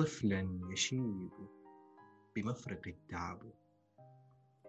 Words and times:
طفلا 0.00 0.60
يشيب 0.72 1.30
بمفرق 2.36 2.82
التعب 2.86 3.42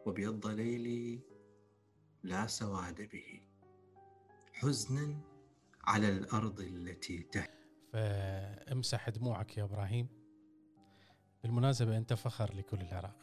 وبيض 0.06 0.48
ليلي 0.48 1.24
لا 2.24 2.48
سواد 2.48 3.02
به 3.02 3.42
حزنا 4.54 5.22
على 5.84 6.10
الأرض 6.10 6.60
التي 6.60 7.24
تهب 7.24 7.50
فامسح 7.94 9.10
دموعك 9.10 9.58
يا 9.58 9.64
إبراهيم. 9.64 10.08
بالمناسبة 11.44 11.98
أنت 11.98 12.14
فخر 12.14 12.54
لكل 12.54 12.82
العراق. 12.82 13.16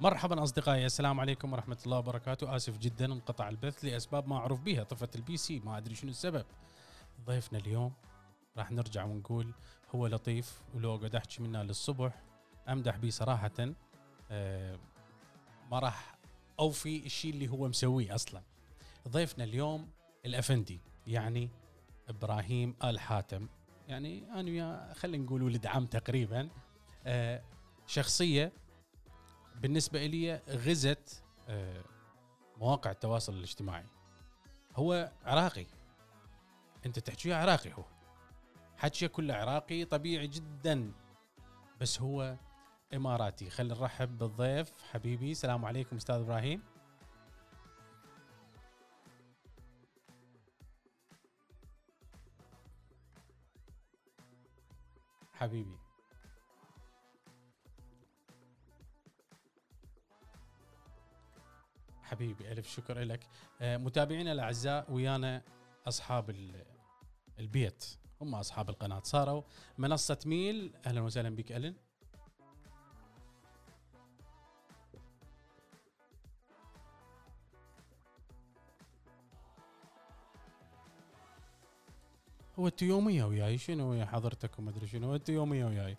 مرحبا 0.00 0.42
أصدقائي 0.42 0.86
السلام 0.86 1.20
عليكم 1.20 1.52
ورحمة 1.52 1.78
الله 1.86 1.98
وبركاته. 1.98 2.56
آسف 2.56 2.78
جدا 2.78 3.04
انقطع 3.04 3.48
البث 3.48 3.84
لأسباب 3.84 4.28
ما 4.28 4.36
اعرف 4.36 4.60
بها 4.60 4.82
طفت 4.84 5.16
ال 5.16 5.36
PC 5.36 5.60
ما 5.60 5.78
أدري 5.78 5.94
شنو 5.94 6.10
السبب. 6.10 6.46
ضيفنا 7.26 7.58
اليوم 7.58 7.92
راح 8.56 8.70
نرجع 8.70 9.04
ونقول 9.04 9.54
هو 9.94 10.06
لطيف 10.06 10.62
ولو 10.74 10.96
قد 10.96 11.14
أحكي 11.14 11.42
منه 11.42 11.62
للصبح. 11.62 12.22
أمدح 12.68 12.96
به 12.96 13.10
صراحة 13.10 13.74
آه، 14.30 14.78
ما 15.70 15.78
راح 15.78 16.16
أوفي 16.58 17.06
الشيء 17.06 17.32
اللي 17.32 17.48
هو 17.48 17.68
مسويه 17.68 18.14
أصلا. 18.14 18.42
ضيفنا 19.08 19.44
اليوم 19.44 19.88
الأفندي 20.26 20.80
يعني 21.06 21.50
إبراهيم 22.08 22.74
آل 22.84 23.00
حاتم. 23.00 23.48
يعني 23.88 24.32
أنا 24.32 24.50
وياه 24.50 24.92
خلينا 24.92 25.24
نقول 25.24 25.42
ولد 25.42 25.66
عم 25.66 25.86
تقريبا. 25.86 26.48
آه، 27.06 27.42
شخصية 27.86 28.52
بالنسبة 29.56 30.06
لي 30.06 30.40
غزت 30.48 31.22
آه، 31.48 31.84
مواقع 32.56 32.90
التواصل 32.90 33.34
الاجتماعي. 33.34 33.86
هو 34.76 35.12
عراقي. 35.24 35.66
أنت 36.86 36.98
تحكي 36.98 37.32
عراقي 37.32 37.72
هو. 37.72 37.84
حكيه 38.82 39.06
كله 39.06 39.34
عراقي 39.34 39.84
طبيعي 39.84 40.26
جدا. 40.26 40.92
بس 41.80 42.00
هو 42.00 42.36
إماراتي. 42.94 43.50
خلينا 43.50 43.74
نرحب 43.74 44.18
بالضيف. 44.18 44.72
حبيبي 44.92 45.30
السلام 45.32 45.64
عليكم 45.64 45.96
أستاذ 45.96 46.14
إبراهيم. 46.14 46.62
حبيبي. 55.32 55.78
حبيبي 62.02 62.52
ألف 62.52 62.68
شكر 62.68 62.98
لك. 62.98 63.26
آه، 63.60 63.76
متابعينا 63.76 64.32
الأعزاء 64.32 64.92
ويانا 64.92 65.42
أصحاب 65.88 66.30
ال- 66.30 66.64
البيت. 67.38 68.01
هم 68.22 68.34
أصحاب 68.34 68.70
القناة. 68.70 69.00
صاروا 69.04 69.42
منصة 69.78 70.18
ميل. 70.26 70.72
أهلا 70.86 71.00
وسهلا 71.00 71.36
بك 71.36 71.52
ألن. 71.52 71.74
هو 82.58 82.66
أنت 82.66 82.82
يومية 82.82 83.24
وياي 83.24 83.58
شنو 83.58 83.94
يا 83.94 84.04
حضرتك 84.06 84.58
وما 84.58 84.70
أدري 84.70 84.86
شنو. 84.86 85.14
أنت 85.14 85.28
يومية 85.28 85.64
وياي. 85.64 85.96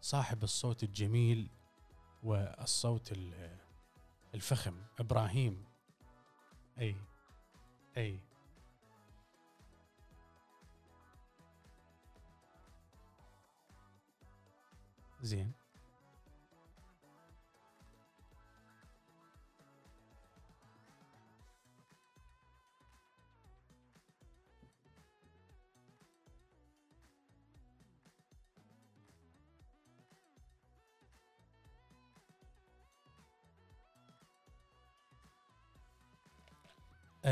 صاحب 0.00 0.42
الصوت 0.42 0.82
الجميل 0.82 1.48
والصوت 2.22 3.12
ال- 3.12 3.56
الفخم 4.34 4.82
إبراهيم. 5.00 5.64
أي 6.78 6.96
أي. 7.96 8.20
زين. 15.22 15.61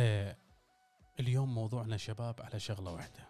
آه 0.00 0.36
اليوم 1.20 1.54
موضوعنا 1.54 1.96
شباب 1.96 2.42
على 2.42 2.60
شغلة 2.60 2.90
واحدة. 2.92 3.28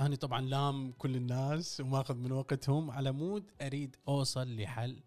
أنا 0.00 0.16
طبعا 0.16 0.40
لام 0.40 0.92
كل 0.92 1.16
الناس 1.16 1.80
وماخذ 1.80 2.14
من 2.14 2.32
وقتهم 2.32 2.90
على 2.90 3.12
مود 3.12 3.50
أريد 3.62 3.96
أوصل 4.08 4.56
لحل 4.56 5.02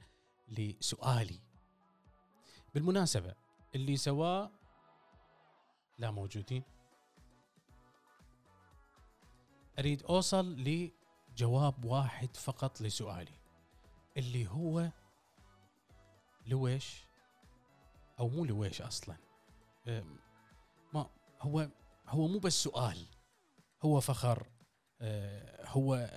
لسؤالي. 0.47 1.39
بالمناسبة 2.73 3.35
اللي 3.75 3.97
سواه 3.97 4.51
لا 5.97 6.11
موجودين. 6.11 6.63
أريد 9.79 10.03
أوصل 10.03 10.55
لجواب 10.55 11.85
واحد 11.85 12.35
فقط 12.35 12.81
لسؤالي. 12.81 13.39
اللي 14.17 14.47
هو 14.47 14.91
لويش؟ 16.47 17.07
أو 18.19 18.29
مو 18.29 18.45
لويش 18.45 18.81
أصلاً. 18.81 19.26
ما 20.93 21.09
هو 21.41 21.69
هو 22.07 22.27
مو 22.27 22.39
بس 22.39 22.63
سؤال 22.63 23.05
هو 23.83 23.99
فخر 23.99 24.47
أه، 25.01 25.65
هو 25.67 26.09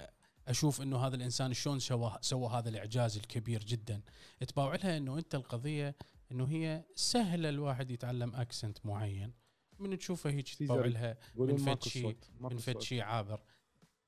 أشوف 0.48 0.82
إنه 0.82 0.98
هذا 1.06 1.16
الإنسان 1.16 1.52
شلون 1.52 1.78
سوى 1.78 2.18
سوى 2.20 2.48
هذا 2.48 2.68
الإعجاز 2.68 3.16
الكبير 3.16 3.64
جدا. 3.64 4.02
تباوع 4.48 4.74
لها 4.74 4.96
إنه 4.96 5.18
أنت 5.18 5.34
القضية 5.34 5.96
إنه 6.32 6.44
هي 6.48 6.84
سهلة 6.94 7.48
الواحد 7.48 7.90
يتعلم 7.90 8.34
accent 8.34 8.86
معين. 8.86 9.34
من 9.78 9.98
تشوفه 9.98 10.30
هيك 10.30 10.54
تباوع 10.54 10.86
لها 10.86 11.18
من 11.34 11.56
فد 11.56 11.82
شي- 11.82 12.02
صوت 12.02 12.30
ماكو 12.40 12.54
من 12.54 12.60
فد 12.60 12.72
صوت. 12.72 12.82
شي 12.82 13.00
عابر. 13.00 13.42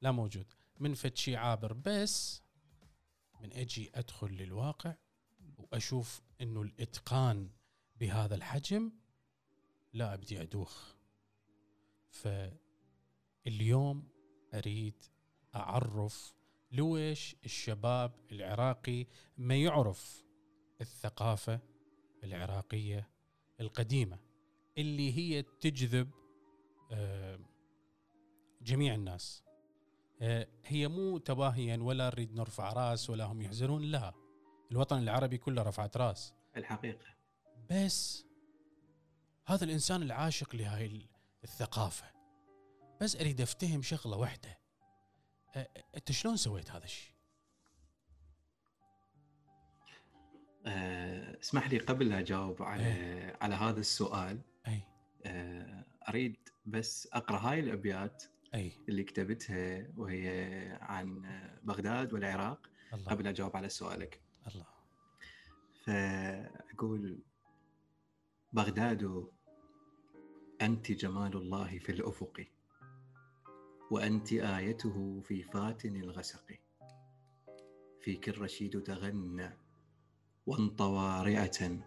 لا 0.00 0.10
موجود. 0.12 0.52
من 0.80 0.94
فد 0.94 1.16
شي 1.16 1.36
عابر 1.36 1.72
بس 1.72 2.42
من 3.40 3.52
أجي 3.52 3.90
أدخل 3.94 4.26
للواقع 4.28 4.94
وأشوف 5.58 6.22
إنه 6.40 6.62
الإتقان 6.62 7.50
بهذا 7.96 8.34
الحجم 8.34 8.92
لا 9.92 10.14
أبدي 10.14 10.42
أدوخ. 10.42 10.94
فاليوم 13.46 14.08
أريد 14.54 15.02
أعرف 15.54 16.34
لويش 16.72 17.36
الشباب 17.44 18.12
العراقي 18.32 19.06
ما 19.38 19.56
يعرف 19.56 20.24
الثقافة 20.80 21.60
العراقية 22.24 23.08
القديمة 23.60 24.18
اللي 24.78 25.18
هي 25.18 25.42
تجذب 25.42 26.10
آه، 26.92 27.38
جميع 28.62 28.94
الناس. 28.94 29.44
آه، 30.20 30.48
هي 30.64 30.88
مو 30.88 31.18
تباهيا 31.18 31.76
ولا 31.76 32.06
نريد 32.06 32.34
نرفع 32.34 32.72
رأس 32.72 33.10
ولا 33.10 33.24
هم 33.24 33.42
يحزنون 33.42 33.82
لا 33.82 34.12
الوطن 34.72 34.98
العربي 34.98 35.38
كله 35.38 35.62
رفعت 35.62 35.96
رأس. 35.96 36.34
الحقيقة. 36.56 37.06
بس 37.70 38.26
هذا 39.46 39.64
الإنسان 39.64 40.02
العاشق 40.02 40.56
لهاي 40.56 40.86
ال- 40.86 41.06
الثقافة. 41.44 42.06
بس 43.00 43.16
أريد 43.16 43.40
أفتهم 43.40 43.82
شغلة 43.82 44.16
واحدة. 44.16 44.58
أ- 45.54 45.58
أ- 45.58 45.82
أنت 45.96 46.12
شلون 46.12 46.36
سويت 46.36 46.70
هذا 46.70 46.84
الشيء؟ 46.84 47.12
اسمح 51.40 51.70
لي 51.70 51.78
قبل 51.78 52.08
لا 52.08 52.18
أجاوب 52.18 52.62
على 52.62 53.36
على 53.40 53.54
هذا 53.54 53.80
السؤال. 53.80 54.40
اي 54.68 54.82
آه، 55.26 55.84
أريد 56.08 56.36
بس 56.66 57.08
أقرأ 57.12 57.38
هاي 57.38 57.60
الأبيات 57.60 58.24
اي 58.54 58.72
اللي 58.88 59.04
كتبتها 59.04 59.86
وهي 59.96 60.28
عن 60.80 61.22
بغداد 61.62 62.12
والعراق 62.12 62.70
الله. 62.92 63.10
قبل 63.10 63.26
أجاوب 63.26 63.56
على 63.56 63.68
سؤالك. 63.68 64.20
الله. 64.46 64.66
فأقول 65.84 67.18
بغداد 68.54 69.26
أنت 70.62 70.92
جمال 70.92 71.36
الله 71.36 71.78
في 71.78 71.92
الأفق 71.92 72.46
وأنت 73.90 74.32
آيته 74.32 75.20
في 75.24 75.42
فاتن 75.42 75.96
الغسق. 75.96 76.58
فيك 78.00 78.28
الرشيد 78.28 78.82
تغنى 78.82 79.50
وانطوى 80.46 81.22
رئة 81.22 81.78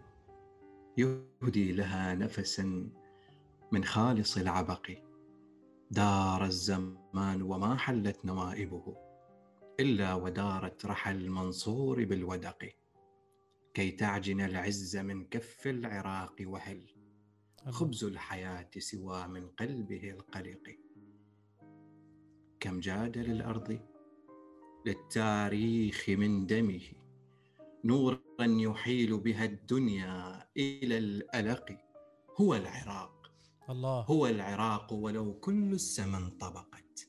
يهدي 0.98 1.72
لها 1.72 2.14
نفسا 2.14 2.90
من 3.72 3.84
خالص 3.84 4.36
العبق. 4.36 4.90
دار 5.90 6.44
الزمان 6.44 7.42
وما 7.42 7.76
حلت 7.76 8.24
نوائبه 8.24 8.96
إلا 9.80 10.14
ودارت 10.14 10.86
رحى 10.86 11.10
المنصور 11.10 12.04
بالودق. 12.04 12.85
كي 13.76 13.90
تعجن 13.90 14.40
العز 14.40 14.96
من 14.96 15.26
كف 15.26 15.66
العراق 15.66 16.36
وهل 16.40 16.86
خبز 17.68 18.04
الحياة 18.04 18.70
سوى 18.78 19.26
من 19.26 19.48
قلبه 19.48 20.10
القلق. 20.10 20.76
كم 22.60 22.80
جاد 22.80 23.18
للأرض 23.18 23.80
للتاريخ 24.86 26.08
من 26.08 26.46
دمه 26.46 26.80
نورا 27.84 28.20
يحيل 28.40 29.18
بها 29.18 29.44
الدنيا 29.44 30.46
إلى 30.56 30.98
الألق. 30.98 31.78
هو 32.40 32.54
العراق. 32.54 33.32
الله. 33.70 34.00
هو 34.00 34.26
العراق 34.26 34.92
ولو 34.92 35.40
كل 35.40 35.72
السماء 35.72 36.20
انطبقت 36.20 37.08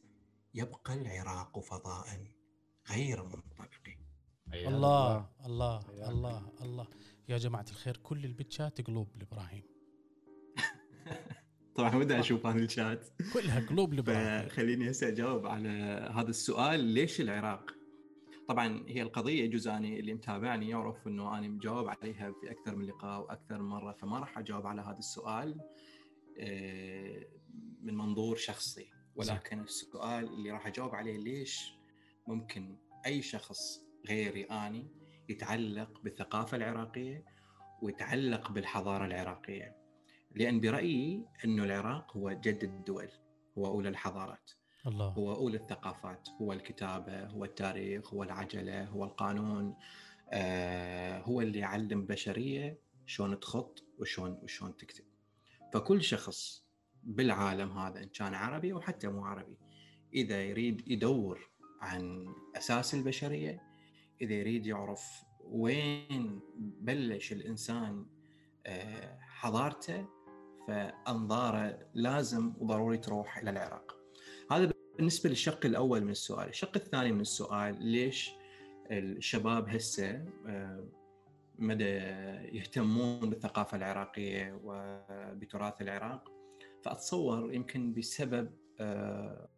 يبقى 0.54 0.94
العراق 0.94 1.60
فضاء 1.60 2.28
غير 2.90 3.24
منطبق 3.24 3.77
الله 4.54 5.30
الله. 5.46 5.82
الله 6.10 6.52
الله 6.62 6.88
يا 7.30 7.38
جماعة 7.38 7.66
الخير 7.70 7.98
كل 7.98 8.26
البتشات 8.26 8.82
قلوب 8.82 9.08
لإبراهيم. 9.16 9.64
طبعا 11.76 11.96
ودي 11.96 12.20
أشوف 12.20 12.46
هذا 12.46 12.60
الشات. 12.60 13.08
كلها 13.34 13.60
قلوب 13.60 13.94
لإبراهيم. 13.94 14.48
فخليني 14.50 14.92
هسه 14.92 15.08
أجاوب 15.08 15.46
على 15.46 15.70
هذا 16.14 16.30
السؤال 16.30 16.80
ليش 16.80 17.22
العراق؟ 17.22 17.72
طبعا 18.48 18.84
هي 18.88 19.02
القضية 19.02 19.44
يجوز 19.44 19.68
اني 19.68 20.00
اللي 20.00 20.14
متابعني 20.14 20.70
يعرف 20.70 21.08
إنه 21.08 21.38
أنا 21.38 21.48
مجاوب 21.48 21.88
عليها 21.88 22.32
في 22.32 22.52
أكثر 22.52 22.76
من 22.76 22.86
لقاء 22.86 23.22
وأكثر 23.22 23.62
من 23.62 23.70
مرة 23.70 23.92
فما 23.92 24.20
راح 24.20 24.38
أجاوب 24.38 24.68
على 24.68 24.82
هذا 24.82 24.98
السؤال 24.98 25.60
آه، 26.40 27.28
من 27.82 27.98
منظور 27.98 28.36
شخصي. 28.36 28.90
ولكن 29.16 29.62
السؤال 29.62 30.34
اللي 30.34 30.52
راح 30.52 30.68
أجاوب 30.68 30.96
عليه 30.96 31.18
ليش 31.18 31.74
ممكن 32.28 32.78
أي 33.06 33.22
شخص 33.22 33.87
غيري 34.10 34.44
اني 34.44 34.88
يتعلق 35.30 36.02
بالثقافة 36.04 36.58
العراقية 36.58 37.26
ويتعلق 37.82 38.52
بالحضارة 38.52 39.06
العراقية. 39.06 39.76
لأن 40.36 40.60
برأيي 40.62 41.26
إنه 41.46 41.64
العراق 41.64 42.18
هو 42.18 42.32
جد 42.32 42.64
الدول 42.64 43.10
هو 43.58 43.68
أولى 43.68 43.90
الحضارات 43.90 44.52
الله. 44.88 45.08
هو 45.08 45.36
أولى 45.36 45.58
الثقافات 45.58 46.30
هو 46.42 46.54
الكتابة 46.54 47.26
هو 47.26 47.46
التاريخ 47.46 48.14
هو 48.14 48.24
العجلة 48.24 48.86
هو 48.86 49.04
القانون 49.04 49.76
آه 50.32 51.20
هو 51.20 51.42
اللي 51.42 51.60
يعلم 51.60 52.06
بشرية 52.06 52.80
شلون 53.06 53.40
تخط 53.40 53.84
وشلون 54.00 54.40
وشلون 54.44 54.78
تكتب. 54.78 55.04
فكل 55.74 56.04
شخص 56.04 56.68
بالعالم 57.04 57.78
هذا 57.78 58.04
إن 58.04 58.10
كان 58.10 58.34
عربي 58.34 58.74
أو 58.74 58.82
حتى 58.82 59.08
مو 59.08 59.26
عربي 59.26 59.58
إذا 60.14 60.44
يريد 60.44 60.88
يدور 60.88 61.50
عن 61.82 62.26
أساس 62.58 62.94
البشرية 62.94 63.67
إذا 64.22 64.34
يريد 64.34 64.66
يعرف 64.66 65.24
وين 65.44 66.40
بلش 66.82 67.32
الإنسان 67.32 68.06
آه 68.66 69.20
حضارته 69.22 70.06
فأنظاره 70.68 71.80
لازم 71.94 72.54
وضروري 72.60 72.98
تروح 72.98 73.38
إلى 73.38 73.50
العراق. 73.50 73.98
هذا 74.52 74.72
بالنسبة 74.98 75.30
للشق 75.30 75.66
الأول 75.66 76.02
من 76.04 76.10
السؤال، 76.10 76.50
الشق 76.50 76.72
الثاني 76.76 77.12
من 77.12 77.22
السؤال 77.22 77.86
ليش 77.86 78.32
الشباب 78.92 79.70
هسه 79.70 80.26
آه، 80.48 80.88
مدى 81.60 81.84
يهتمون 82.58 83.30
بالثقافة 83.30 83.78
العراقية 83.78 84.60
وبتراث 84.64 85.82
العراق؟ 85.82 86.32
فأتصور 86.84 87.54
يمكن 87.54 87.94
بسبب 87.94 88.52
آه، 88.80 89.50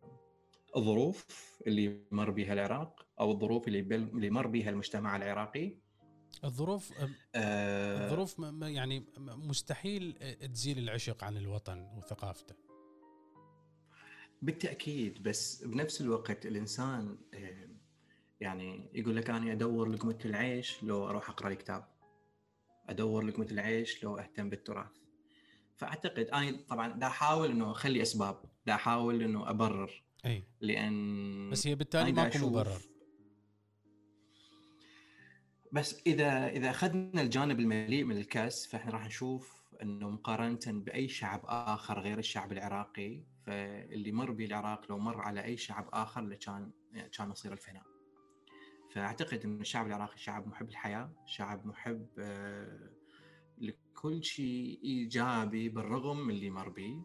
الظروف 0.78 1.26
اللي 1.68 2.02
مر 2.12 2.30
بها 2.32 2.54
العراق 2.54 3.06
أو 3.20 3.32
الظروف 3.32 3.68
اللي 3.68 3.82
بل- 3.82 3.96
اللي 3.96 4.30
مر 4.30 4.48
بها 4.48 4.70
المجتمع 4.70 5.16
العراقي؟ 5.16 5.78
الظروف 6.44 6.94
آه، 7.36 8.06
الظروف 8.06 8.36
يعني 8.62 9.06
مستحيل 9.20 10.14
تزيل 10.54 10.78
العشق 10.78 11.24
عن 11.24 11.38
الوطن 11.38 11.90
وثقافته. 11.98 12.56
بالتأكيد 14.42 15.24
بس 15.24 15.64
بنفس 15.64 16.02
الوقت 16.02 16.46
الإنسان 16.46 17.18
آه، 17.34 17.70
يعني 18.40 18.90
يقول 18.94 19.16
لك 19.16 19.30
أنا 19.30 19.52
أدور 19.52 19.90
لقمة 19.90 20.18
العيش 20.26 20.84
لو 20.84 21.10
أروح 21.10 21.30
أقرأ 21.30 21.50
لي 21.50 21.56
كتاب 21.56 21.88
أدور 22.90 23.24
لقمة 23.24 23.48
العيش 23.52 24.04
لو 24.04 24.18
أهتم 24.18 24.50
بالتراث. 24.50 24.92
فأعتقد 25.78 26.26
أنا 26.26 26.60
طبعا 26.70 26.88
دا 26.88 27.08
أحاول 27.08 27.52
إنه 27.52 27.72
أخلي 27.72 28.02
أسباب 28.02 28.42
دا 28.66 28.74
أحاول 28.76 29.24
إنه 29.24 29.50
أبرر. 29.50 30.04
أي 30.26 30.44
لأن 30.62 31.50
بس 31.50 31.68
هي 31.68 31.76
بالتالي 31.76 32.12
ماكو 32.12 32.50
مبرر 32.50 32.82
بس 35.72 36.02
إذا 36.08 36.48
إذا 36.48 36.70
أخذنا 36.70 37.22
الجانب 37.22 37.60
المليء 37.60 38.04
من 38.04 38.18
الكأس 38.18 38.68
فإحنا 38.68 38.92
راح 38.92 39.06
نشوف 39.06 39.60
إنه 39.82 40.10
مقارنة 40.10 40.60
بأي 40.68 41.08
شعب 41.08 41.42
آخر 41.46 42.00
غير 42.00 42.18
الشعب 42.20 42.52
العراقي 42.52 43.24
فاللي 43.46 44.12
مر 44.12 44.32
به 44.32 44.46
العراق 44.46 44.86
لو 44.90 44.98
مر 44.98 45.22
على 45.22 45.44
أي 45.44 45.58
شعب 45.58 45.90
آخر 45.94 46.22
لكان 46.22 46.72
كان 47.18 47.32
يصير 47.32 47.54
الفناء. 47.54 47.84
فأعتقد 48.92 49.46
إن 49.46 49.62
الشعب 49.62 49.88
العراقي 49.88 50.18
شعب 50.18 50.48
محب 50.48 50.70
الحياة، 50.70 51.12
شعب 51.26 51.66
محب 51.66 52.08
آه، 52.20 52.90
لكل 53.58 54.24
شيء 54.24 54.80
إيجابي 54.84 55.70
بالرغم 55.70 56.20
من 56.20 56.34
اللي 56.34 56.50
مر 56.50 56.70
به. 56.70 57.04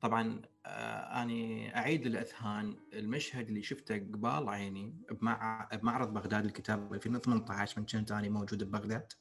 طبعا 0.00 0.42
أني 0.66 1.76
أعيد 1.76 2.06
الأذهان. 2.06 2.76
المشهد 2.92 3.48
اللي 3.48 3.62
شفته 3.62 3.98
قبال 3.98 4.48
عيني 4.48 4.94
بمع... 5.10 5.68
بمعرض 5.72 6.14
بغداد 6.14 6.44
للكتاب 6.44 6.94
2018 6.94 7.80
من 7.80 7.86
كنت 7.86 8.12
اني 8.12 8.28
موجود 8.28 8.64
ببغداد. 8.64 9.12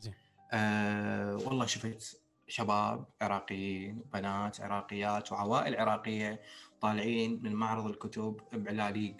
زين. 0.00 0.14
آه 0.52 1.36
والله 1.36 1.66
شفت 1.66 2.22
شباب 2.48 3.06
عراقيين 3.22 3.98
وبنات 3.98 4.60
عراقيات 4.60 5.32
وعوائل 5.32 5.76
عراقية 5.76 6.40
طالعين 6.80 7.40
من 7.42 7.52
معرض 7.52 7.86
الكتب 7.86 8.40
بعلاليق 8.52 9.16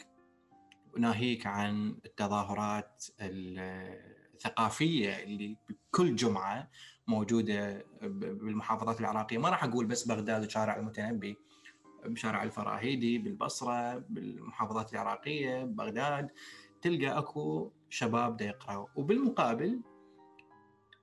وناهيك 0.95 1.47
عن 1.47 1.97
التظاهرات 2.05 3.05
الثقافية 3.21 5.23
اللي 5.23 5.57
كل 5.91 6.17
جمعة 6.17 6.71
موجودة 7.07 7.87
بالمحافظات 8.03 9.01
العراقية. 9.01 9.39
ما 9.39 9.49
راح 9.49 9.65
أقول 9.65 9.87
بس 9.87 10.09
بغداد 10.09 10.45
وشارع 10.45 10.77
المتنبي. 10.77 11.37
بشارع 12.05 12.43
الفراهيدي 12.43 13.19
بالبصرة 13.19 13.99
بالمحافظات 13.99 14.93
العراقية 14.93 15.65
بغداد 15.65 16.31
تلقى 16.83 17.19
أكو 17.19 17.71
شباب 17.91 18.37
دا 18.37 18.45
يقرأوا. 18.45 18.87
وبالمقابل 18.97 19.81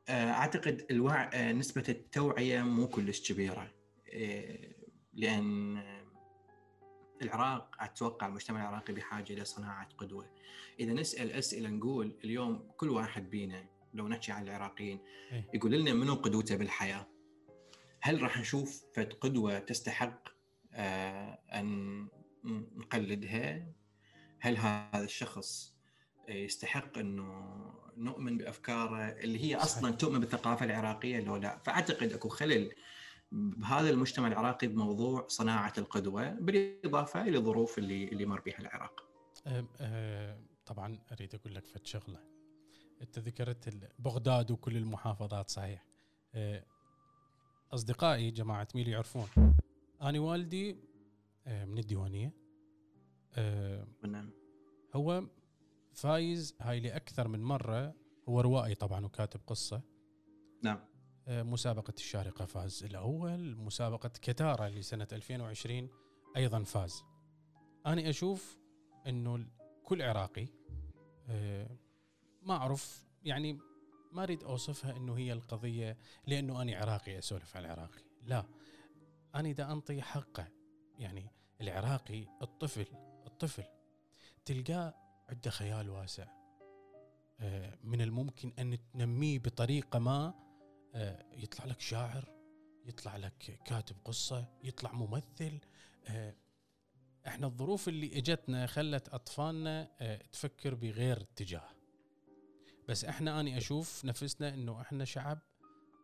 آه، 0.10 0.32
أعتقد 0.32 0.86
الوع... 0.92 1.30
آه، 1.34 1.52
نسبة 1.52 1.84
التوعية 1.90 2.62
مو 2.62 2.88
كلش 2.88 3.32
كبيرة. 3.32 3.72
آه، 4.14 4.70
لأن 5.14 5.84
العراق 7.22 7.76
أتوقع 7.80 8.28
المجتمع 8.28 8.62
العراقي 8.62 8.94
بحاجة 8.94 9.34
إلى 9.34 9.46
صناعة 9.46 9.90
قدوة. 9.98 10.26
إذا 10.80 10.94
نسأل 10.94 11.32
أسئلة 11.32 11.70
نقول 11.70 12.16
اليوم 12.24 12.72
كل 12.78 12.90
واحد 12.90 13.30
بينا 13.30 13.66
لو 13.94 14.08
نحكي 14.08 14.32
عن 14.32 14.44
العراقيين 14.44 15.00
إيه. 15.32 15.50
يقول 15.54 15.72
لنا 15.72 15.94
منو 15.94 16.14
قدوته 16.14 16.56
بالحياة؟ 16.56 17.08
هل 18.02 18.22
راح 18.22 18.40
نشوف 18.40 18.84
فد 18.94 19.14
قدوة 19.14 19.60
تستحق 19.60 20.30
آه، 20.80 21.40
أن 21.54 22.08
نقلدها. 22.76 23.74
هل 24.40 24.58
هذا 24.58 25.04
الشخص 25.04 25.76
يستحق 26.30 26.98
أنه 26.98 27.60
نؤمن 27.98 28.38
بأفكاره 28.38 28.98
اللي 28.98 29.44
هي 29.44 29.56
أصلا 29.56 29.92
تؤمن 29.92 30.20
بالثقافة 30.20 30.66
العراقية 30.66 31.20
لو 31.20 31.36
لا؟ 31.36 31.58
فأعتقد 31.58 32.14
أكو 32.14 32.30
خلل 32.30 32.74
بهذا 33.32 33.90
المجتمع 33.90 34.28
العراقي 34.28 34.68
بموضوع 34.68 35.28
صناعة 35.28 35.74
القدوة 35.78 36.30
بالإضافة 36.30 37.22
إلى 37.22 37.38
الظروف 37.38 37.78
اللي 37.78 38.08
اللي 38.08 38.26
مر 38.26 38.40
بها 38.40 38.60
العراق. 38.60 39.04
أه، 39.48 40.40
طبعا 40.66 41.00
أريد 41.12 41.36
أقول 41.36 41.56
لك 41.56 41.68
فد 41.68 41.86
شغلة. 41.86 42.20
أنت 43.02 43.20
ذكرت 43.20 43.90
بغداد 44.00 44.52
وكل 44.52 44.78
المحافظات 44.78 45.50
صحيح. 45.50 45.86
أه، 46.36 46.66
أصدقائي 47.74 48.32
جماعة 48.32 48.68
ميلي 48.76 48.92
يعرفون. 48.92 49.28
أنا 50.02 50.20
والدي 50.20 50.78
أه، 51.48 51.66
من 51.66 51.78
الديوانية. 51.78 52.34
أه، 53.34 53.88
نعم. 54.08 54.32
هو 54.94 55.24
فايز 55.94 56.56
هاي 56.62 56.80
لأكثر 56.80 57.28
من 57.28 57.44
مرة. 57.44 57.96
هو 58.30 58.42
روائي 58.42 58.76
طبعا 58.76 59.06
وكاتب 59.06 59.40
قصة. 59.48 59.82
نعم. 60.64 60.80
آه، 61.28 61.44
مسابقة 61.44 61.94
الشارقة 61.98 62.46
فاز. 62.46 62.84
الأول 62.84 63.56
مسابقة 63.56 64.10
كتارا 64.10 64.70
لسنة 64.70 65.08
2020 65.12 65.90
أيضا 66.38 66.64
فاز. 66.64 67.04
أنا 67.86 68.10
أشوف 68.10 68.58
أنه 69.08 69.46
كل 69.84 70.02
عراقي 70.02 70.48
آه، 71.30 71.78
ما 72.42 72.54
أعرف 72.54 73.08
يعني 73.24 73.60
ما 74.12 74.24
أريد 74.24 74.44
أوصفها 74.44 74.98
أنه 74.98 75.18
هي 75.18 75.34
القضية 75.34 75.98
لأنه 76.28 76.62
أنا 76.62 76.78
عراقي 76.78 77.18
أسولف 77.18 77.58
على 77.58 77.66
العراقي. 77.66 78.02
لا. 78.24 78.59
أنا 79.36 79.52
دا 79.52 79.72
أنطي 79.72 80.02
حقه 80.02 80.48
يعني 81.00 81.32
العراقي 81.62 82.28
الطفل 82.42 82.86
الطفل 83.28 83.64
تلقاه 84.46 84.94
عنده 85.30 85.50
خيال 85.50 85.90
واسع. 85.90 86.28
آه، 87.40 87.78
من 87.84 88.02
الممكن 88.02 88.54
أن 88.60 88.78
تنميه 88.94 89.40
بطريقة 89.40 90.00
ما 90.00 90.34
آه، 90.96 91.26
يطلع 91.34 91.66
لك 91.66 91.82
شاعر 91.82 92.34
يطلع 92.86 93.18
لك 93.18 93.60
كاتب 93.66 93.96
قصة 94.06 94.48
يطلع 94.64 94.92
ممثل. 94.92 95.60
آه، 96.08 96.36
إحنا 97.28 97.48
الظروف 97.48 97.88
اللي 97.88 98.18
إجتنا 98.18 98.68
خلت 98.68 99.10
أطفالنا 99.10 99.90
تفكر 100.32 100.76
بغير 100.76 101.22
اتجاه. 101.22 101.70
بس 102.88 103.06
إحنا 103.06 103.40
اني 103.40 103.58
أشوف 103.58 104.06
نفسنا 104.06 104.54
إنه 104.54 104.82
إحنا 104.82 105.06
شعب 105.06 105.40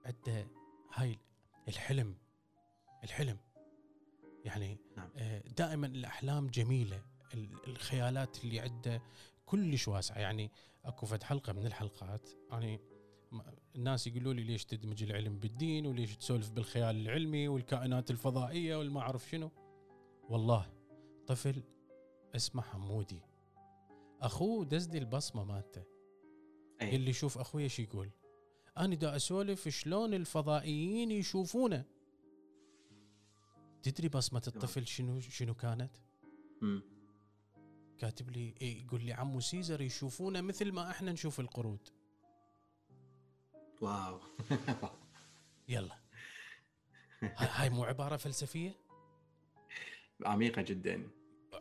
عنده 0.06 0.48
هاي 0.94 1.20
الحلم. 1.68 2.18
الحلم. 3.06 3.38
يعني 4.46 4.78
نعم. 4.98 5.10
آه، 5.18 5.40
دائما 5.40 5.88
الأحلام 5.88 6.48
جميلة 6.48 7.04
ال- 7.34 7.68
الخيالات 7.68 8.44
اللي 8.44 8.60
عنده 8.60 9.02
كلش 9.46 9.88
واسعة. 9.88 10.20
يعني 10.20 10.52
أكو 10.86 11.06
فد 11.06 11.24
حلقة 11.24 11.54
من 11.54 11.66
الحلقات 11.68 12.30
يعني 12.52 12.80
الناس 13.76 14.08
يقولوا 14.08 14.34
لي 14.34 14.44
ليش 14.44 14.66
تدمج 14.66 15.04
العلم 15.04 15.40
بالدين 15.40 15.86
وليش 15.86 16.18
تسولف 16.18 16.52
بالخيال 16.52 16.96
العلمي 16.96 17.48
والكائنات 17.48 18.12
الفضائية 18.12 18.76
والما 18.76 19.00
أعرف 19.00 19.30
شنو؟ 19.30 19.52
والله 20.30 20.74
طفل 21.28 21.64
اسمه 22.36 22.62
حمودي. 22.62 23.22
أخوه 24.22 24.66
دزلي 24.66 24.98
البصمة 24.98 25.44
مالته. 25.44 25.84
قال 26.82 26.90
اي 26.90 26.98
لي 26.98 27.14
شوف 27.14 27.38
أخوي 27.38 27.64
إيش 27.64 27.80
يقول؟ 27.80 28.10
أنا 28.78 28.96
دا 28.96 29.16
أسولف 29.16 29.68
شلون 29.68 30.14
الفضائيين 30.14 31.12
يشوفونه. 31.12 31.86
تدري 33.86 34.08
بصمة 34.10 34.42
الطفل 34.48 34.88
شنو 34.88 35.20
شنو 35.20 35.54
كانت؟ 35.54 35.92
مم. 36.62 36.82
كاتب 37.98 38.30
لي 38.30 38.54
إيه 38.62 38.84
يقول 38.86 39.04
لي 39.04 39.14
عمو 39.14 39.40
سيزر 39.40 39.82
يشوفونه 39.82 40.42
مثل 40.42 40.72
ما 40.72 40.92
إحنا 40.92 41.12
نشوف 41.12 41.40
القرود. 41.40 41.90
wow. 43.82 44.20
يلا. 45.70 45.96
هاي 47.22 47.70
مو 47.70 47.84
عبارة 47.84 48.18
فلسفية؟ 48.18 48.76
عميقة 50.26 50.62
جدا. 50.62 51.10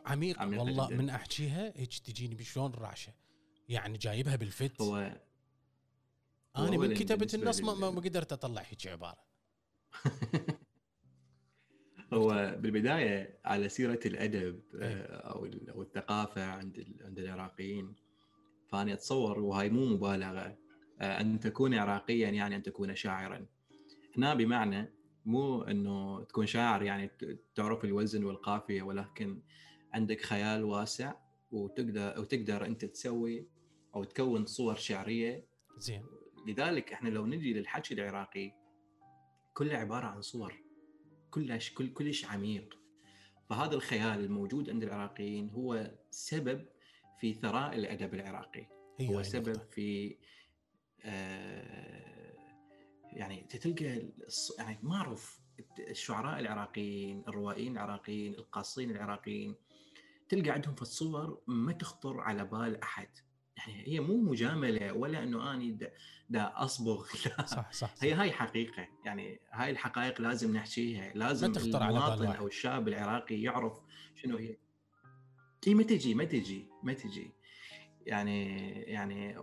عميق 0.07 0.39
عميقة 0.41 0.63
والله 0.63 0.87
جداً. 0.87 0.97
من 0.97 1.11
احكيها 1.11 1.73
هيك 1.77 1.99
تجيني 1.99 2.35
بشلون 2.35 2.75
رعشة. 2.75 3.13
يعني 3.69 3.99
جايبها 3.99 4.37
بالفت 4.37 4.83
هو 4.83 4.97
أنا 6.57 6.71
من 6.71 6.75
أولاً 6.75 6.95
كتبه 6.95 7.15
بالنسبة 7.15 7.43
النص 7.43 7.61
ما 7.61 7.91
ما 7.91 8.01
قدرت 8.01 8.33
أطلع 8.33 8.63
هيك 8.63 8.87
عبارة. 8.87 9.25
هو 12.17 12.57
بالبداية 12.59 13.39
على 13.45 13.69
سيرة 13.69 14.01
الأدب 14.07 14.61
إيه. 14.75 14.81
آه، 14.83 15.17
أو 15.17 15.49
أو 15.69 15.83
الثقافة 15.83 16.45
عند 16.45 16.87
عند 17.05 17.19
العراقيين. 17.19 17.95
فأنا 18.69 18.93
أتصور 18.93 19.41
وهاي 19.41 19.71
مو 19.71 19.87
مبالغة 19.87 20.57
آه، 21.01 21.21
أن 21.21 21.41
تكون 21.41 21.75
عراقيا 21.75 22.31
يعني 22.31 22.57
أن 22.57 22.63
تكون 22.63 22.95
شاعرا. 22.95 23.47
هنا 24.17 24.35
بمعنى 24.35 24.93
مو 25.27 25.63
إنه 25.63 26.25
تكون 26.25 26.47
شاعر 26.47 26.83
يعني 26.83 27.11
تعرف 27.55 27.85
الوزن 27.85 28.25
والقافية 28.25 28.83
ولكن 28.83 29.43
عندك 29.93 30.21
خيال 30.21 30.65
واسع 30.65 31.15
وتقدر 31.53 32.15
وتقدر 32.21 32.67
أنت 32.67 32.85
تسوي 32.85 33.49
أو 33.95 34.05
تكون 34.05 34.47
صور 34.47 34.75
شعرية. 34.75 35.47
زين. 35.79 36.07
لذلك 36.47 36.93
إحنا 36.93 37.09
لو 37.09 37.27
نجي 37.27 37.53
للحكي 37.53 37.95
العراقي 37.95 38.53
كله 39.55 39.77
عبارة 39.77 40.07
عن 40.07 40.23
صور. 40.23 40.64
كلش 41.35 41.75
كل 41.75 41.93
كلش 41.93 42.25
عميق. 42.25 42.79
فهذا 43.49 43.75
الخيال 43.75 44.25
الموجود 44.25 44.71
عند 44.71 44.83
العراقيين 44.83 45.51
هو 45.51 45.91
سبب 46.11 46.67
في 47.21 47.35
ثراء 47.35 47.77
الأدب 47.77 48.15
العراقي. 48.15 48.67
هو 49.03 49.23
سبب. 49.23 49.61
في 49.71 50.17
آه، 51.05 52.35
يعني 53.13 53.41
تلقى 53.41 54.13
يعني 54.59 54.79
معروف 54.83 55.41
الشعراء 55.79 56.41
العراقيين 56.41 57.25
الروائيين 57.29 57.73
العراقيين 57.73 58.35
القاصين 58.35 58.91
العراقيين 58.91 59.55
تلقى 60.29 60.51
عندهم 60.51 60.75
في 60.75 60.83
الصور 60.83 61.43
ما 61.47 61.73
تخطر 61.73 62.21
على 62.21 62.45
بال 62.45 62.83
أحد. 62.83 63.09
يعني 63.57 63.89
هي 63.89 64.01
مو 64.01 64.17
مجاملة 64.17 64.93
ولا 64.93 65.23
إنه 65.23 65.55
أني 65.55 65.71
دا, 65.71 65.93
دا 66.31 66.53
أصبغ 66.57 67.07
لا. 67.27 67.47
صح 67.47 67.73
صح, 67.73 67.95
صح. 67.95 68.05
هي 68.05 68.13
هاي 68.13 68.33
حقيقة. 68.33 68.89
يعني 69.05 69.41
هاي 69.53 69.71
الحقائق 69.71 70.21
لازم 70.21 70.57
نحكيها. 70.57 71.13
لازم 71.15 71.53
المواطن. 71.57 72.27
أو 72.27 72.47
الشاب 72.47 72.89
العراقي 72.89 73.43
يعرف 73.43 73.81
شنو 74.15 74.37
هي. 74.37 74.57
إي 75.67 75.75
ما 75.75 75.83
تجي 75.83 76.15
ما 76.15 76.25
تجي 76.25 76.69
ما 76.83 76.93
تجي. 76.93 77.31
يعني 78.07 78.61
يعني 78.73 79.35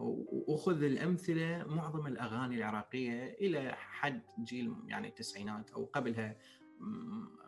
وخذ 0.47 0.83
الأمثلة 0.83 1.65
معظم 1.67 2.07
الأغاني 2.07 2.55
العراقية 2.55 3.33
إلى 3.33 3.75
حد 3.75 4.21
جيل 4.43 4.75
يعني 4.87 5.07
التسعينات 5.07 5.71
أو 5.71 5.85
قبلها 5.85 6.37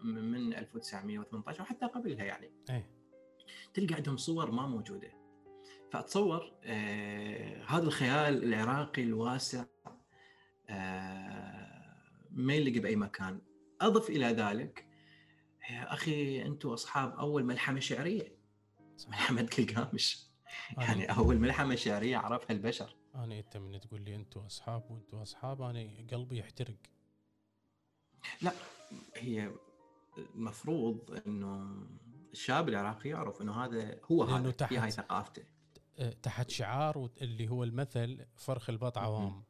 من 0.03 0.53
1918 0.53 1.61
وحتى 1.61 1.85
قبلها 1.85 2.23
يعني. 2.23 2.51
إيه 2.69 2.89
تلقى 3.73 3.95
عندهم 3.95 4.17
صور 4.17 4.51
ما 4.51 4.67
موجودة. 4.67 5.22
فأتصور 5.93 6.51
آه 6.63 7.63
هذا 7.67 7.83
الخيال 7.83 8.43
العراقي 8.43 9.03
الواسع 9.03 9.65
آه 10.69 11.95
ما 12.31 12.53
يلقى 12.53 12.79
بأي 12.79 12.95
مكان. 12.95 13.41
أضف 13.81 14.09
إلى 14.09 14.25
ذلك 14.25 14.87
يا 15.69 15.93
أخي 15.93 16.41
أنتم 16.45 16.69
أصحاب 16.69 17.15
أول 17.19 17.43
ملحمة 17.43 17.79
شعرية. 17.79 18.37
ملحمه 19.07 19.41
قلقامش 19.57 20.27
يعني 20.77 21.05
أول 21.05 21.39
ملحمة 21.39 21.75
شعرية 21.75 22.17
عرفها 22.17 22.51
البشر. 22.51 22.95
أنا 23.15 23.39
انت 23.39 23.57
من 23.57 23.79
تقول 23.79 24.01
لي 24.01 24.15
أنتم 24.15 24.39
أصحاب 24.39 24.91
وأنتم 24.91 25.17
أصحاب 25.17 25.61
أنا 25.61 26.07
قلبي 26.11 26.37
يحترق. 26.37 26.77
هي 29.15 29.51
المفروض 30.17 31.21
إنه 31.27 31.83
الشاب 32.31 32.69
العراقي 32.69 33.09
يعرف 33.09 33.41
إنه 33.41 33.65
هذا 33.65 33.99
هو 34.11 34.23
هذا 34.23 34.55
هي 34.61 34.77
هاي 34.77 34.91
ثقافته. 34.91 35.52
تحت 36.21 36.49
شعار 36.49 37.09
اللي 37.21 37.49
هو 37.49 37.63
المثل 37.63 38.25
فرخ 38.35 38.69
البط 38.69 38.97
عوام. 38.97 39.43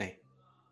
أي. 0.00 0.18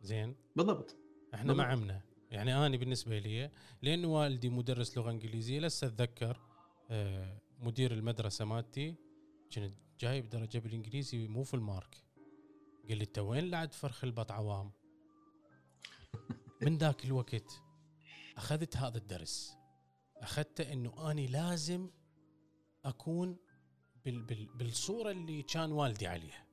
زين؟ 0.01 0.37
بالضبط. 0.57 0.97
إحنا 1.35 1.53
بالضبط. 1.53 1.67
ما 1.67 1.73
عمنا. 1.73 2.03
يعني 2.31 2.67
أنا 2.67 2.77
بالنسبة 2.77 3.19
لي 3.19 3.51
لأن 3.83 4.05
والدي 4.05 4.49
مدرس 4.49 4.99
لغة 4.99 5.11
إنجليزية 5.11 5.61
لسه 5.61 5.87
أتذكر 5.87 6.41
أه، 6.91 7.39
مدير 7.59 7.93
المدرسة 7.93 8.45
مالتي 8.45 8.95
كنت 9.53 9.75
جايب 10.01 10.29
درجة 10.29 10.59
بالإنجليزي 10.59 11.29
مو 11.29 11.43
في 11.43 11.55
المارك. 11.55 12.05
قال 12.89 12.99
لي 12.99 13.05
أنت 13.05 13.19
وين 13.19 13.51
لعد 13.51 13.73
فرخ 13.73 14.05
البط 14.05 14.33
عوام؟ 14.33 14.73
من 16.63 16.79
ذاك 16.79 17.05
الوقت 17.05 17.63
أخذت 18.37 18.77
هذا 18.77 18.99
الدرس. 18.99 19.57
اخذته 20.17 20.73
إنه 20.73 21.11
اني 21.11 21.27
لازم 21.27 21.91
أكون 22.85 23.37
بال 24.05 24.23
بال 24.23 24.47
بالصورة 24.47 25.11
اللي 25.11 25.43
كان 25.43 25.73
والدي 25.73 26.07
عليها. 26.07 26.45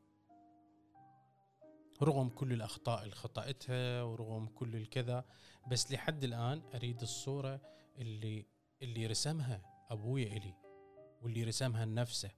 رغم 2.04 2.30
كل 2.30 2.54
الأخطاء 2.54 3.04
اللي 3.04 3.16
خطأتها 3.16 4.04
ورغم 4.04 4.48
كل 4.48 4.76
الكذا 4.76 5.26
بس 5.68 5.92
لحد 5.92 6.24
الآن 6.24 6.62
أريد 6.76 7.02
الصورة 7.02 7.62
اللي 7.98 8.46
اللي 8.82 9.08
رسمها 9.08 9.86
ابويا 9.90 10.28
إلي 10.28 10.54
واللي 11.22 11.44
رسمها 11.44 11.86
لنفسه 11.86 12.32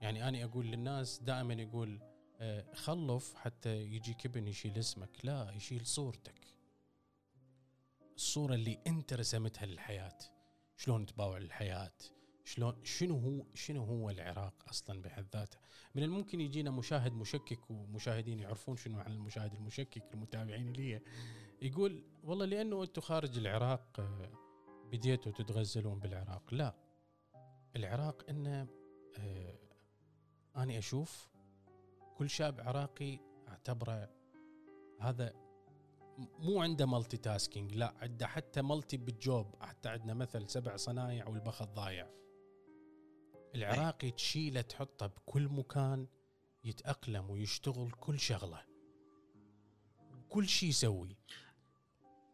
يعني 0.00 0.28
أنا 0.28 0.44
أقول 0.44 0.66
للناس 0.66 1.18
دائما 1.18 1.54
يقول 1.54 2.00
آه، 2.40 2.74
خلف 2.74 3.34
حتى 3.34 3.82
يجيك 3.82 4.26
ابن 4.26 4.48
يشيل 4.48 4.78
اسمك. 4.78 5.24
لا 5.24 5.52
يشيل 5.56 5.86
صورتك. 5.86 6.40
الصورة 8.16 8.54
اللي 8.54 8.78
أنت 8.86 9.12
رسمتها 9.12 9.66
للحياة. 9.66 10.18
شلون 10.76 11.06
تباوع 11.06 11.36
الحياة. 11.36 11.92
شلون 12.48 12.84
شنو 12.84 13.18
هو 13.18 13.44
شنو 13.54 13.84
هو 13.84 14.10
العراق 14.10 14.54
أصلا 14.70 15.02
بحد 15.02 15.26
ذاته؟ 15.32 15.58
من 15.94 16.02
الممكن 16.02 16.40
يجينا 16.40 16.70
مشاهد 16.70 17.12
مشكك 17.12 17.70
ومشاهدين 17.70 18.40
يعرفون 18.40 18.76
شنو 18.76 18.98
عن 18.98 19.12
المشاهد 19.12 19.54
المشكك 19.54 20.14
المتابعين 20.14 20.72
لي. 20.72 21.00
يقول 21.62 22.04
والله 22.24 22.46
لأنه 22.46 22.82
أنتم 22.82 23.00
خارج 23.00 23.38
العراق 23.38 24.00
آه، 24.00 24.30
بديتوا 24.92 25.32
تتغزلون 25.32 25.98
بالعراق. 25.98 26.54
لا 26.54 26.74
العراق 27.76 28.30
انه 28.30 28.66
آه، 29.18 29.58
اني 30.56 30.78
أشوف 30.78 31.28
كل 32.16 32.30
شاب 32.30 32.60
عراقي 32.60 33.18
أعتبره 33.48 34.10
هذا 35.00 35.32
مو 36.18 36.62
عنده 36.62 36.86
multitasking 36.86 37.74
لا 37.74 37.94
عنده 37.96 38.26
حتى 38.26 38.62
multi 38.62 38.96
بال 38.96 39.19
job 39.19 39.54
حتى 39.60 39.88
عندنا 39.88 40.14
مثل 40.14 40.48
سبع 40.48 40.76
صنايع 40.76 41.28
والبخت 41.28 41.68
ضايع. 41.68 42.18
العراقي 43.58 44.10
تشيله 44.10 44.60
تحطه 44.60 45.06
بكل 45.06 45.48
مكان 45.48 46.06
يتأقلم 46.64 47.30
ويشتغل 47.30 47.90
كل 47.90 48.20
شغلة. 48.20 48.62
كل 50.28 50.48
شيء 50.48 50.68
يسوي. 50.68 51.16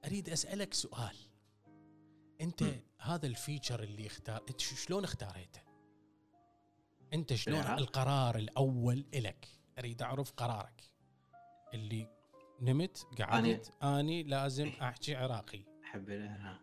أريد 0.04 0.28
أسألك 0.28 0.74
سؤال. 0.74 1.16
أنت 2.40 2.62
مم. 2.62 2.80
هذا 2.98 3.26
الفيتشر 3.26 3.82
اللي 3.82 4.06
اختار 4.06 4.44
أنت 4.50 4.60
شلون 4.60 5.04
اختاريته؟ 5.04 5.60
أنت 7.12 7.34
شلون 7.34 7.60
العراق؟ 7.60 7.78
القرار 7.78 8.38
الأول 8.38 9.04
إلك؟ 9.14 9.48
أريد 9.78 10.02
أعرف 10.02 10.32
قرارك. 10.32 10.90
اللي 11.74 12.08
نمت 12.60 13.06
قعدت 13.20 13.72
آني 13.82 14.22
لازم 14.22 14.68
أحكي 14.68 15.14
عراقي. 15.14 15.64
ها. 15.94 16.60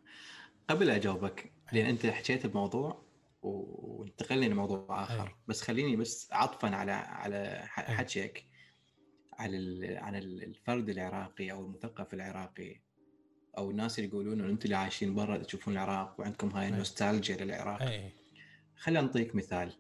قبل 0.70 0.90
أجاوبك 0.90 1.52
لأن 1.72 1.86
أنت 1.86 2.06
حكيت 2.06 2.46
بموضوع 2.46 3.04
وانتقلنا 3.42 4.46
لموضوع 4.46 5.04
آخر 5.04 5.28
أي. 5.28 5.36
بس 5.48 5.62
خليني 5.62 5.96
بس 5.96 6.30
عطفا 6.32 6.76
على 6.76 6.92
على 6.92 7.38
أي. 7.38 7.66
حكيك 7.68 8.46
على 9.34 9.58
ال- 9.58 9.98
عن 9.98 10.16
ال- 10.16 10.44
الفرد 10.44 10.90
العراقي 10.90 11.52
أو 11.52 11.66
المثقف 11.66 12.14
العراقي 12.14 12.82
أو 13.58 13.72
الناس 13.72 14.00
اللي 14.00 14.10
يقولون 14.10 14.42
أنتم 14.42 14.66
اللي 14.66 14.76
عايشين 14.76 15.16
برا 15.16 15.38
تشوفون 15.38 15.74
العراق 15.74 16.20
وعندكم 16.20 16.50
هاي 16.50 16.66
أي. 16.66 16.70
النوستالجيا 16.72 17.38
للعراق 17.38 17.82
أي 17.82 18.12
خلينا 18.78 19.02
نعطيك 19.02 19.36
مثال 19.36 19.74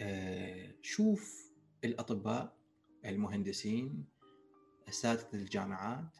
آه، 0.00 0.74
شوف 0.82 1.52
الأطباء 1.84 2.56
المهندسين 3.04 4.04
أساتذة 4.88 5.36
الجامعات 5.38 6.16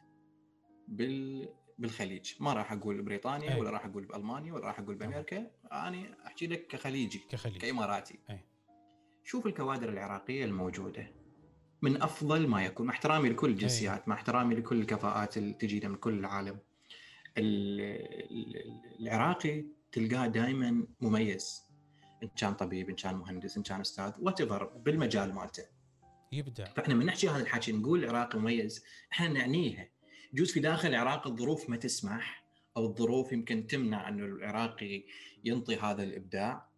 بال 0.89 1.49
بالخليج. 1.79 2.33
ما 2.41 2.53
راح 2.53 2.73
أقول 2.73 3.03
بريطانيا 3.03 3.55
أي. 3.55 3.61
ولا 3.61 3.71
راح 3.71 3.87
أقول 3.87 4.05
بألمانيا 4.05 4.53
ولا 4.53 4.67
راح 4.67 4.79
أقول 4.79 4.95
بأمريكا. 4.95 5.51
أنا 5.73 6.27
أحكي 6.27 6.47
لك 6.47 6.67
كخليجي 6.67 7.19
كخليج. 7.31 7.57
كإماراتي. 7.59 8.19
أي. 8.31 8.41
شوف 9.25 9.47
الكوادر 9.47 9.89
العراقية 9.89 10.45
الموجودة. 10.45 11.13
من 11.83 12.03
أفضل 12.03 12.47
ما 12.47 12.65
يكون 12.65 12.87
مع 12.87 12.93
احترامي 12.95 13.29
لكل 13.29 13.51
الجنسيات 13.51 14.09
مع 14.09 14.15
احترامي 14.15 14.55
لكل 14.55 14.81
الكفاءات 14.81 15.37
اللي 15.37 15.53
تجينا 15.53 15.89
من 15.89 15.97
كل 15.97 16.19
العالم. 16.19 16.59
ال- 17.39 17.81
ال- 18.31 18.81
العراقي 19.01 19.65
تلقاه 19.93 20.27
دائما 20.27 20.87
مميز. 21.01 21.63
إن 22.23 22.29
كان 22.29 22.55
طبيب 22.55 22.89
إن 22.89 22.95
كان 22.95 23.15
مهندس 23.17 23.57
إن 23.57 23.63
كان 23.63 23.81
أستاذ 23.81 24.13
وات 24.21 24.43
بالمجال 24.77 25.35
مالته. 25.35 25.65
يبدع 26.33 26.65
فإحنا 26.65 26.95
من 26.95 27.07
نحكي 27.07 27.29
هذا 27.29 27.43
الحكي 27.43 27.73
نقول 27.73 28.05
العراق 28.05 28.37
مميز. 28.37 28.85
إحنا 29.13 29.29
نعنيها 29.29 29.89
يجوز 30.33 30.53
في 30.53 30.61
داخل 30.61 30.89
العراق 30.89 31.27
الظروف 31.27 31.71
ما 31.71 31.77
تسمح 31.77 32.47
أو 32.77 32.87
الظروف 32.87 33.33
يمكن 33.33 33.67
تمنع 33.67 34.09
انه 34.09 34.25
العراقي 34.25 35.05
ينطي 35.45 35.77
هذا 35.77 36.03
الإبداع 36.03 36.69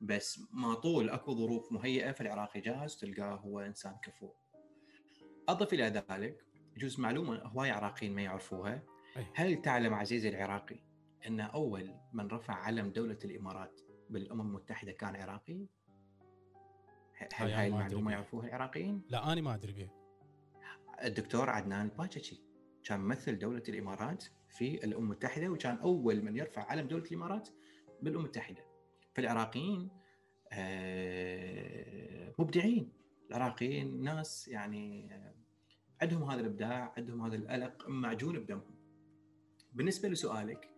بس 0.00 0.40
ما 0.52 0.74
طول 0.74 1.10
أكو 1.10 1.34
ظروف 1.34 1.72
مهيئة 1.72 2.12
فالعراقي 2.12 2.60
جاهز 2.60 2.96
تلقاه 2.96 3.34
هو 3.34 3.60
إنسان 3.60 3.96
كفو. 4.02 4.30
أضف 5.48 5.72
إلى 5.74 6.04
ذلك 6.10 6.44
يجوز 6.76 7.00
معلومة 7.00 7.38
هواي 7.38 7.70
عراقيين 7.70 8.14
ما 8.14 8.22
يعرفوها. 8.22 8.82
هل 9.34 9.62
تعلم 9.62 9.94
عزيزي 9.94 10.28
العراقي 10.28 10.80
أن 11.26 11.40
أول 11.40 11.94
من 12.12 12.28
رفع 12.28 12.54
علم 12.54 12.90
دولة 12.90 13.18
الإمارات 13.24 13.80
بالأمم 14.10 14.40
المتحدة 14.40 14.92
كان 14.92 15.16
عراقي؟ 15.16 15.66
هل 17.34 17.50
هاي 17.50 17.66
المعلومة. 17.66 18.12
يعرفوها 18.12 18.46
العراقيين؟ 18.46 19.02
لا 19.08 19.32
أنا 19.32 19.40
ما 19.40 19.54
أدري 19.54 19.72
بيه 19.72 19.92
الدكتور 21.04 21.50
عدنان 21.50 21.86
الباجتشي 21.86 22.47
كان 22.88 23.00
ممثل 23.00 23.38
دولة 23.38 23.62
الإمارات 23.68 24.24
في 24.48 24.84
الأمم 24.84 25.04
المتحدة 25.04 25.48
وكان 25.48 25.76
أول 25.76 26.22
من 26.22 26.36
يرفع 26.36 26.62
علم 26.62 26.88
دولة 26.88 27.04
الإمارات 27.04 27.48
بالأمم 28.02 28.24
المتحدة. 28.24 28.64
فالعراقيين 29.14 29.88
آه، 30.52 32.34
مبدعين. 32.38 32.92
العراقيين 33.30 34.02
ناس 34.02 34.48
يعني 34.48 35.14
آه، 35.14 35.34
عندهم 36.02 36.30
هذا 36.30 36.40
الإبداع 36.40 36.94
عندهم 36.96 37.22
هذا 37.22 37.36
الألق 37.36 37.88
معجون 37.88 38.38
بدمهم 38.38 38.78
بالنسبة 39.72 40.08
لسؤالك 40.08 40.70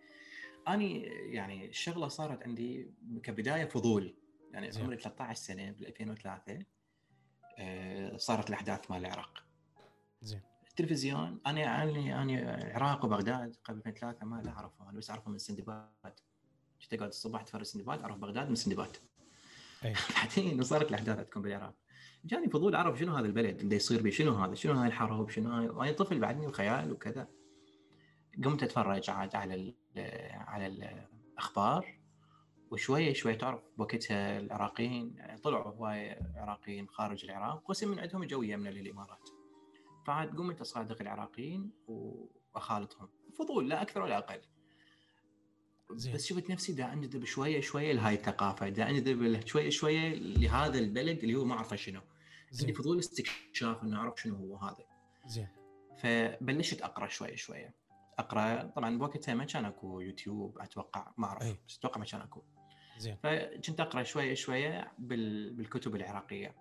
أنا 0.68 0.84
يعني 1.32 1.68
الشغلة 1.68 2.08
صارت 2.08 2.42
عندي 2.42 2.90
كبداية 3.22 3.64
فضول. 3.64 4.16
يعني. 4.52 4.70
عمري 4.78 4.96
13 4.96 5.34
سنة 5.34 5.70
بال 5.70 5.86
2003 5.86 6.64
آه، 7.58 8.16
صارت 8.16 8.48
الأحداث 8.48 8.90
مال 8.90 9.06
العراق. 9.06 9.44
زين. 10.22 10.49
التلفزيون. 10.80 11.40
أنا 11.46 11.82
أنا 11.82 12.22
أنا 12.22 12.62
العراق 12.62 13.04
وبغداد 13.04 13.56
قبل 13.64 13.78
2003 13.78 14.26
ما 14.26 14.42
لا 14.44 14.50
اعرفه 14.50 14.90
أنا 14.90 14.98
بس 14.98 15.10
اعرفه 15.10 15.30
من 15.30 15.38
سندباد. 15.38 15.88
كنت 16.82 16.94
أقعد 16.94 17.08
الصبح 17.08 17.40
أتفرج 17.40 17.62
سندباد 17.62 18.00
أعرف 18.00 18.16
بغداد 18.16 18.48
من 18.48 18.54
سندباد. 18.54 18.96
أي. 19.84 19.94
بعدين 20.16 20.62
صارت 20.62 20.88
الأحداث 20.88 21.18
عندكم 21.18 21.42
بالعراق. 21.42 21.74
جاني 22.24 22.50
فضول 22.50 22.74
أعرف 22.74 22.98
شنو 22.98 23.16
هذا 23.16 23.26
البلد 23.26 23.60
اللي 23.60 23.76
يصير 23.76 24.02
به 24.02 24.10
شنو 24.10 24.32
هذا؟ 24.32 24.54
شنو 24.54 24.72
هاي 24.72 24.88
الحرب؟ 24.88 25.30
شنو 25.30 25.50
هاي؟ 25.50 25.68
وأنا 25.68 25.92
طفل 25.92 26.18
بعدني 26.18 26.46
وخيال 26.46 26.92
وكذا. 26.92 27.28
قمت 28.44 28.62
أتفرج 28.62 29.10
عاد 29.10 29.34
على 29.34 29.54
ال 29.54 29.74
على 30.34 30.66
الأخبار. 30.66 32.00
وشوية 32.70 33.12
شوية 33.12 33.34
تعرف 33.34 33.60
وقتها 33.78 34.38
العراقيين 34.38 35.16
طلعوا 35.42 35.72
هواي 35.72 36.16
عراقيين 36.36 36.88
خارج 36.88 37.24
العراق 37.24 37.62
قسم 37.64 37.88
من 37.88 37.98
عندهم 37.98 38.24
جو 38.24 38.42
يمنا 38.42 38.68
للامارات 38.68 39.39
فعاد 40.06 40.36
قمت 40.36 40.60
اصادق 40.60 41.00
العراقيين 41.00 41.70
واخالطهم 42.54 43.08
فضول 43.38 43.68
لا 43.68 43.82
أكثر 43.82 44.02
ولا 44.02 44.18
أقل. 44.18 44.40
زين. 45.92 46.14
بس 46.14 46.26
شفت 46.26 46.50
نفسي 46.50 46.72
دا 46.72 46.92
انجذب 46.92 47.24
شوية 47.24 47.60
شوية 47.60 47.92
لهاي 47.92 48.14
الثقافة 48.14 48.68
دا 48.68 48.90
انجذب 48.90 49.46
شوية 49.46 49.70
شوية 49.70 50.14
لهذا 50.14 50.78
البلد 50.78 51.18
اللي 51.18 51.34
هو 51.34 51.44
ما 51.44 51.54
أعرفه 51.54 51.76
شنو. 51.76 52.00
عندي 52.00 52.56
زين 52.56 52.74
فضول 52.74 52.98
استكشاف 52.98 53.82
إنه 53.82 53.96
أعرف 53.96 54.20
شنو 54.20 54.36
هو 54.36 54.56
هذا. 54.56 54.84
زين. 55.26 55.48
فبلشت 55.98 56.82
أقرأ 56.82 57.08
شوية 57.08 57.36
شوية. 57.36 57.74
أقرأ 58.18 58.66
طبعا 58.66 58.98
بوقتها 58.98 59.34
ما 59.34 59.44
كان 59.44 59.64
أكو 59.64 60.00
يوتيوب 60.00 60.58
أتوقع 60.58 61.12
ما 61.16 61.26
أعرف. 61.26 61.56
بس 61.68 61.78
أتوقع 61.78 61.98
ما 61.98 62.04
كان 62.04 62.20
أكو. 62.20 62.42
زين. 62.98 63.16
فكنت 63.16 63.80
أقرأ 63.80 64.02
شوية 64.02 64.34
شوية 64.34 64.92
بال... 64.98 65.54
بالكتب 65.54 65.96
العراقية. 65.96 66.54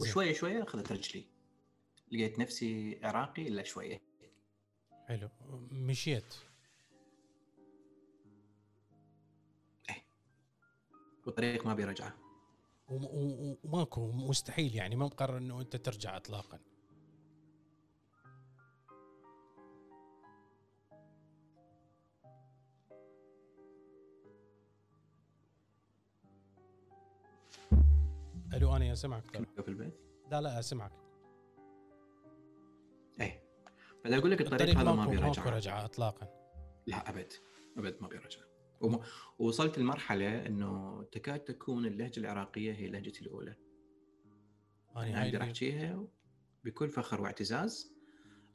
وشوية 0.00 0.32
شوية 0.32 0.62
أخذت 0.62 0.92
رجلي. 0.92 1.33
لقيت 2.12 2.38
نفسي 2.38 3.00
عراقي 3.02 3.48
إلا 3.48 3.62
شوية. 3.62 4.00
حلو. 5.08 5.28
مشيت. 5.70 6.34
والطريق 11.26 11.66
ما 11.66 11.74
بيرجعه 11.74 12.14
وماكو 12.88 14.12
مستحيل 14.12 14.74
يعني 14.74 14.96
ما 14.96 15.06
مقرر 15.06 15.38
إنه 15.38 15.60
أنت 15.60 15.76
ترجع 15.76 16.16
اطلاقا. 16.16 16.58
ألو 28.54 28.76
أنا 28.76 28.92
أسمعك. 28.92 29.30
ترى 29.32 29.62
في 29.62 29.68
البيت؟ 29.68 29.94
لا 30.30 30.40
لا 30.40 30.58
أسمعك. 30.58 31.03
اي 33.20 33.40
بدي 34.04 34.18
أقول 34.18 34.30
لك 34.30 34.40
الطريق 34.40 34.60
الطريق 34.60 34.78
هذا 34.78 34.92
ما 34.92 35.06
بيرجع 35.06 35.44
رجعه 35.44 35.84
اطلاقا. 35.84 36.28
لا 36.86 37.10
أبد. 37.10 37.32
أبد 37.76 37.96
ما 38.00 38.08
بيرجع 38.08 38.40
ووصلت 39.38 39.78
لمرحلة 39.78 40.46
إنه 40.46 41.02
تكاد 41.12 41.40
تكون 41.40 41.86
اللهجة 41.86 42.20
العراقية 42.20 42.72
هي 42.72 42.88
لهجتي 42.88 43.20
الأولى. 43.20 43.56
أنا 44.96 45.22
هاي 45.22 45.28
أقدر 45.28 45.42
احكيها 45.42 46.06
بكل 46.64 46.88
فخر 46.88 47.20
واعتزاز. 47.20 47.94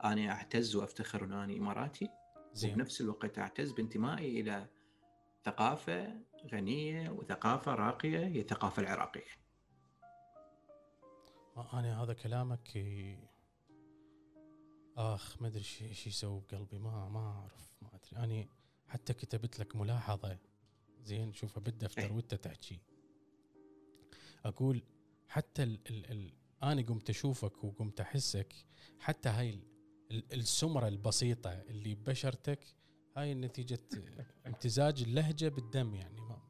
أنا 0.04 0.32
أعتز 0.32 0.76
وأفتخر 0.76 1.24
ان 1.24 1.34
أنا 1.34 1.54
إماراتي. 1.54 2.10
زين. 2.54 2.74
وبنفس 2.74 3.02
الوقت 3.02 3.40
أعتز 3.40 3.72
بانتمائي 3.72 4.42
إلى 4.42 4.68
ثقافة 5.46 6.22
غنية 6.52 7.10
وثقافة 7.10 7.76
راقية 7.76 8.20
هي 8.28 8.42
الثقافة 8.42 8.82
العراقية. 8.82 9.32
أنا 11.74 12.04
هذا 12.04 12.14
كلامك 12.14 12.78
آخ 15.00 15.42
ما 15.42 15.48
أدري 15.48 15.64
إيش 15.82 16.08
يسوي 16.08 16.42
بقلبي 16.42 16.78
ما 16.80 17.10
ما 17.10 17.20
أعرف 17.20 17.72
ما 17.82 17.90
أدري. 17.96 18.24
أنا 18.24 18.48
حتى 18.88 19.14
كتبت 19.14 19.60
لك 19.60 19.76
ملاحظة. 19.76 20.38
زين 21.02 21.34
شوفها 21.34 21.62
بالدفتر 21.62 22.02
إيه. 22.02 22.12
وأنت 22.12 22.36
تحكي. 22.36 22.80
أقول 24.46 24.82
حتى 25.28 25.64
ال 25.64 25.80
ال 25.90 26.12
ال 26.12 26.34
أنا 26.64 26.82
قمت 26.82 27.10
أشوفك 27.10 27.64
وقمت 27.64 28.02
أحسك 28.02 28.54
حتى 29.00 29.30
هاي 29.30 29.50
ال- 29.50 29.64
ال- 30.12 30.34
السمرة 30.40 30.88
البسيطة 30.88 31.50
اللي 31.50 31.96
ببشرتك 31.96 32.76
هاي 33.18 33.34
نتيجه 33.34 33.80
امتزاج 34.48 35.02
اللهجة 35.02 35.48
بالدم 35.50 35.96
يعني 35.96 36.22
ما 36.22 36.42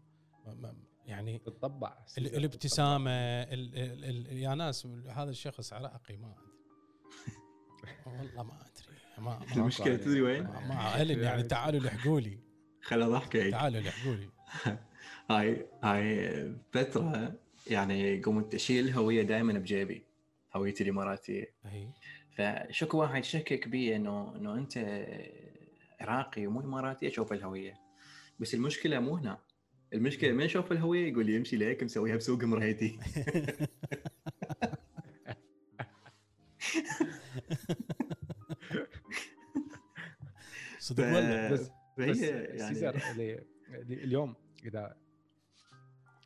ما- 0.45 0.53
ما 0.53 0.75
يعني 1.05 1.39
تطبع 1.39 2.05
ال- 2.17 2.35
الابتسامة 2.35 3.11
ال 3.11 3.75
ال 3.75 4.27
ال 4.27 4.37
يا 4.37 4.55
ناس 4.55 4.85
هذا 4.85 5.29
الشخص 5.29 5.73
عراقي 5.73 6.17
ما 6.17 6.35
والله 8.17 8.43
ما 8.43 8.53
أدري. 8.53 8.97
ما 9.17 9.39
ما, 9.39 9.55
المشكلة 9.55 9.95
تدري 9.95 10.21
وين؟ 10.21 10.43
ما, 10.43 10.73
اعلن 10.73 11.19
يعني 11.27 11.43
تعالوا 11.43 11.79
لحقوا 11.79 12.19
لي. 12.19 12.39
خل 12.81 13.01
اضحكك 13.01 13.51
تعالوا 13.51 13.81
لحقوا 13.81 14.15
لي. 14.15 14.29
هاي 15.31 15.65
هاي 15.83 16.55
فترة 16.71 17.35
يعني 17.67 18.21
قمت 18.21 18.55
أشيل 18.55 18.87
الهويه 18.87 19.21
دائما 19.21 19.53
بجيبي. 19.53 20.03
هويتي 20.55 20.83
الإماراتية. 20.83 21.53
فشكو 22.37 22.97
واحد 22.97 23.23
شكك 23.23 23.67
بي 23.67 23.95
انه 23.95 24.35
إنه 24.35 24.55
أنت 24.55 24.77
عراقي 26.01 26.47
ومو 26.47 26.59
إماراتي 26.59 27.07
أشوف 27.07 27.33
الهوية؟ 27.33 27.73
بس 28.39 28.53
المشكلة 28.53 28.99
مو 28.99 29.15
هنا. 29.15 29.37
المشكلة 29.93 30.31
ما 30.31 30.45
أشوف 30.45 30.71
الهوية؟ 30.71 31.11
يقول 31.11 31.25
لي 31.25 31.37
امشي 31.37 31.57
ليك 31.57 31.83
مسويها 31.83 32.15
بسوق 32.15 32.43
مرهيتي 32.43 32.99
صدق 40.89 41.03
ولا 41.07 41.51
بس 41.51 41.69
بس 41.97 42.17
يعني. 42.21 42.57
سيزر 42.73 43.01
اللي 43.11 43.43
اليوم 43.89 44.35
اذا 44.65 44.95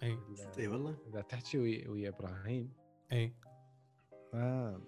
أي. 0.03 0.17
إي 0.59 0.67
والله. 0.67 0.97
إذا 1.07 1.21
تحكي 1.21 1.57
ويا, 1.57 1.89
ويا 1.89 2.09
إبراهيم. 2.09 2.73
أي. 3.11 3.33
ما 4.33 4.81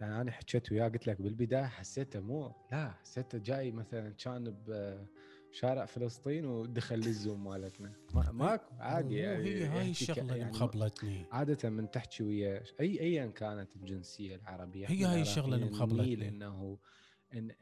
يعني 0.00 0.20
أنا 0.20 0.30
حكيت 0.32 0.72
وياه 0.72 0.88
قلت 0.88 1.06
لك 1.06 1.22
بالبداية 1.22 1.64
حسيته 1.66 2.20
مو 2.20 2.52
لا 2.72 2.90
حسيته 2.90 3.38
جاي 3.38 3.70
مثلا 3.70 4.10
كان 4.10 4.56
بشارع 4.66 5.84
فلسطين 5.84 6.46
ودخل 6.46 6.96
لل 6.96 7.12
Zoom 7.12 7.44
مالتنا. 7.44 7.92
ما 8.14 8.32
ماكو 8.32 8.74
عادي 8.78 9.16
يعني 9.16 9.44
هي 9.44 9.64
هاي 9.64 9.86
ك- 9.86 9.90
الشغلة 9.90 10.20
اللي 10.22 10.38
يعني 10.38 10.50
مخبلتني. 10.50 11.26
عادة 11.32 11.70
من 11.70 11.90
تحكي 11.90 12.22
ويا 12.22 12.62
اي 12.80 13.00
ايا 13.00 13.26
كانت 13.26 13.76
الجنسية 13.76 14.36
العربية. 14.36 14.86
هي 14.86 15.04
هاي 15.04 15.20
الشغلة 15.22 15.56
اللي 15.56 15.66
مخبلتني. 15.70 16.28
إنه 16.28 16.78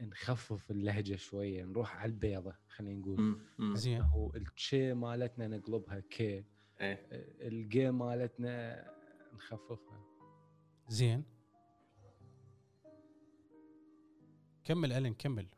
نخفف 0.00 0.70
اللهجة 0.70 1.16
شوية 1.16 1.64
نروح 1.64 1.96
على 1.96 2.12
البيضة 2.12 2.54
خلينا 2.68 3.00
نقول. 3.00 3.40
زين. 3.76 4.02
انه 4.02 4.32
التشي 4.34 4.94
مالتنا 4.94 5.48
نقلبها 5.48 6.00
كي 6.00 6.44
إيه. 6.80 7.06
الجي 7.48 7.90
مالتنا 7.90 8.84
نخففها. 9.34 10.04
زين. 10.88 11.24
كمل 14.64 14.92
ألين 14.92 15.14
كمل. 15.14 15.48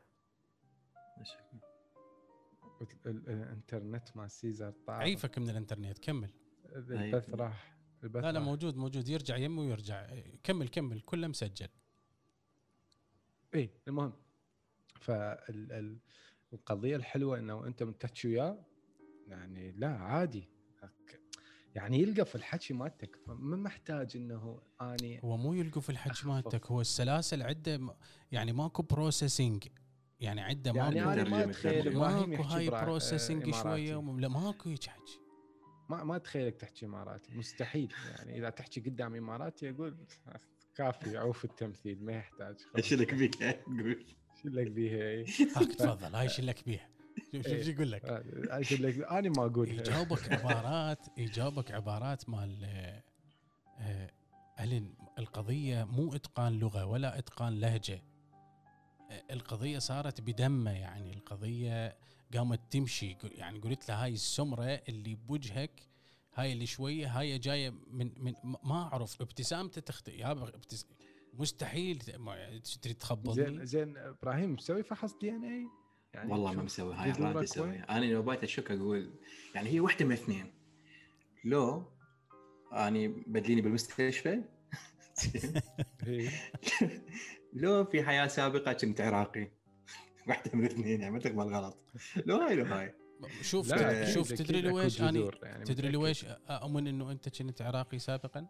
الانترنت 3.06 4.16
مع 4.16 4.26
سيزر 4.26 4.70
طار 4.86 4.96
عيفك 4.96 5.38
من 5.38 5.50
الانترنت 5.50 5.98
كمل. 5.98 6.30
البث. 6.66 7.30
راح 7.34 7.76
البث 8.02 8.24
لا 8.24 8.32
لا. 8.32 8.40
موجود 8.40 8.76
موجود 8.76 9.08
يرجع 9.08 9.36
يمه 9.36 9.62
ويرجع. 9.62 10.06
كمل 10.44 10.68
كمل 10.68 11.00
كله 11.00 11.28
مسجل. 11.28 11.68
اي 13.54 13.60
إيه، 13.60 13.70
المهم. 13.88 14.12
فالقضية 15.00 16.96
الحلوة 16.96 17.38
إنه 17.38 17.66
أنت 17.66 17.82
من 17.82 17.98
تحكي 17.98 18.28
وياه 18.28 18.66
يعني 19.28 19.72
لا 19.72 19.88
عادي. 19.88 20.48
يعني 21.74 21.98
تلقائي 22.02 22.34
الحكي 22.34 22.74
مالتك 22.74 23.16
فما 23.16 23.56
محتاج 23.56 24.16
إنه 24.16 24.60
أني 24.80 25.20
هو 25.24 25.36
مو 25.36 25.54
تلقائي 25.54 25.90
الحكي. 25.90 26.28
مالتك 26.28 26.66
هو 26.66 26.80
السلاسة 26.80 27.42
عنده 27.42 27.96
يعني 28.32 28.52
ماكو 28.52 28.82
processing 28.82 29.68
يعني 30.20 30.40
عنده 30.40 30.72
يعني 30.74 31.00
ماكو 31.00 31.10
أنا 31.12 31.28
ما 31.28 31.44
أتخيل 31.44 31.96
ماكو 31.98 32.42
هاي 32.42 32.68
آه، 32.68 32.84
processing 32.84 33.42
إماراتي. 33.42 33.62
شوية 33.62 34.16
لا 34.18 34.28
ماكو 34.28 34.70
هيك 34.70 34.84
حكي. 34.86 35.20
ما 35.88 36.04
ما 36.04 36.16
أتخيلك 36.16 36.56
تحكي 36.56 36.86
إماراتي. 36.86 37.34
مستحيل. 37.38 37.92
يعني 38.10 38.38
إذا 38.38 38.50
تحكي 38.50 38.80
قدام 38.80 39.14
إماراتي 39.14 39.70
أقول 39.70 39.96
كافي 40.76 41.16
عوف 41.16 41.44
التمثيل 41.44 42.04
ما 42.04 42.12
يحتاج 42.12 42.56
إيش 42.76 42.92
لك 42.92 43.14
بك 43.14 43.42
قول. 43.66 44.06
شو 44.42 44.48
لك 44.48 44.70
بيها؟ 44.70 44.96
إيه. 44.96 45.26
هاك 45.56 45.72
تفضل 45.72 46.14
هاي 46.14 46.28
شلك 46.28 46.64
بيها؟ 46.66 46.88
شوف 47.32 47.42
شوف 47.42 47.46
إيه. 47.46 47.62
شو 47.62 47.70
يقول 47.70 47.92
لك. 47.92 48.04
آه، 48.04 48.62
شو 48.62 48.74
لك؟ 48.74 48.98
أنا 48.98 49.28
ما 49.28 49.46
أقول 49.46 49.68
يجاوبك 49.68 50.32
عبارات 50.32 51.06
يجاوبك 51.16 51.70
عبارات 51.70 52.28
مال 52.28 52.64
آه، 53.78 54.10
ألين 54.60 54.94
القضية 55.18 55.84
مو 55.84 56.14
إتقان 56.14 56.58
لغة 56.58 56.84
ولا 56.84 57.18
إتقان 57.18 57.60
لهجة. 57.60 58.02
آه، 59.10 59.22
القضية 59.30 59.78
صارت 59.78 60.20
بدمه 60.20 60.70
يعني 60.70 61.12
القضية 61.12 61.96
قامت 62.34 62.60
تمشي. 62.70 63.16
يعني 63.22 63.58
قلت 63.58 63.88
له 63.88 64.04
هاي 64.04 64.12
السمرة 64.12 64.80
اللي 64.88 65.14
بوجهك 65.14 65.89
هاي 66.34 66.52
اللي 66.52 66.66
شوية 66.66 67.06
هاي 67.20 67.38
جاية 67.38 67.70
من 67.90 68.10
من 68.24 68.34
ما 68.42 68.82
أعرف 68.92 69.20
ابتسامته 69.22 69.80
تخطئ. 69.80 70.18
يا. 70.20 70.52
مستحيل 71.34 71.98
ت- 71.98 72.16
ما- 72.16 72.60
تريد 72.82 72.96
تخبطني. 72.96 73.34
زين 73.34 73.64
زين 73.64 73.96
إبراهيم 73.96 74.52
مسوي 74.54 74.82
فحص 74.82 75.14
دي 75.18 75.30
إن 75.30 75.44
اي 75.44 75.66
يعني 76.14 76.32
والله 76.32 76.52
ما 76.52 76.62
مسوي 76.62 76.94
هاي 76.94 77.12
وين؟ 77.22 77.36
أسويها. 77.38 77.96
أنا 77.98 78.04
لو 78.04 78.22
بايت 78.22 78.42
أشك 78.44 78.70
أقول 78.70 79.10
يعني 79.54 79.68
هي 79.70 79.80
واحدة 79.80 80.04
من 80.04 80.12
اثنين. 80.12 80.52
لو 81.44 81.84
أني 82.72 83.08
بدليني 83.08 83.60
بالمستشفى 83.60 84.42
إيه. 86.06 86.30
لو 87.52 87.84
في 87.84 88.02
حياة 88.02 88.26
سابقة 88.26 88.72
كنت 88.72 89.00
عراقي. 89.00 89.50
واحدة 90.28 90.50
من 90.54 90.66
الاثنين 90.66 91.00
يعني 91.00 91.14
ما 91.14 91.18
تقبل 91.20 91.42
غلط. 91.54 91.78
لو 92.26 92.36
هاي 92.36 92.54
لو 92.54 92.64
هاي. 92.64 92.94
شوف 93.42 93.68
لا، 93.68 94.12
شوف 94.14 94.32
تدري 94.32 94.60
لويش 94.60 95.00
أنا 95.00 95.10
جذور 95.10 95.38
يعني 95.42 95.64
تدري. 95.64 95.88
لويش 95.88 96.24
أؤمن 96.48 96.86
إنه 96.86 97.10
أنت 97.10 97.28
كنت 97.42 97.62
عراقي 97.62 97.98
سابقا؟ 97.98 98.46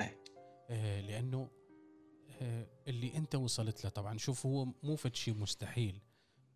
إيه. 0.00 0.22
آه 0.70 1.00
لأنه 1.00 1.50
آه 2.42 2.66
اللي 2.88 3.16
أنت 3.16 3.34
وصلت 3.34 3.84
له 3.84 3.90
طبعا 3.90 4.18
شوف 4.18 4.46
هو 4.46 4.64
مو 4.82 4.96
فد 4.96 5.14
شيء 5.16 5.34
مستحيل 5.34 6.00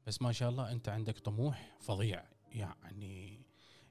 بس 0.06 0.22
ما 0.22 0.32
شاء 0.32 0.48
الله 0.50 0.72
أنت 0.72 0.88
عندك 0.88 1.18
طموح 1.18 1.76
فظيع 1.80 2.24
يعني 2.52 3.40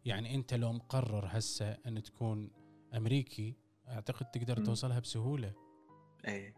يعني 0.06 0.36
أنت 0.36 0.54
لو 0.54 0.74
مقرر 0.74 1.26
هسه 1.30 1.72
أن 1.72 2.04
تكون 2.04 2.52
أمريكي 2.94 3.56
أعتقد 3.88 4.26
تقدر 4.32 4.60
مم. 4.60 4.66
توصلها 4.66 5.00
بسهولة 5.00 5.54
اي 6.28 6.54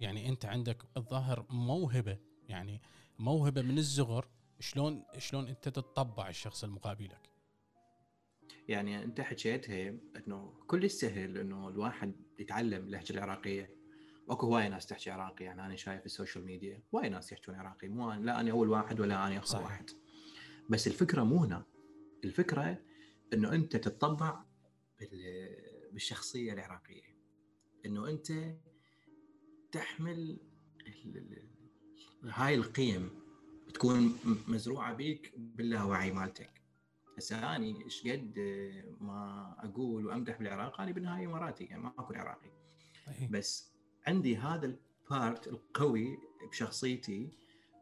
يعني 0.00 0.28
أنت 0.28 0.44
عندك 0.46 0.82
الظاهر 0.96 1.46
موهبة 1.50 2.18
يعني 2.48 2.80
موهبة 3.18 3.62
من 3.62 3.78
الصغر 3.78 4.28
شلون 4.60 5.04
شلون 5.18 5.46
انت 5.48 5.68
تتطبع 5.68 6.28
الشخص 6.28 6.64
المقابلك 6.64 7.30
يعني 8.68 9.04
انت 9.04 9.20
حكيتها 9.20 9.94
انه 10.16 10.54
كل 10.66 10.90
سهل 10.90 11.38
انه 11.38 11.68
الواحد 11.68 12.12
يتعلم 12.38 12.84
اللهجه 12.84 13.12
العراقية. 13.12 13.76
اكو 14.28 14.46
هواي 14.46 14.68
ناس 14.68 14.86
تحكي 14.86 15.10
عراقي 15.10 15.44
يعني 15.44 15.66
أنا 15.66 15.76
شايف 15.76 16.06
ال 16.06 16.11
social 16.11 16.44
media 16.44 16.82
هواي 16.94 17.08
ناس 17.08 17.32
يحكون 17.32 17.54
عراقي. 17.54 17.88
مو 17.88 18.12
أنا- 18.12 18.18
لا 18.18 18.40
أنا 18.40 18.50
أول 18.50 18.68
واحد 18.68 19.00
ولا 19.00 19.26
أنا 19.26 19.38
آخر. 19.38 19.62
واحد. 19.62 19.90
بس 20.70 20.86
الفكرة 20.86 21.22
مو 21.22 21.44
هنا. 21.44 21.64
الفكرة 22.24 22.82
انه 23.32 23.52
انت 23.52 23.76
تتطبع 23.76 24.44
بال- 25.00 25.90
بالشخصية 25.92 26.52
العراقية. 26.52 27.16
انه 27.86 28.08
انت 28.08 28.32
تحمل 29.72 30.38
هاي 32.24 32.54
القيم. 32.54 33.25
تكون 33.76 34.18
مزروعة 34.48 34.94
بيك 34.94 35.32
باللاوعي 35.36 36.12
مالتك 36.12 36.50
هسه 37.18 37.56
أني 37.56 37.84
إيش 37.84 38.06
قد 38.06 38.38
ما 39.00 39.54
أقول 39.58 40.06
وأمدح 40.06 40.38
بالعراق 40.38 40.80
أنا 40.80 40.92
بالنهاية 40.92 41.26
اماراتي 41.26 41.64
يعني 41.64 41.82
ما 41.82 41.92
اكون 41.98 42.16
عراقي. 42.16 42.50
بس 43.30 43.72
عندي 44.06 44.36
هذا 44.36 44.66
ال 44.66 44.82
part 44.82 45.48
القوي 45.48 46.18
بشخصيتي 46.50 47.30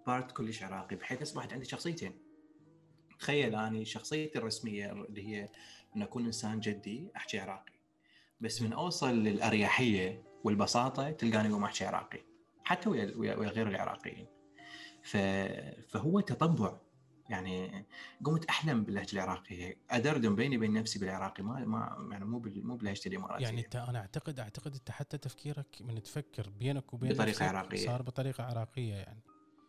part 0.06 0.32
كلش 0.32 0.62
عراقي 0.62 0.96
بحيث 0.96 1.22
أصبحت 1.22 1.52
عندي 1.52 1.64
شخصيتين 1.64 2.12
تخيل 3.18 3.54
أني 3.54 3.84
شخصيتي 3.84 4.38
الرسمية 4.38 4.92
اللي 4.92 5.28
هي 5.28 5.48
أن 5.96 6.02
أكون 6.02 6.24
إنسان 6.24 6.60
جدي 6.60 7.08
أحكي 7.16 7.38
عراقي 7.38 7.72
بس 8.40 8.62
من 8.62 8.72
أوصل 8.72 9.14
للأريحية 9.14 10.22
والبساطة 10.44 11.10
تلقاني 11.10 11.48
أقوم 11.48 11.64
أحكي 11.64 11.84
عراقي 11.84 12.20
حتى 12.64 12.88
ويا 12.88 13.14
ويا 13.16 13.48
غير 13.48 13.68
العراقيين. 13.68 14.26
فهو 15.88 16.20
تطبع. 16.20 16.80
يعني 17.30 17.86
قمت 18.24 18.44
أحلم 18.44 18.84
باللهجة 18.84 19.12
العراقية. 19.16 19.76
ادردم 19.90 20.34
بيني 20.36 20.56
وبين 20.56 20.72
نفسي 20.72 20.98
بالعراقي. 20.98 21.42
ما 21.42 21.64
ما 21.64 22.08
يعني 22.12 22.24
مو 22.24 22.38
بال... 22.38 22.66
مو 22.66 22.76
بلهجتي 22.76 23.08
الإماراتية. 23.08 23.44
يعني 23.44 23.64
أنت 23.64 23.76
أنا 23.76 23.98
أعتقد 23.98 24.40
أعتقد 24.40 24.74
أنت 24.74 24.90
حتى 24.90 25.18
تفكيرك 25.18 25.66
من 25.80 26.02
تفكر 26.02 26.48
بينك 26.50 26.94
وبين 26.94 27.12
بطريقة 27.12 27.28
نفسك 27.30 27.42
عراقية. 27.42 27.86
صار 27.86 28.02
بطريقة 28.02 28.44
عراقية 28.44 28.94
يعني. 28.94 29.20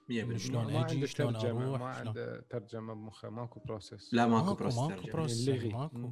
100% 0.09 0.37
شلون 0.37 0.73
ما 0.73 0.79
عنده 0.85 1.05
شلون 1.07 1.35
أروح، 1.35 1.79
ما 1.79 1.93
شلون- 1.93 2.07
عنده 2.07 2.39
ترجمة 2.49 2.93
بمخه 2.93 3.29
ماكو 3.29 3.59
process 3.59 4.13
لا 4.13 4.27
ماكو 4.27 4.45
ماكو 4.45 4.55
process 4.55 4.77
ماكو. 4.77 5.07
process 5.13 5.49
اللغي. 5.49 5.69
ماكو. 5.69 6.11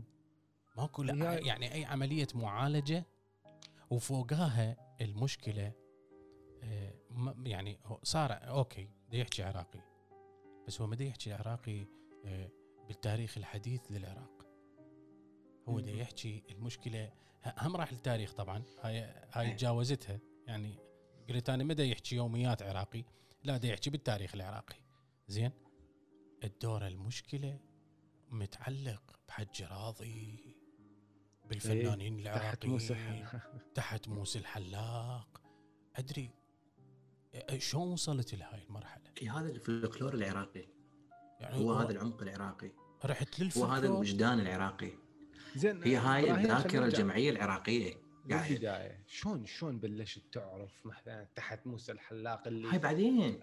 ماكو 0.78 1.04
لا 1.04 1.40
يعني 1.40 1.74
أي 1.74 1.86
عملية 1.86 2.28
معالجة 2.36 3.06
وفوقاها 3.90 4.96
المشكلة 5.02 5.72
آه، 6.64 6.94
ما- 6.94 7.03
يعني 7.45 7.80
صار 8.04 8.32
okay 8.32 8.89
بده 9.08 9.17
يحكي 9.17 9.43
عراقي. 9.43 9.80
بس 10.67 10.82
هو 10.82 10.88
ما 10.88 10.95
بده 10.95 11.06
يحكي 11.06 11.34
عراقي 11.34 11.86
آه، 12.26 12.49
بالتاريخ 12.88 13.38
الحديث 13.38 13.82
للعراق. 13.91 14.47
هو 15.69 15.76
بده. 15.76 15.91
يحكي 15.91 16.43
المشكلة. 16.52 17.12
هم 17.58 17.76
راح 17.76 17.93
للتاريخ 17.93 18.34
طبعا. 18.34 18.63
هاي 18.82 18.99
هاي 19.32 19.47
إيه. 19.47 19.56
تجاوزتها. 19.56 20.19
يعني 20.47 20.76
قلت 21.30 21.49
أنا 21.49 21.63
ما 21.63 21.73
بده 21.73 21.84
يحكي 21.84 22.15
يوميات 22.15 22.62
عراقي. 22.62 23.04
لا 23.43 23.58
بده 23.58 23.69
يحكي 23.69 23.89
بالتاريخ 23.89 24.36
العراقي. 24.36 24.76
زين؟ 25.28 25.52
الدور 26.43 26.88
المشكلة 26.88 27.60
متعلق 28.30 29.19
بحج 29.28 29.63
راضي 29.63 30.56
بالفنانين 31.45 32.28
إيه، 32.28 32.67
موسى 32.67 32.93
العراقيين 32.93 33.28
تحت 33.76 34.08
موسى 34.08 34.39
الحلاق. 34.39 35.41
أدري 35.95 36.30
شلون 37.58 37.91
وصلت 37.91 38.36
لهاي 38.36 38.63
المرحلة 38.63 39.04
في 39.15 39.30
هذا 39.30 39.50
الفلكلور 39.50 40.13
العراقي 40.13 40.65
يعني 41.39 41.56
هو 41.56 41.74
هذا 41.74 41.91
العمق 41.91 42.22
العراقي 42.22 42.72
رحت 43.06 43.41
هو 43.41 43.43
هذا 43.43 43.43
للفلكلور 43.43 43.86
الوجدان 43.86 44.39
العراقي 44.39 44.91
زين 45.56 45.84
هي 45.84 45.96
هاي 45.96 46.32
الذاكرة. 46.32 46.86
الجمعية 46.86 47.30
العراقية 47.30 47.93
قاعد. 48.30 48.50
بالبدايه 48.50 49.04
شلون 49.08 49.46
شلون 49.46 49.80
بلشت 49.80 50.34
تعرف 50.34 50.86
مثلا 50.86 51.28
تحت 51.36 51.67
موسى 51.67 51.91
الحلاق 51.91 52.48
اللي 52.48 52.67
هاي 52.67 52.80
بعدين 52.80 53.41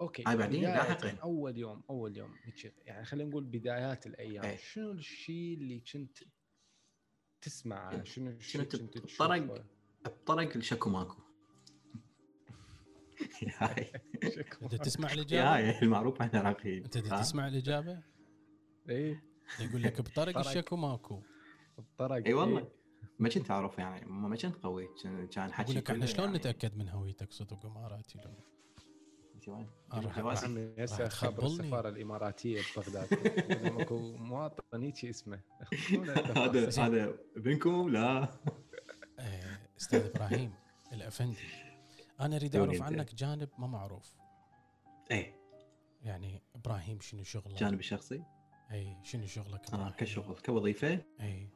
okay 0.00 0.24
هاي 0.26 0.36
بعدين، 0.36 0.62
لاحقاً. 0.62 1.16
أول 1.22 1.58
يوم 1.58 1.82
أول 1.90 2.16
يوم 2.16 2.34
يعني 2.84 3.04
خلينا 3.04 3.30
نقول 3.30 3.44
بدايات 3.44 4.06
الأيام 4.06 4.44
إيه. 4.44 4.56
شنو 4.56 4.92
الشيء 4.92 5.54
اللي 5.54 5.80
كنت 5.92 6.18
تسمعه 7.40 8.04
شنو 8.04 8.30
الشيء 8.30 8.62
شنو 8.62 8.62
اللي 8.62 8.78
كنت 8.78 8.98
تطرق؟ 8.98 9.06
تشوفه؟ 9.06 9.64
بطرق 10.04 10.56
الشكو 10.56 10.90
ماكو 10.90 11.25
أنت 14.62 14.74
تسمع 14.74 15.08
يا 15.08 15.14
الإجابة؟ 15.14 15.56
هاي 15.56 15.82
المعروف 15.82 16.22
عن 16.22 16.30
العراقيين 16.34 16.84
أنت؟ 16.84 16.98
تسمع 16.98 17.48
الإجابة؟ 17.48 18.02
إيه 18.88 19.22
يقول 19.60 19.82
لك 19.82 20.00
بطرق 20.00 20.34
طرق. 20.34 20.48
الشكو 20.48 20.76
ماكو. 20.76 21.22
الطرق 21.78 22.26
إي 22.26 22.34
والله. 22.34 22.68
ما 23.18 23.28
كنت 23.28 23.50
أعرف 23.50 23.78
يعني 23.78 24.06
ما 24.06 24.28
ما 24.28 24.36
كنت 24.36 24.56
قوي. 24.62 24.88
كان 25.32 25.52
حكي 25.52 25.70
يقول 25.72 25.76
لك 25.76 25.90
إحنا 25.90 26.06
شلون 26.06 26.26
يعني- 26.26 26.38
نتأكد 26.38 26.76
من 26.76 26.88
هويتك 26.88 27.32
صدق 27.32 27.66
اماراتي 27.66 28.18
لو 28.24 28.30
هسه 30.78 31.08
خبر. 31.08 31.46
السفارة 31.46 31.88
الإماراتية 31.88 32.62
ببغداد. 32.76 33.12
يقول 33.12 33.64
لهم 33.64 33.80
اكو 33.80 33.98
مواطن 34.16 34.82
هيك 34.82 35.04
اسمه. 35.04 35.40
هذا 36.36 36.70
هذا 36.78 37.14
ابنكم 37.36 37.88
لا. 37.88 38.28
آه، 39.18 39.58
أستاذ 39.80 40.04
إبراهيم 40.04 40.52
الأفندي. 40.92 41.65
أنا 42.20 42.36
أريد 42.36 42.56
أعرف. 42.56 42.82
عنك 42.82 43.14
جانب 43.14 43.48
ما 43.58 43.66
معروف. 43.66 44.12
إيه. 45.10 45.36
يعني 46.02 46.42
إبراهيم 46.54 47.00
شنو 47.00 47.22
شغله 47.22 47.54
جانب 47.56 47.78
الشخصي 47.78 48.22
إي 48.72 48.96
شنو 49.02 49.26
شغلك 49.26 49.68
إبراهيم؟ 49.68 49.92
كشغل 49.92 50.36
كوظيفة؟ 50.38 51.04
إي. 51.20 51.48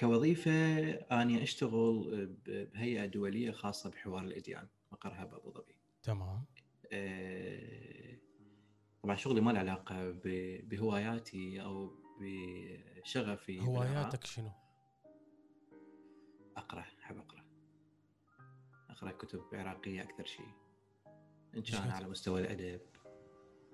كوظيفة 0.00 0.50
أني 0.92 1.42
أشتغل 1.42 2.26
بهيئة 2.46 3.06
دولية 3.06 3.50
خاصة 3.50 3.90
بحوار 3.90 4.22
الأديان 4.24 4.68
مقرها 4.92 5.24
بأبو 5.24 5.50
ظبي. 5.52 5.76
تمام. 6.02 6.44
آه، 6.92 8.16
طبعا 9.02 9.16
شغلي 9.16 9.40
ما 9.40 9.50
له 9.50 9.58
علاقة 9.58 10.10
ب- 10.10 10.68
بهواياتي 10.68 11.62
أو 11.62 11.94
بشغفي. 12.20 13.60
هواياتك 13.60 14.24
شنو؟ 14.26 14.50
أقرأ 16.56 16.80
أحب 16.80 17.18
أقرأ. 17.18 17.41
اقرا 19.02 19.12
كتب 19.12 19.42
عراقية 19.52 20.02
أكثر 20.02 20.24
شيء 20.24 20.48
إن 21.56 21.62
كان؟ 21.62 21.90
على 21.90 22.08
مستوى 22.08 22.40
الأدب 22.40 22.80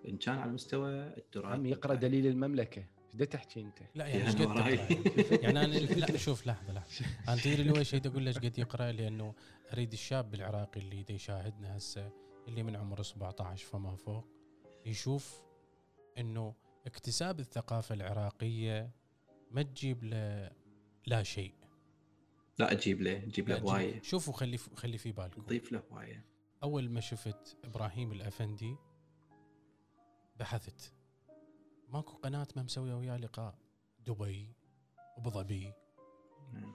إن 0.09 0.17
كان 0.17 0.38
على 0.38 0.53
مستوى 0.53 0.91
التراث. 0.93 1.53
عم 1.53 1.67
يقرأ 1.67 1.95
دليل 1.95 2.27
المملكة. 2.27 2.85
إيش 3.21 3.29
تحكي 3.29 3.61
أنت؟ 3.61 3.79
لا 3.95 4.07
يعني 4.07 4.27
إيش 4.27 4.35
قد؟ 4.35 5.43
يعني 5.43 5.64
أنا 5.64 5.67
لا 5.67 6.17
شوف 6.17 6.47
لحظة 6.47 6.73
لحظة. 6.73 7.05
أنا 7.29 7.37
تدري 7.37 7.62
ليش 7.62 7.91
شيء 7.91 8.07
أقول 8.07 8.23
ليش 8.23 8.38
قد 8.38 8.59
يقرأ؟ 8.59 8.93
لأنه 8.93 9.35
أريد 9.73 9.93
الشاب 9.93 10.35
العراقي 10.35 10.81
اللي 10.81 11.03
دا 11.03 11.14
يشاهدنا 11.14 11.77
هسه 11.77 12.11
اللي 12.49 12.62
من 12.62 12.77
عمره 12.77 13.03
17 13.03 13.67
فما 13.67 13.97
فوق 13.97 14.25
يشوف 14.87 15.43
إنه 16.19 16.55
اكتساب 16.87 17.41
الثقافة 17.41 17.95
العراقية 17.95 18.91
ما 19.51 19.62
تجيب 19.62 20.05
له 20.05 20.51
لا 21.07 21.23
شيء. 21.23 21.58
لا 22.59 22.75
تجيب 22.75 23.01
له 23.01 23.18
تجيب 23.18 23.49
لا 23.49 23.55
له 23.55 23.61
هواية. 23.61 24.03
شوفوا 24.03 24.33
خلي 24.33 24.57
خلي 24.59 24.99
في 24.99 25.12
بالكم. 25.12 25.42
تضيف 25.42 25.73
له 25.73 25.83
هواية. 25.92 26.25
أول 26.62 26.90
ما 26.90 27.01
شفت 27.01 27.57
إبراهيم 27.64 28.12
الأفندي 28.12 28.77
بحثت. 30.37 30.92
ماكو 31.88 32.12
قناة 32.16 32.49
ما 32.57 32.62
مسوية 32.62 32.94
وياه 32.94 33.16
لقاء؟ 33.16 33.59
دبي 34.07 34.53
أبو 35.16 35.31
ظبي. 35.31 35.73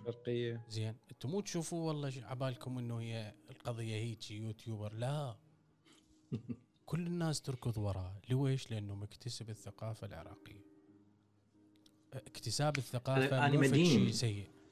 شرقية. 0.05 0.65
زين 0.69 0.95
أنتم 1.11 1.29
مو 1.29 1.41
تشوفوا 1.41 1.87
والله 1.87 2.13
عبالكم 2.23 2.77
إنه 2.77 2.99
هي 2.99 3.33
القضية 3.49 3.95
هيك 3.95 4.31
يوتيوبر؟ 4.31 4.93
لا. 4.93 5.37
كل 6.85 7.07
الناس 7.07 7.41
تركض 7.41 7.77
وراه. 7.77 8.21
ليش؟ 8.29 8.71
لأنه 8.71 8.95
مكتسب 8.95 9.49
الثقافة 9.49 10.07
العراقية. 10.07 10.65
اكتساب 12.13 12.77
الثقافة 12.77 13.45
أنا 13.45 13.57
مو. 13.57 13.63
شيء 13.63 14.11
سيء. 14.11 14.62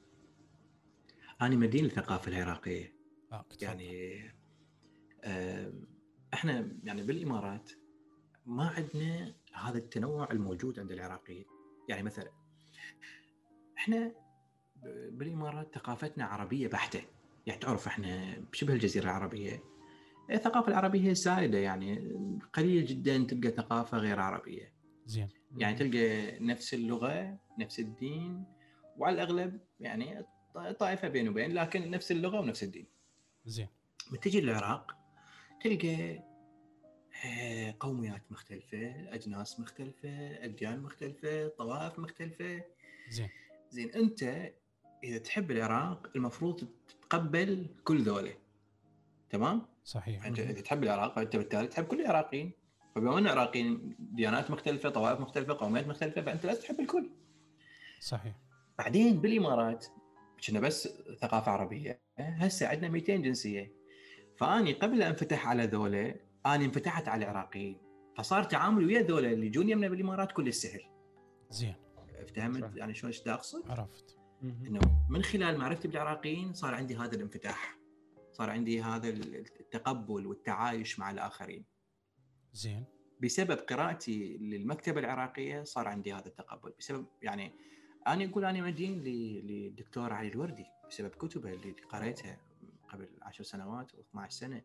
أنا 1.46 1.56
مدين 1.56 1.84
الثقافة 1.84 2.28
العراقية. 2.32 2.92
آه. 3.32 3.44
يعني 3.60 4.20
آم، 5.24 5.86
إحنا 6.34 6.78
يعني 6.84 7.02
بالإمارات 7.02 7.70
ما 8.46 8.68
عندنا 8.68 9.34
هذا 9.54 9.78
التنوع 9.78 10.30
الموجود 10.32 10.80
عند 10.80 10.92
العراقيين. 10.92 11.44
يعني 11.88 12.02
مثلا 12.02 12.30
إحنا 13.78 14.12
بالإمارات 15.10 15.74
ثقافتنا 15.74 16.24
عربية 16.24 16.68
بحتة. 16.68 17.02
يعني 17.46 17.60
تعرف 17.60 17.86
إحنا 17.86 18.38
بشبه 18.52 18.72
الجزيرة 18.72 19.04
العربية. 19.04 19.62
الثقافة 20.30 20.68
العربية 20.68 21.12
سائدة 21.12 21.58
يعني 21.58 22.12
قليل 22.52 22.86
جدا 22.86 23.24
تلقى 23.24 23.50
ثقافة 23.56 23.98
غير 23.98 24.20
عربية. 24.20 24.72
زين. 25.06 25.28
يعني 25.56 25.76
تلقى 25.76 26.38
نفس 26.40 26.74
اللغة 26.74 27.38
نفس 27.58 27.80
الدين 27.80 28.44
وعلى 28.96 29.14
الأغلب 29.14 29.60
يعني 29.80 30.24
طائفة 30.54 31.08
بين 31.08 31.28
وبين 31.28 31.52
لكن 31.52 31.90
نفس 31.90 32.12
اللغة 32.12 32.40
ونفس 32.40 32.62
الدين 32.62 32.86
زين 33.46 33.68
لما 34.08 34.18
تجي 34.18 34.40
للعراق 34.40 34.96
تلقى 35.64 36.22
آه، 37.24 37.74
قوميات 37.80 38.22
مختلفة، 38.30 39.14
أجناس 39.14 39.60
مختلفة، 39.60 40.44
أديان 40.44 40.80
مختلفة، 40.80 41.48
طوائف 41.48 41.98
مختلفة، 41.98 42.64
زين 43.08 43.28
زين 43.70 43.90
أنت 43.94 44.52
إذا 45.04 45.18
تحب 45.18 45.50
العراق 45.50 46.10
المفروض 46.16 46.68
تتقبل 46.88 47.66
كل 47.84 48.02
ذولا. 48.02 48.32
تمام؟ 49.30 49.66
صحيح 49.84 50.26
أنت 50.26 50.38
إذا 50.38 50.60
تحب 50.60 50.84
العراق 50.84 51.14
فأنت 51.14 51.36
بالتالي 51.36 51.66
تحب 51.66 51.84
كل 51.84 52.00
العراقيين. 52.00 52.52
فبما 52.94 53.18
أن 53.18 53.26
العراقيين 53.26 53.96
ديانات 53.98 54.50
مختلفة، 54.50 54.88
طوائف 54.88 55.20
مختلفة، 55.20 55.54
قوميات 55.54 55.86
مختلفة، 55.86 56.22
فأنت 56.22 56.46
لازم 56.46 56.60
تحب 56.60 56.80
الكل. 56.80 57.10
صحيح 58.00 58.34
بعدين 58.78 59.20
بالإمارات 59.20 59.86
كنا 60.46 60.60
بس 60.60 60.88
ثقافة 61.20 61.52
عربية. 61.52 62.02
هسه 62.18 62.68
عندنا 62.68 62.88
200 62.88 63.16
جنسية. 63.16 63.72
فأني 64.36 64.72
قبل 64.72 65.02
أن 65.02 65.08
انفتح 65.08 65.48
على 65.48 65.64
ذولا 65.64 66.14
أني 66.46 66.64
انفتحت 66.64 67.08
على 67.08 67.24
العراقيين. 67.24 67.78
فصار 68.16 68.44
تعامل 68.44 68.86
ويا 68.86 69.02
ذولا 69.02 69.32
اللي 69.32 69.48
جون 69.48 69.68
يمنا 69.68 69.88
بالإمارات 69.88 70.32
كل 70.32 70.52
سهل 70.52 70.80
زين. 71.50 71.74
افتهمت؟ 72.14 72.60
صح. 72.60 72.70
يعني 72.74 72.94
شلون 72.94 73.12
إيش 73.12 73.28
أقصد؟ 73.28 73.70
عرفت. 73.70 74.18
إنه 74.42 74.80
من 75.10 75.22
خلال 75.22 75.58
معرفتي 75.58 75.88
بالعراقيين 75.88 76.52
صار 76.54 76.74
عندي 76.74 76.96
هذا 76.96 77.14
الانفتاح. 77.16 77.78
صار 78.32 78.50
عندي 78.50 78.82
هذا 78.82 79.08
التقبل 79.08 80.26
والتعايش 80.26 80.98
مع 80.98 81.10
الآخرين. 81.10 81.64
زين. 82.52 82.84
بسبب 83.20 83.56
قراءتي 83.56 84.36
للمكتبة 84.36 85.00
العراقية 85.00 85.62
صار 85.62 85.88
عندي 85.88 86.12
هذا 86.12 86.26
التقبل. 86.26 86.72
بسبب 86.78 87.06
يعني 87.22 87.52
أنا 88.06 88.24
أقول 88.24 88.44
أنا 88.44 88.62
مدين 88.62 89.02
للدكتور 89.02 90.12
علي 90.12 90.28
الوردي 90.28 90.66
بسبب 90.88 91.10
كتبه 91.10 91.52
اللي 91.52 91.72
قريتها 91.72 92.38
قبل 92.88 93.08
عشر 93.22 93.44
سنوات 93.44 93.94
أو 93.94 94.00
12 94.00 94.30
سنة. 94.38 94.62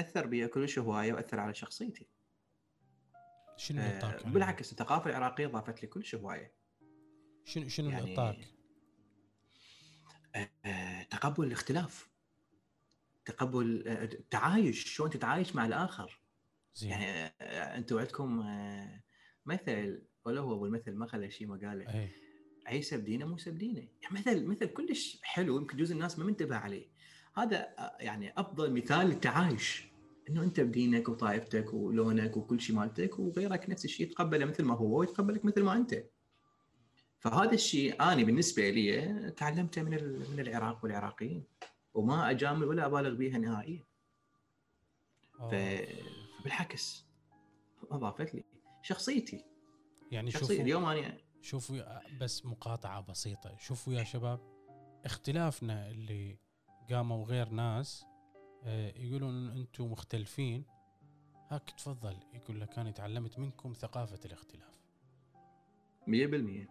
أثر 0.00 0.26
بي 0.26 0.48
كلش 0.48 0.78
هوايه 0.78 1.12
وأثر 1.12 1.40
على 1.40 1.54
شخصيتي. 1.54 2.06
شنو 3.56 3.80
آه 3.80 3.84
يعني؟ 3.84 4.32
بالعكس 4.32 4.72
الثقافة 4.72 5.10
العراقية 5.10 5.46
ضافت 5.46 5.82
لي 5.82 5.88
كلش 5.88 6.14
هوايه 6.14 6.52
شنو 7.44 7.68
شنو 7.68 7.90
يعني 7.90 8.10
اعطاك؟ 8.10 8.38
آه 10.64 11.02
تقبل 11.02 11.46
الاختلاف. 11.46 12.10
تقبل 13.24 13.88
آه، 13.88 14.04
التعايش 14.04 14.94
شلون 14.94 15.10
تتعايش 15.10 15.54
مع 15.54 15.66
الآخر. 15.66 16.20
زين. 16.74 16.90
يعني 16.90 17.34
آه، 17.40 17.76
أنتم 17.76 17.98
عندكم 17.98 18.40
آه، 18.40 19.02
مثل 19.46 20.02
ولا 20.24 20.40
هو 20.40 20.54
أبو 20.54 20.66
المثل 20.66 20.94
ما 20.94 21.06
خلى 21.06 21.30
شيء 21.30 21.46
ما 21.46 21.68
قاله. 21.68 22.10
أي 22.68 22.72
عيسى 22.74 22.96
بدينه 22.96 23.26
موسى 23.26 23.50
بدينه 23.50 23.78
يعني 24.02 24.14
مثل 24.14 24.46
مثل 24.46 24.66
كلش 24.66 25.18
حلو 25.22 25.56
يمكن 25.56 25.76
جزء 25.76 25.94
الناس 25.94 26.18
ما 26.18 26.24
منتبه 26.24 26.56
عليه. 26.56 26.86
هذا 27.34 27.56
آه، 27.78 27.96
يعني 28.00 28.32
أفضل 28.40 28.72
مثال 28.72 29.06
للتعايش. 29.06 29.86
إنه 30.30 30.42
أنت 30.42 30.60
بدينك 30.60 31.08
وطائفتك 31.08 31.74
ولونك 31.74 32.36
وكل 32.36 32.60
شيء 32.60 32.76
مالتك 32.76 33.18
وغيرك 33.18 33.70
نفس 33.70 33.84
الشيء 33.84 34.06
يتقبله 34.06 34.44
مثل 34.44 34.64
ما 34.64 34.74
هو 34.74 34.98
ويتقبلك 34.98 35.44
مثل 35.44 35.62
ما 35.62 35.72
أنت. 35.76 36.04
فهذا 37.18 37.52
الشيء 37.52 38.02
أنا 38.02 38.24
بالنسبة 38.24 38.70
لي 38.70 39.30
تعلمته 39.36 39.82
من 39.82 39.90
من 40.30 40.40
العراق 40.40 40.84
والعراقيين. 40.84 41.44
وما 41.94 42.30
أجامل 42.30 42.64
ولا 42.64 42.86
أبالغ 42.86 43.14
بها 43.14 43.38
نهائيا. 43.38 43.84
آه. 45.40 45.48
ف- 45.50 46.44
بالعكس 46.44 47.06
اضافت 47.90 48.34
لي 48.34 48.44
شخصيتي. 48.82 49.44
يعني 50.10 50.30
شخصيتي 50.30 50.62
اليوم 50.62 50.84
أنا 50.84 51.18
شوفوا 51.46 52.16
بس 52.20 52.46
مقاطعة 52.46 53.00
بسيطة. 53.00 53.56
شوفوا 53.56 53.92
يا 53.92 54.04
شباب 54.04 54.40
اختلافنا 55.04 55.90
اللي 55.90 56.38
قاموا 56.90 57.24
غير 57.26 57.48
ناس 57.48 58.04
آه، 58.64 58.92
يقولون 58.96 59.34
إن 59.34 59.58
أنتم 59.58 59.92
مختلفين. 59.92 60.64
هاك 61.50 61.70
تفضل 61.70 62.16
يقول 62.34 62.60
لك 62.60 62.78
أنا 62.78 62.90
تعلمت 62.90 63.38
منكم 63.38 63.72
ثقافة 63.72 64.20
الاختلاف. 64.24 64.80
100% 66.06 66.68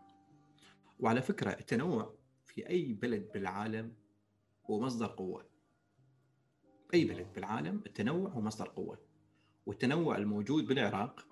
وعلى 1.00 1.22
فكرة 1.22 1.52
التنوع 1.52 2.14
في 2.46 2.70
أي 2.70 2.94
بلد 2.94 3.32
بالعالم 3.34 3.94
هو 4.70 4.80
مصدر 4.80 5.08
قوة. 5.08 5.46
أي 6.94 7.06
بلد 7.06 7.34
بالعالم 7.34 7.84
التنوع 7.86 8.30
هو 8.30 8.42
مصدر 8.42 8.68
قوة. 8.68 9.00
والتنوع 9.66 10.18
الموجود 10.18 10.68
بالعراق 10.68 11.28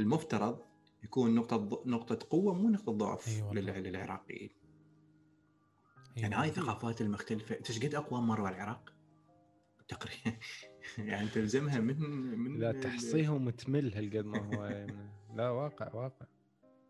المفترض 0.00 0.73
يكون 1.04 1.34
نقطة 1.34 1.82
نقطة 1.86 2.26
قوة 2.30 2.54
مو 2.54 2.68
نقطة 2.68 2.92
ضعف 2.92 3.28
أي 3.28 3.42
والله. 3.42 3.60
لل- 3.78 3.82
للعراقيين. 3.82 4.50
يعني 6.16 6.34
هاي. 6.34 6.48
الثقافات 6.48 7.00
المختلفة. 7.00 7.56
أنت 7.58 7.70
إيش 7.70 7.84
قد 7.84 7.94
اقوام 7.94 8.26
مروا 8.26 8.48
العراق؟ 8.48 8.94
تقريبا 9.88 10.38
يعني 10.98 11.28
تلزمها 11.28 11.80
من 11.80 12.00
من 12.38 12.58
لا 12.58 12.72
تحصيهم 12.72 13.50
تمل 13.50 13.94
هالقد 13.94 14.24
ما 14.24 14.38
هو 14.56 14.86
لا 15.36 15.50
واقع 15.50 15.94
واقع. 15.94 16.26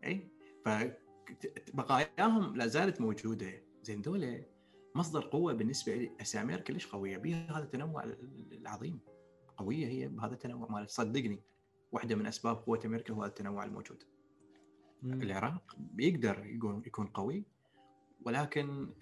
إي 0.05 0.29
فبقاياهم 0.65 2.55
لا 2.55 2.67
زالت 2.67 3.01
موجودة. 3.01 3.63
زين 3.83 4.01
دولة 4.01 4.45
مصدر 4.95 5.21
قوة 5.21 5.53
بالنسبة 5.53 5.95
لي 5.95 6.11
أمريكا 6.35 6.63
كلش 6.63 6.87
قوية؟ 6.87 7.17
بها 7.17 7.57
هذا 7.57 7.63
التنوع 7.63 8.03
العظيم. 8.51 8.99
قوية 9.57 9.87
هي 9.87 10.07
بهذا 10.07 10.33
التنوع. 10.33 10.71
مال 10.71 10.89
صدقني. 10.89 11.43
واحدة 11.95 12.15
من 12.15 12.25
أسباب 12.27 12.55
قوة 12.55 12.79
أمريكا 12.85 13.13
هو 13.13 13.25
التنوع 13.25 13.63
الموجود. 13.63 14.03
مم. 15.03 15.21
العراق 15.21 15.75
بيقدر 15.77 16.45
يكون 16.45 16.81
يكون 16.85 17.07
قوي 17.07 17.43
ولكن 18.25 18.93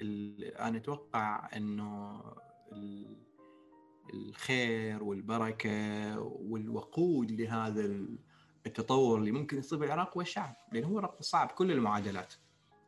أنا 0.59 0.77
أتوقع 0.77 1.49
إنه 1.57 2.21
ال- 2.71 3.17
الخير 4.13 5.03
والبركة 5.03 6.19
والوقود 6.19 7.31
لهذا 7.31 7.81
ال- 7.85 8.19
التطور 8.65 9.19
اللي 9.19 9.31
ممكن 9.31 9.57
يصير 9.57 9.79
بالعراق 9.79 10.17
هو 10.17 10.21
الشعب 10.21 10.55
لأن 10.71 10.83
هو 10.83 10.99
ربط 10.99 11.21
صعب 11.23 11.47
كل 11.47 11.71
المعادلات. 11.71 12.33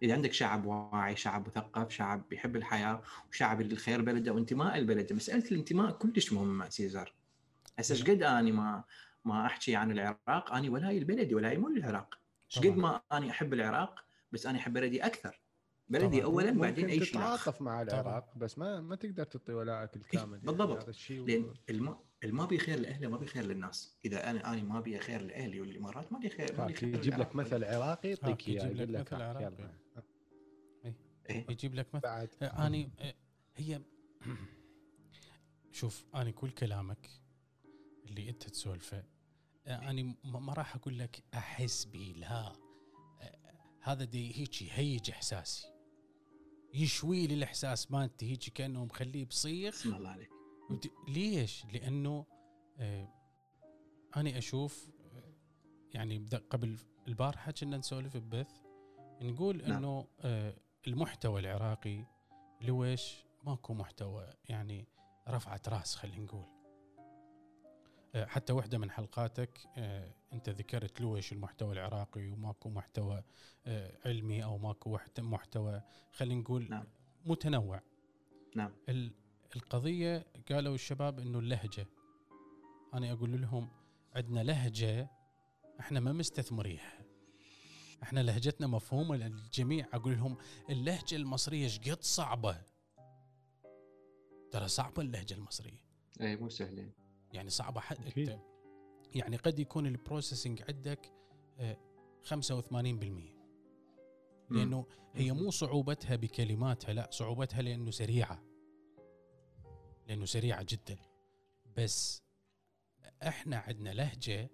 إذا 0.03 0.13
عندك 0.13 0.33
شعب 0.33 0.65
واعي 0.65 1.15
شعب 1.15 1.47
مثقف 1.47 1.89
شعب 1.89 2.33
يحب 2.33 2.55
الحياة 2.55 3.01
وشعب 3.29 3.61
الخير 3.61 4.01
بلده 4.01 4.31
وانتماء 4.33 4.77
البلد 4.77 5.13
مسألة 5.13 5.51
الانتماء 5.51 5.91
كلش 5.91 6.33
مهمه 6.33 6.69
سيزار 6.69 7.13
هسه 7.79 7.93
إيش 7.93 8.03
قد 8.03 8.23
اني 8.23 8.51
ما 8.51 8.83
ما 9.25 9.45
أحكي 9.45 9.75
عن 9.75 9.91
العراق 9.91 10.53
أني 10.53 10.69
ولاي 10.69 10.97
البلدي 10.97 11.35
ولاي 11.35 11.57
مو 11.57 11.67
العراق 11.67 12.19
إيش 12.51 12.59
قد 12.59 12.65
طبعاً. 12.75 12.77
ما 12.77 13.17
أني 13.17 13.29
أحب 13.31 13.53
العراق 13.53 14.05
بس 14.31 14.45
أنا 14.45 14.57
أحب 14.57 14.73
بلدي 14.73 15.05
أكثر 15.05 15.41
بلدي 15.87 16.21
طبعاً. 16.21 16.23
اولا 16.23 16.51
بعدين 16.51 16.85
أي 16.89 16.99
شيء. 17.05 17.13
تتعاطف 17.19 17.61
مع 17.61 17.81
العراق 17.81 18.37
بس 18.37 18.57
ما 18.57 18.81
ما 18.81 18.95
تقدر 18.95 19.23
تعطي 19.23 19.53
ولائك 19.53 19.95
الكامل 19.95 20.33
يعني 20.33 20.45
بالضبط. 20.45 20.81
هذا 20.81 20.89
الشيء 20.89 21.25
لأن 21.25 21.53
الما 21.69 21.99
الما 22.23 22.45
بي 22.45 22.57
خير 22.57 22.79
لأهله 22.79 23.07
ما 23.07 23.17
بي 23.17 23.25
خير 23.25 23.43
للناس 23.45 23.99
إذا 24.05 24.29
أنا 24.29 24.53
أنا 24.53 24.63
ما 24.63 24.79
بي 24.79 24.99
خير 24.99 25.21
لأهلي 25.21 25.61
والإمارات 25.61 26.13
ما 26.13 26.19
بي 26.19 26.29
خير 26.29 26.57
ما 26.57 26.65
بي 26.65 26.73
خير 26.73 26.89
يجيب 26.95 27.13
لك 27.13 27.17
للعراق. 27.19 27.35
مثل 27.35 27.63
عراقي 27.63 28.09
يعطيك 28.09 28.47
يجيب 28.47 28.61
اياه 28.61 28.69
لك 28.73 28.79
يقول 28.79 28.93
لك 28.93 29.13
مثل 29.13 29.21
عراقي. 29.21 29.43
يلا. 29.43 29.73
إيه؟ 31.29 31.45
يجيب 31.49 31.75
لك 31.75 31.95
مثل 31.95 32.03
بعد 32.03 32.29
أني 32.41 32.91
هي 33.55 33.81
شوف 35.71 36.05
أني 36.15 36.31
كل 36.31 36.51
كلامك 36.51 37.09
اللي 38.05 38.29
أنت 38.29 38.43
تسولفه 38.43 39.03
اني 39.67 40.15
ما 40.23 40.53
راح 40.53 40.75
أقول 40.75 40.99
لك 40.99 41.23
أحس 41.33 41.85
به 41.85 42.13
لا. 42.17 42.55
هذا 43.81 44.03
دي 44.03 44.39
هيك 44.39 44.61
يهيج 44.61 45.11
إحساسي. 45.11 45.67
يشوي 46.73 47.27
لي 47.27 47.33
الإحساس 47.33 47.91
مالتي 47.91 48.31
هيك 48.31 48.39
كأنه 48.39 48.85
مخليه 48.85 49.25
بصيخ. 49.25 49.85
الله 49.87 50.09
عليك. 50.09 50.29
ليش؟ 51.07 51.65
لأنه 51.65 52.25
آه 52.77 53.09
أنا 54.15 54.37
أشوف 54.37 54.91
يعني 55.93 56.29
قبل 56.49 56.77
البارحة 57.07 57.51
كنا 57.51 57.77
نسولف 57.77 58.17
ببث 58.17 58.51
نقول 59.21 59.57
نعم. 59.57 59.71
إنه 59.77 60.07
آه 60.19 60.57
المحتوى 60.87 61.39
العراقي 61.39 62.05
لويش؟ 62.61 63.25
ماكو 63.43 63.73
محتوى 63.73 64.33
يعني 64.45 64.87
رفعت 65.27 65.69
رأس 65.69 65.95
خلينا 65.95 66.23
نقول. 66.23 66.54
حتى 68.15 68.53
واحدة 68.53 68.77
من 68.77 68.91
حلقاتك 68.91 69.59
آه 69.77 70.13
أنت 70.33 70.49
ذكرت 70.49 71.01
لويش 71.01 71.31
المحتوى 71.33 71.73
العراقي 71.73 72.27
وماكو 72.27 72.69
محتوى 72.69 73.23
آه 73.65 73.97
علمي 74.05 74.43
أو 74.43 74.57
ماكو 74.57 74.97
محتوى. 75.19 75.81
خلينا 76.11 76.41
نقول 76.41 76.67
نعم. 76.69 76.87
متنوع. 77.25 77.81
نعم. 78.55 78.71
ال- 78.89 79.11
القضية 79.55 80.25
قالوا 80.51 80.75
الشباب 80.75 81.19
إنه 81.19 81.39
اللهجة. 81.39 81.87
أنا 82.93 83.11
أقول 83.11 83.41
لهم 83.41 83.69
عندنا 84.15 84.43
لهجة 84.43 85.09
إحنا 85.79 85.99
ما 85.99 86.13
مستثمريها. 86.13 87.05
إحنا 88.03 88.19
لهجتنا 88.19 88.67
مفهومة 88.67 89.15
للجميع. 89.15 89.87
أقول 89.93 90.13
لهم 90.13 90.37
اللهجة 90.69 91.15
المصرية 91.15 91.63
إيش 91.63 91.79
قد 91.79 92.01
صعبة؟ 92.03 92.61
ترى 94.51 94.67
صعبة 94.67 95.01
اللهجة 95.01 95.33
المصرية. 95.33 95.85
اي 96.21 96.35
مو 96.35 96.49
سهلين 96.49 96.91
يعني 97.33 97.49
صعبة 97.49 97.81
حتى 97.81 98.07
أكيد. 98.07 98.39
يعني 99.15 99.37
قد 99.37 99.59
يكون 99.59 99.87
ال 99.87 99.94
processing 99.94 100.63
عندك 100.69 101.11
آه، 101.59 101.77
85% 102.23 103.35
لأنه 104.49 104.85
هي 105.13 105.31
مو 105.31 105.51
صعوبتها 105.51 106.15
بكلماتها 106.15 106.93
لا 106.93 107.09
صعوبتها 107.11 107.61
لأنه 107.61 107.91
سريعة. 107.91 108.43
لأنه 110.07 110.25
سريعة 110.25 110.65
جدا. 110.69 110.97
بس 111.77 112.23
إحنا 113.23 113.57
عندنا 113.57 113.93
لهجة 113.93 114.51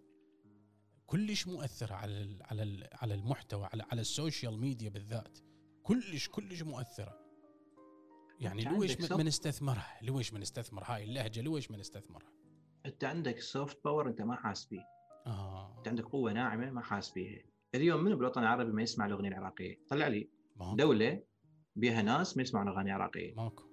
كلش 1.06 1.48
مؤثرة 1.48 1.94
على 1.96 2.38
على 2.42 2.90
على 2.94 3.14
المحتوى 3.14 3.66
على 3.66 3.84
على 3.92 4.02
ال 4.02 4.10
social 4.10 4.60
media 4.60 4.90
بالذات. 4.90 5.38
كلش 5.84 6.30
كلش 6.30 6.62
مؤثرة. 6.62 7.22
يعني 8.40 8.64
لويش 8.64 9.12
ما 9.12 9.24
نستثمرها 9.24 10.00
لويش 10.02 10.34
ما 10.34 10.40
نستثمر 10.40 10.84
هاي 10.84 11.04
اللهجة؟ 11.04 11.42
لويش 11.42 11.72
ما 11.72 11.78
نستثمرها 11.78 12.32
انت 12.86 13.04
عندك 13.04 13.40
soft 13.40 13.84
power 13.84 14.08
انت 14.10 14.22
ما 14.22 14.36
حاس 14.36 14.66
فيه. 14.66 14.82
انت 15.78 15.88
عندك 15.88 16.04
قوة 16.06 16.34
ناعمة 16.34 16.72
ما 16.72 16.82
حاس 16.82 17.12
فيها. 17.12 17.42
اليوم 17.76 18.04
من 18.04 18.16
بالوطن 18.16 18.42
العربي 18.42 18.72
ما 18.72 18.82
يسمع 18.82 19.06
الأغنية 19.06 19.30
العراقية؟ 19.30 19.80
طلع 19.90 20.08
لي. 20.08 20.30
ماكو. 20.56 20.76
دولة 20.76 21.24
بها 21.76 22.02
ناس 22.02 22.38
ما 22.38 22.44
يسمعون 22.44 22.68
اغاني 22.68 22.92
عراقيه 22.92 23.34
ماكو. 23.36 23.64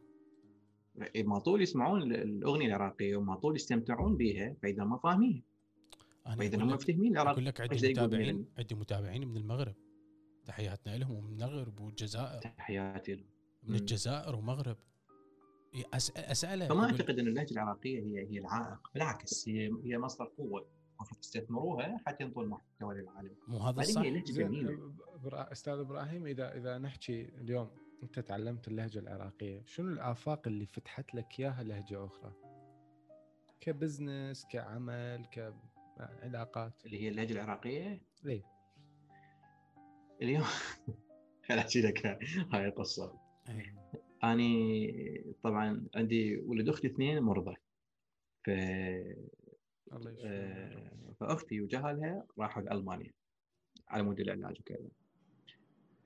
ما 1.17 1.39
طول 1.39 1.63
يسمعون 1.63 2.03
ال- 2.03 2.23
الأغنية 2.23 2.67
العراقية 2.67 3.17
وما 3.17 3.37
طول 3.37 3.57
يستمتعون 3.57 4.17
بها 4.17 4.57
فإذا 4.63 4.85
ما 4.85 4.99
فاهمين. 4.99 5.43
فإذا 6.39 6.63
هم 6.63 6.69
مفتهمين 6.69 7.13
العراق 7.13 7.33
أقول 7.33 7.47
لك 7.47 7.61
عندي 7.61 7.89
متابعين 7.91 8.47
عندي 8.59 8.75
متابعين 8.75 9.29
من 9.29 9.37
المغرب. 9.37 9.75
تحياتنا 10.45 10.97
لهم 10.97 11.17
ومن 11.17 11.33
المغرب 11.43 11.81
والجزائر. 11.81 12.41
تحياتي 12.41 13.15
لهم. 13.15 13.27
من. 13.63 13.75
الجزائر 13.75 14.37
ومغرب. 14.37 14.77
أسأله 16.17 16.69
فما 16.69 16.83
أقول- 16.89 16.91
أعتقد 16.91 17.19
إن 17.19 17.27
اللهجه 17.27 17.53
العراقية 17.53 18.01
هي 18.01 18.31
هي 18.31 18.39
العائق 18.39 18.91
بالعكس 18.95 19.49
هي 19.49 19.71
هي 19.85 19.99
مصدر 19.99 20.25
قوة. 20.25 20.67
المفروض 20.97 21.21
تستثمروها 21.21 21.99
حتى 22.07 22.25
ينطوا 22.25 22.43
المحتوى 22.43 22.95
للعالم. 22.95 23.35
مو 23.49 23.59
هذا 23.59 23.83
جميلة. 24.23 24.93
برا- 25.25 25.53
أستاذ 25.53 25.73
إبراهيم 25.73 26.27
إذا 26.27 26.57
إذا 26.57 26.79
نحكي 26.79 27.23
اليوم 27.23 27.71
أنت 28.03 28.19
تعلمت 28.21 28.69
اللهجة 28.69 28.99
العراقية 28.99 29.63
شنو 29.67 29.89
الآفاق 29.89 30.47
اللي 30.49 30.67
فتحت 30.67 31.15
لك 31.15 31.41
إياها 31.41 31.63
لهجة 31.63 32.05
أخرى؟ 32.07 32.33
كبزنس 33.61 34.47
كعمل 34.51 35.27
كعلاقات. 35.31 36.87
اللي 36.87 37.03
هي 37.03 37.09
اللهجة 37.09 37.33
العراقية؟ 37.33 38.03
ليه 38.25 38.43
اليوم 40.23 40.45
خل 41.49 41.59
احكي 41.59 41.81
لك 41.83 42.07
هاي 42.53 42.67
القصة. 42.67 43.21
إيه. 43.49 43.91
أني 44.25 45.35
طبعا 45.43 45.87
عندي 45.95 46.37
ولد 46.39 46.69
أختي 46.69 46.87
اثنين 46.87 47.23
مرضى. 47.23 47.55
ف 48.45 48.51
الله 49.93 50.17
آه، 50.25 51.15
فأختي 51.21 51.61
وجهلها 51.61 52.27
راحوا 52.39 52.63
لألمانيا 52.63 53.13
على 53.89 54.03
مود 54.03 54.21
العلاج 54.21 54.61
وكذا. 54.61 54.89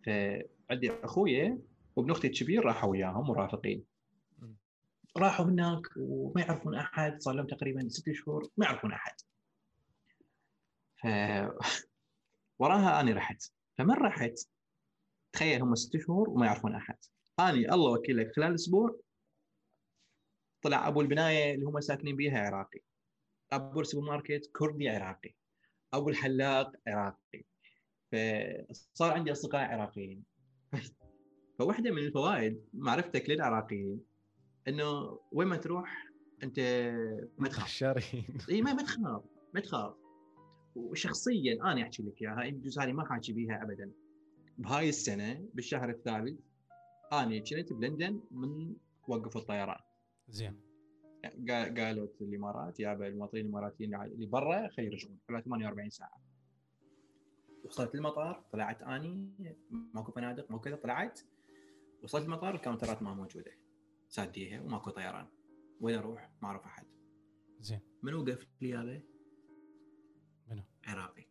فعندي 0.06 0.92
أخويا 1.04 1.58
وابن 1.96 2.10
أختي 2.10 2.26
الكبير 2.26 2.64
راحوا 2.64 2.90
وياهم 2.90 3.26
مرافقين. 3.26 3.84
راحوا 5.16 5.46
هناك 5.46 5.82
وما 5.96 6.40
يعرفون 6.40 6.74
أحد 6.74 7.22
صار 7.22 7.34
لهم 7.34 7.46
تقريبا 7.46 7.88
ست 7.88 8.12
شهور 8.12 8.48
ما 8.56 8.66
يعرفون 8.66 8.92
أحد. 8.92 9.14
ف 10.96 11.06
وراها 12.58 13.00
أني 13.00 13.12
رحت. 13.12 13.52
فمن 13.78 13.94
رحت؟ 13.94 14.48
تخيل 15.32 15.62
هم 15.62 15.74
ست 15.74 15.96
شهور 15.96 16.30
وما 16.30 16.46
يعرفون 16.46 16.74
أحد. 16.74 16.96
أني 17.40 17.74
الله 17.74 17.92
وكيلك 17.92 18.32
خلال 18.36 18.54
أسبوع 18.54 19.00
طلع 20.62 20.88
أبو 20.88 21.00
البناية 21.00 21.54
اللي 21.54 21.66
هم 21.66 21.80
ساكنين 21.80 22.16
بيها 22.16 22.38
عراقي. 22.38 22.80
أبو 23.52 23.80
السوبر 23.80 24.06
ماركت 24.06 24.50
كردي 24.52 24.88
عراقي. 24.88 25.34
أبو 25.94 26.08
الحلاق 26.08 26.72
عراقي. 26.86 27.44
فصار 28.12 29.12
عندي 29.12 29.32
أصدقاء 29.32 29.60
عراقيين. 29.60 30.22
فواحده 31.58 31.90
من 31.90 31.98
الفوائد 31.98 32.64
معرفتك 32.74 33.30
للعراقيين 33.30 34.00
إنه 34.68 35.18
وين 35.32 35.48
ما 35.48 35.56
تروح 35.56 36.08
أنت 36.42 36.60
ما 37.38 37.48
تخاف. 37.48 37.66
إي 38.50 38.62
ما 38.62 38.72
ما 38.72 38.82
تخاف. 38.82 39.22
ما 39.54 39.60
تخاف. 39.60 39.94
وشخصيا 40.74 41.54
أنا 41.54 41.82
أحكي 41.82 42.02
لك 42.02 42.22
إياها 42.22 42.44
يجوز 42.44 42.78
هذه 42.78 42.92
ما 42.92 43.04
حاكي 43.04 43.32
بيها 43.32 43.62
ابدا. 43.62 43.92
بهاي 44.58 44.88
السنة 44.88 45.48
بالشهر 45.54 45.90
الثالث 45.90 46.40
آني 47.12 47.40
كنت 47.40 47.72
بلندن 47.72 48.20
من 48.30 48.76
وقفوا 49.08 49.40
الطيران. 49.40 49.80
زين. 50.28 50.60
قا- 51.24 51.78
قالت 51.78 52.22
الإمارات 52.22 52.80
يا 52.80 52.92
المواطنين 52.92 53.44
الإماراتيين 53.44 53.94
اللي 53.94 54.26
برا 54.26 54.68
خلي 54.68 54.86
يرجعون 54.86 55.18
على 55.30 55.42
48 55.42 55.90
ساعة. 55.90 56.20
وصلت 57.64 57.94
المطار 57.94 58.44
طلعت 58.52 58.82
آني 58.82 59.30
ماكو 59.70 60.12
فنادق 60.12 60.50
ماكو 60.50 60.62
كذا 60.64 60.76
طلعت. 60.76 61.20
وصلت 62.02 62.24
المطار 62.24 62.54
الكاونترات 62.54 63.02
ما 63.02 63.14
موجودة. 63.14 63.52
ساديها 64.08 64.60
وماكو 64.60 64.90
طيران. 64.90 65.26
وين 65.80 65.98
أروح؟ 65.98 66.30
ما 66.42 66.48
أعرف 66.48 66.64
أحد. 66.64 66.86
زين. 67.60 67.80
من 68.02 68.14
وقف 68.14 68.46
لي 68.60 68.68
يابا؟ 68.68 69.02
منو؟ 70.50 70.62
عراقي. 70.84 71.26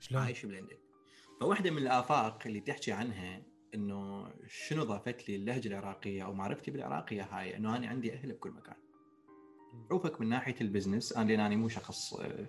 شلون؟ 0.00 0.22
عايش 0.22 0.46
بلندن. 0.46 0.78
فواحدة 1.40 1.70
من 1.70 1.78
الآفاق 1.78 2.46
اللي 2.46 2.60
تحكي 2.60 2.92
عنها 2.92 3.42
إنه 3.74 4.30
شنو 4.46 4.84
ضافت 4.84 5.28
لي 5.28 5.36
اللهجة 5.36 5.68
العراقية 5.68 6.24
أو 6.24 6.34
معرفتي 6.34 6.70
بالعراقية 6.70 7.28
هاي؟ 7.30 7.56
إنه 7.56 7.76
أنا 7.76 7.86
عندي 7.86 8.14
أهل 8.14 8.32
بكل 8.32 8.50
مكان. 8.50 8.74
عوفك 9.90 10.20
من 10.20 10.28
ناحية 10.28 10.54
ال 10.60 10.65
business. 10.65 11.12
أنا 11.12 11.28
لأن 11.28 11.40
أنا 11.40 11.56
مو 11.56 11.68
شخص 11.68 12.14
آه، 12.14 12.46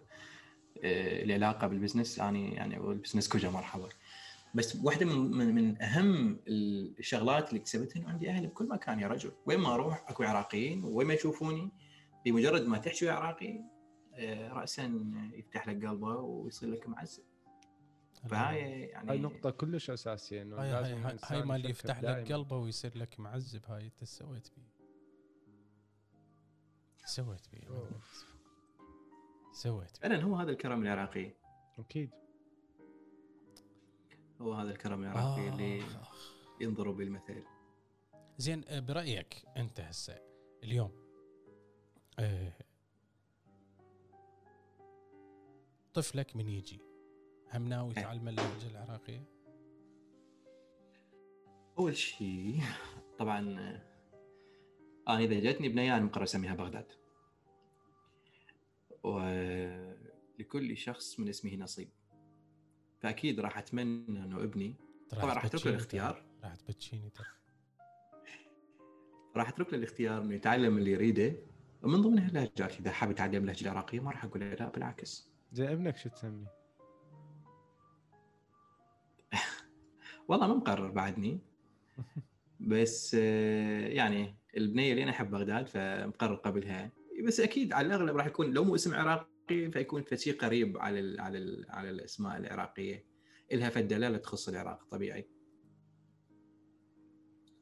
آه، 0.83 1.33
علاقة 1.33 1.67
بال 1.67 1.77
business. 1.77 2.19
أنا 2.19 2.37
يعني 2.37 2.77
ال 2.77 2.83
business 2.83 3.29
كوجا 3.29 3.49
مرحبا. 3.49 3.89
بس 4.55 4.75
واحدة 4.83 5.05
من 5.05 5.31
من, 5.31 5.55
من 5.55 5.81
أهم 5.81 6.39
الشغلات 6.47 7.49
اللي 7.49 7.59
كسبتها 7.59 7.99
إنه 7.99 8.09
عندي 8.09 8.29
أهل 8.29 8.47
بكل 8.47 8.67
مكان 8.67 8.99
يا 8.99 9.07
رجل. 9.07 9.31
وين 9.45 9.59
ما 9.59 9.73
أروح 9.73 10.05
أكو 10.09 10.23
عراقيين. 10.23 10.83
وين 10.83 11.07
ما 11.07 11.13
يشوفوني 11.13 11.71
بمجرد 12.25 12.67
ما 12.67 12.77
تحكي 12.77 13.09
عراقي 13.09 13.59
آه، 14.15 14.53
راسا 14.53 14.99
يفتح 15.33 15.67
لك 15.67 15.85
قلبه 15.85 16.15
ويصير 16.15 16.69
لك 16.69 16.89
معزب. 16.89 17.32
فهاي 18.29 18.81
يعني 18.81 19.11
هاي 19.11 19.19
نقطة 19.19 19.49
كلش 19.49 19.89
أساسية 19.89 20.41
إنه 20.41 20.55
هاي 20.61 20.71
لازم 20.71 20.95
هاي, 20.95 21.01
هاي, 21.03 21.07
الإنسان 21.07 21.37
هاي 21.37 21.45
ما 21.45 21.55
اللي 21.55 21.69
يفكر 21.69 21.89
يفتح 21.89 22.03
لك. 22.03 22.31
قلبه 22.31 22.57
ويصير 22.57 22.97
لك 22.97 23.19
معزب 23.19 23.65
هاي 23.65 23.85
أنت 23.85 24.03
سويت 24.03 24.49
بيه. 24.55 24.73
سويت 27.05 27.47
بيه. 27.51 27.67
سويت 29.51 29.97
فعلا 29.97 30.23
هو 30.23 30.35
هذا 30.35 30.51
الكرم 30.51 30.81
العراقي. 30.81 31.31
أكيد. 31.79 32.09
هو 34.41 34.53
هذا 34.53 34.71
الكرم 34.71 35.03
العراقي 35.03 35.49
اللي 35.49 35.81
آخ. 35.81 36.33
ينضرب 36.61 36.95
بالمثل. 36.97 37.43
زين 38.37 38.63
آه، 38.67 38.79
برأيك 38.79 39.43
أنت 39.57 39.79
هسه 39.79 40.19
اليوم 40.63 40.91
آه، 42.19 42.53
طفلك 45.93 46.35
من 46.35 46.49
يجي 46.49 46.81
هم 47.53 47.67
ناوي 47.67 47.93
إيه. 47.97 47.99
يتعلم 47.99 48.27
اللهجة 48.27 48.67
العراقية 48.71 49.23
أول 51.79 51.97
شيء 51.97 52.61
طبعا 53.17 53.39
أنا 55.07 55.19
إذا 55.19 55.39
جتني 55.39 55.69
بنية 55.69 55.97
أنا 55.97 56.05
مقرر 56.05 56.23
أسميها 56.23 56.55
بغداد 56.55 56.91
ولكل 59.03 60.77
شخص 60.77 61.19
من 61.19 61.29
اسمه 61.29 61.55
نصيب 61.55 61.89
فأكيد 62.99 63.39
راح 63.39 63.57
أتمنى 63.57 64.23
إنه 64.23 64.43
ابني 64.43 64.75
طبعاً 65.09 65.33
راح 65.33 65.45
أترك 65.45 65.65
له 65.65 65.71
الاختيار. 65.71 66.25
راح 66.43 66.55
تبتشيني 66.55 67.09
ترى 67.09 67.27
راح 69.35 69.49
أترك 69.49 69.73
له 69.73 69.79
الاختيار 69.79 70.21
إنه 70.21 70.35
يتعلم 70.35 70.77
اللي 70.77 70.91
يريده 70.91 71.35
ومن 71.83 72.01
ضمنها 72.01 72.27
اللهجات 72.27 72.79
إذا 72.79 72.91
حاب 72.91 73.11
يتعلم 73.11 73.41
اللهجة 73.41 73.63
العراقية 73.63 73.99
ما 73.99 74.11
راح 74.11 74.25
أقول 74.25 74.41
له 74.41 74.53
لا 74.53 74.69
بالعكس 74.69 75.29
زين 75.51 75.67
ابنك 75.67 75.97
شو 75.97 76.09
تسميه؟ 76.09 76.62
والله 80.27 80.47
ما 80.47 80.53
مقرر 80.53 80.91
بعدني. 80.91 81.39
بس 82.59 83.17
آه، 83.19 83.87
يعني 83.87 84.35
البنية 84.57 84.91
اللي 84.91 85.03
أنا 85.03 85.11
أحب 85.11 85.31
بغداد 85.31 85.67
فمقرر 85.67 86.35
قبلها. 86.35 86.91
بس 87.27 87.39
أكيد 87.39 87.73
على 87.73 87.87
الأغلب 87.87 88.15
راح 88.17 88.25
يكون 88.25 88.53
لو 88.53 88.63
مو 88.63 88.75
اسم 88.75 88.93
عراقي 88.93 89.71
فيكون 89.71 90.03
شيء 90.15 90.37
قريب 90.37 90.77
على 90.77 90.99
ال 90.99 91.21
على 91.21 91.37
ال 91.37 91.65
على 91.69 91.89
الأسماء 91.89 92.37
العراقية. 92.37 93.05
إلها 93.51 93.69
فالدلاله 93.69 94.17
تخص 94.17 94.49
العراق 94.49 94.83
طبيعي. 94.91 95.29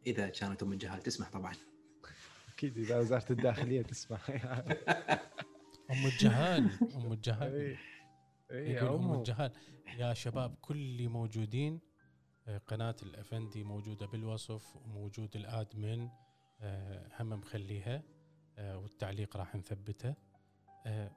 إذا 0.07 0.30
كانت 0.30 0.64
أم 0.64 0.74
الجهال 0.74 1.01
تسمح 1.01 1.30
طبعا. 1.30 1.53
أكيد 2.53 2.78
إذا 2.78 2.99
وزارة 2.99 3.32
الداخلية 3.32 3.82
تسمع 3.82 4.20
أم 5.91 6.05
الجهال 6.05 6.70
أم 6.95 7.14
الجهال. 7.14 7.53
إي 7.53 7.78
إي 8.51 8.72
يقول 8.72 9.03
أم 9.03 9.14
الجهال 9.14 9.51
يا 9.97 10.14
شباب 10.14 10.55
كل 10.62 10.76
اللي 10.76 11.07
موجودين 11.07 11.80
قناة 12.57 12.95
الأفندي 13.03 13.63
موجودة 13.63 14.05
بالوصف 14.05 14.75
وموجود 14.75 15.35
الآدمن 15.35 16.09
آه، 16.61 17.07
هم 17.19 17.29
مخليها 17.29 18.03
آه، 18.57 18.77
والتعليق 18.77 19.37
راح 19.37 19.55
نثبته. 19.55 20.13
آه، 20.85 21.11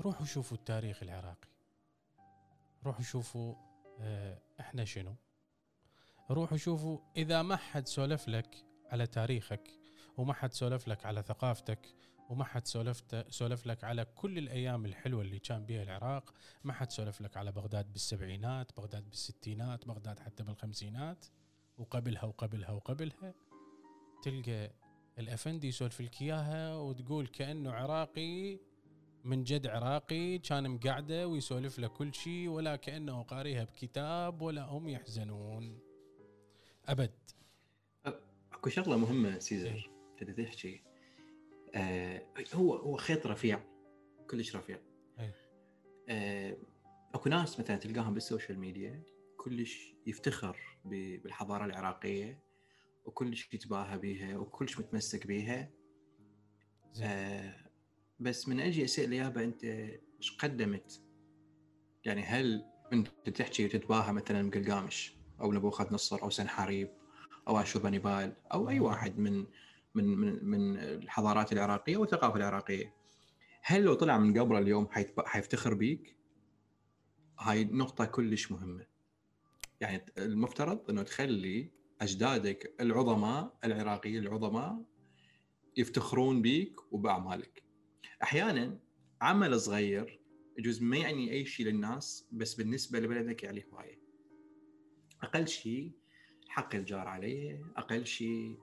روحوا 0.00 0.26
شوفوا 0.26 0.56
التاريخ 0.56 1.02
العراقي. 1.02 1.48
روحوا 2.84 3.02
شوفوا 3.02 3.54
إحنا 4.60 4.84
شنو. 4.84 5.14
روحوا 6.30 6.56
شوفوا 6.56 6.98
إذا 7.16 7.42
ما 7.42 7.56
حد 7.56 7.86
سولف 7.86 8.28
لك 8.28 8.64
على 8.86 9.06
تاريخك 9.06 9.70
وما 10.16 10.32
حد 10.32 10.52
سولف 10.52 10.88
لك 10.88 11.06
على 11.06 11.22
ثقافتك 11.22 11.94
وما 12.28 12.44
حد 12.44 12.66
سولفت 12.66 13.30
سولف 13.30 13.66
لك 13.66 13.84
على 13.84 14.04
كل 14.04 14.38
الأيام 14.38 14.84
الحلوة 14.84 15.22
اللي 15.22 15.38
كان 15.38 15.66
بها 15.66 15.82
العراق. 15.82 16.34
ما 16.64 16.72
حد 16.72 16.90
سولف 16.90 17.20
لك 17.20 17.36
على 17.36 17.52
بغداد 17.52 17.92
بالسبعينات 17.92 18.76
بغداد 18.76 19.08
بالستينات 19.10 19.86
بغداد 19.86 20.18
حتى 20.20 20.42
بالخمسينات. 20.42 21.26
وقبلها 21.78 22.24
وقبلها 22.24 22.70
وقبلها 22.70 23.34
تلقى 24.22 24.72
الأفندي 25.18 25.68
يسولف 25.68 26.00
لك 26.00 26.22
إياها 26.22 26.76
وتقول 26.76 27.26
كأنه 27.26 27.72
عراقي 27.72 28.58
من 29.24 29.44
جد 29.44 29.66
عراقي 29.66 30.38
كان 30.38 30.70
مقعده 30.70 31.28
ويسولف 31.28 31.78
له 31.78 31.88
كل 31.88 32.14
شيء 32.14 32.48
ولا 32.48 32.76
كأنه 32.76 33.22
قاريها 33.22 33.64
بكتاب 33.64 34.42
ولا 34.42 34.62
هم 34.62 34.88
يحزنون. 34.88 35.78
أبد. 36.86 37.14
أكو 38.52 38.70
شغلة 38.70 38.96
مهمة 38.96 39.28
إيه. 39.28 39.38
سيزر 39.38 39.90
تبي 40.18 40.32
تحكي؟ 40.32 40.87
آه 41.74 42.22
هو 42.54 42.74
هو 42.74 42.96
خيط 42.96 43.26
رفيع 43.26 43.60
كلش 44.30 44.56
رفيع. 44.56 44.80
آه 46.08 46.56
أكو 47.14 47.28
ناس 47.28 47.60
مثلا 47.60 47.76
تلقاهم 47.76 48.14
بال 48.14 48.25
social 48.25 48.58
media 48.58 49.02
كلش 49.36 49.94
يفتخر 50.06 50.56
بالحضارة 50.84 51.64
العراقية 51.64 52.42
وكلش 53.04 53.54
يتباهى 53.54 53.98
بيها 53.98 54.36
وكلش 54.38 54.78
متمسك 54.78 55.26
بيها 55.26 55.70
آه 57.02 57.54
بس 58.20 58.48
من 58.48 58.60
أجي 58.60 58.84
أسأل 58.84 59.12
يابا 59.12 59.44
أنت 59.44 59.64
إيش 59.64 60.36
قدمت؟ 60.38 61.02
يعني 62.04 62.22
هل 62.22 62.64
أنت 62.92 63.08
تحكي 63.08 63.64
وتتباهى 63.64 64.12
مثلا 64.12 64.50
بقلقامش 64.50 65.12
أو 65.40 65.52
نبوخذ 65.52 65.94
نصر 65.94 66.22
أو 66.22 66.30
سنحاريب 66.30 66.90
أو 67.48 67.58
اشوربانيبال 67.58 68.32
أو 68.52 68.68
أي 68.68 68.80
واحد 68.80 69.18
من 69.18 69.46
من 69.94 70.04
من 70.04 70.44
من 70.44 70.76
الحضارات 70.78 71.52
العراقية 71.52 71.96
والثقافة 71.96 72.36
العراقية 72.36 72.94
هل 73.62 73.82
لو 73.82 73.94
طلع 73.94 74.18
من 74.18 74.38
قبره 74.38 74.58
اليوم 74.58 74.88
حيفتخر 75.26 75.74
بيك؟ 75.74 76.16
هاي 77.38 77.64
نقطة 77.64 78.04
كلش 78.04 78.52
مهمة 78.52 78.86
يعني 79.80 80.04
المفترض 80.18 80.90
إنه 80.90 81.02
تخلي 81.02 81.70
أجدادك 82.00 82.74
العظماء 82.80 83.58
العراقيين 83.64 84.22
العظماء 84.22 84.84
يفتخرون 85.76 86.42
بيك 86.42 86.92
وبأعمالك. 86.92 87.62
أحيانا 88.22 88.78
عمل 89.20 89.60
صغير 89.60 90.20
يجوز 90.58 90.82
ما 90.82 90.96
يعني 90.96 91.32
أي 91.32 91.46
شيء 91.46 91.66
للناس 91.66 92.28
بس 92.32 92.54
بالنسبة 92.54 93.00
لبلدك 93.00 93.42
يعني 93.42 93.64
هواية. 93.72 93.98
أقل 95.22 95.48
شيء 95.48 95.92
حق 96.48 96.74
الجار 96.74 97.08
عليه، 97.08 97.72
أقل 97.76 98.06
شيء 98.06 98.58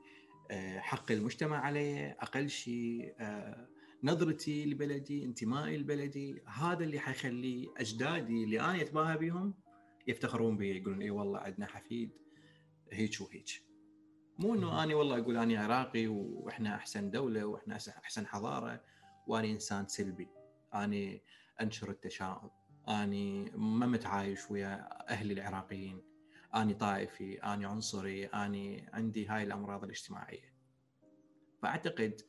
حق 0.77 1.11
المجتمع 1.11 1.57
عليه، 1.57 2.17
أقل 2.21 2.49
شيء 2.49 3.15
آه، 3.19 3.67
نظرتي 4.03 4.65
لبلدي، 4.65 5.25
انتمائي 5.25 5.77
لبلدي، 5.77 6.43
هذا 6.47 6.83
اللي 6.83 6.99
حيخلي 6.99 7.69
أجدادي 7.77 8.43
اللي 8.43 8.59
أنا 8.61 8.81
أتباهى 8.81 9.17
بهم 9.17 9.53
يفتخرون 10.07 10.57
بي 10.57 10.77
يقولون 10.77 11.01
إي 11.01 11.09
والله 11.09 11.39
عندنا 11.39 11.65
حفيد 11.65 12.11
هيك 12.91 13.21
وهيك. 13.21 13.63
مو 14.39 14.53
إنه 14.55 14.83
أنا 14.83 14.95
والله 14.95 15.19
أقول 15.19 15.37
أنا 15.37 15.59
عراقي 15.63 16.07
وإحنا 16.07 16.75
أحسن 16.75 17.11
دولة 17.11 17.45
وإحنا 17.45 17.79
أحسن- 17.79 17.97
أحسن 17.97 18.27
حضارة 18.27 18.83
وأني 19.27 19.51
إنسان 19.51 19.87
سلبي. 19.87 20.27
أني 20.73 21.21
أنشر 21.61 21.89
التشاؤم. 21.89 22.49
أني 22.87 23.51
ما 23.55 23.85
متعايش 23.85 24.51
ويا 24.51 24.87
أهلي 25.09 25.33
العراقيين. 25.33 26.01
آني 26.55 26.73
طائفي 26.73 27.37
آني 27.43 27.65
عنصري 27.65 28.25
آني 28.25 28.89
عندي 28.93 29.27
هاي 29.27 29.43
الأمراض 29.43 29.83
الاجتماعية. 29.83 30.53
فأعتقد 31.61 32.21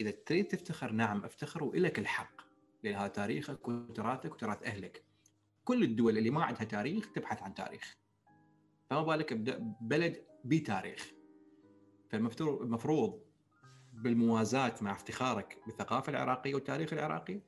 إذا 0.00 0.10
تريد 0.10 0.48
تفتخر 0.48 0.92
نعم 0.92 1.24
افتخر 1.24 1.64
وإلك 1.64 1.98
الحق. 1.98 2.42
لأن 2.82 2.94
هذا 2.94 3.08
تاريخك 3.08 3.68
وتراثك 3.68 4.32
وتراث 4.32 4.62
أهلك. 4.62 5.04
كل 5.64 5.82
الدول 5.82 6.18
اللي 6.18 6.30
ما 6.30 6.44
عندها 6.44 6.64
تاريخ 6.64 7.12
تبحث 7.12 7.42
عن 7.42 7.54
تاريخ. 7.54 7.96
فما 8.90 9.02
بالك 9.02 9.32
بلد 9.80 10.24
بتاريخ. 10.44 11.12
فالمفترض 12.10 12.62
المفروض 12.62 13.22
بالموازاة 13.92 14.74
مع 14.80 14.92
افتخارك 14.92 15.58
بالثقافة 15.66 16.10
العراقية 16.10 16.54
والتاريخ 16.54 16.92
العراقي 16.92 17.40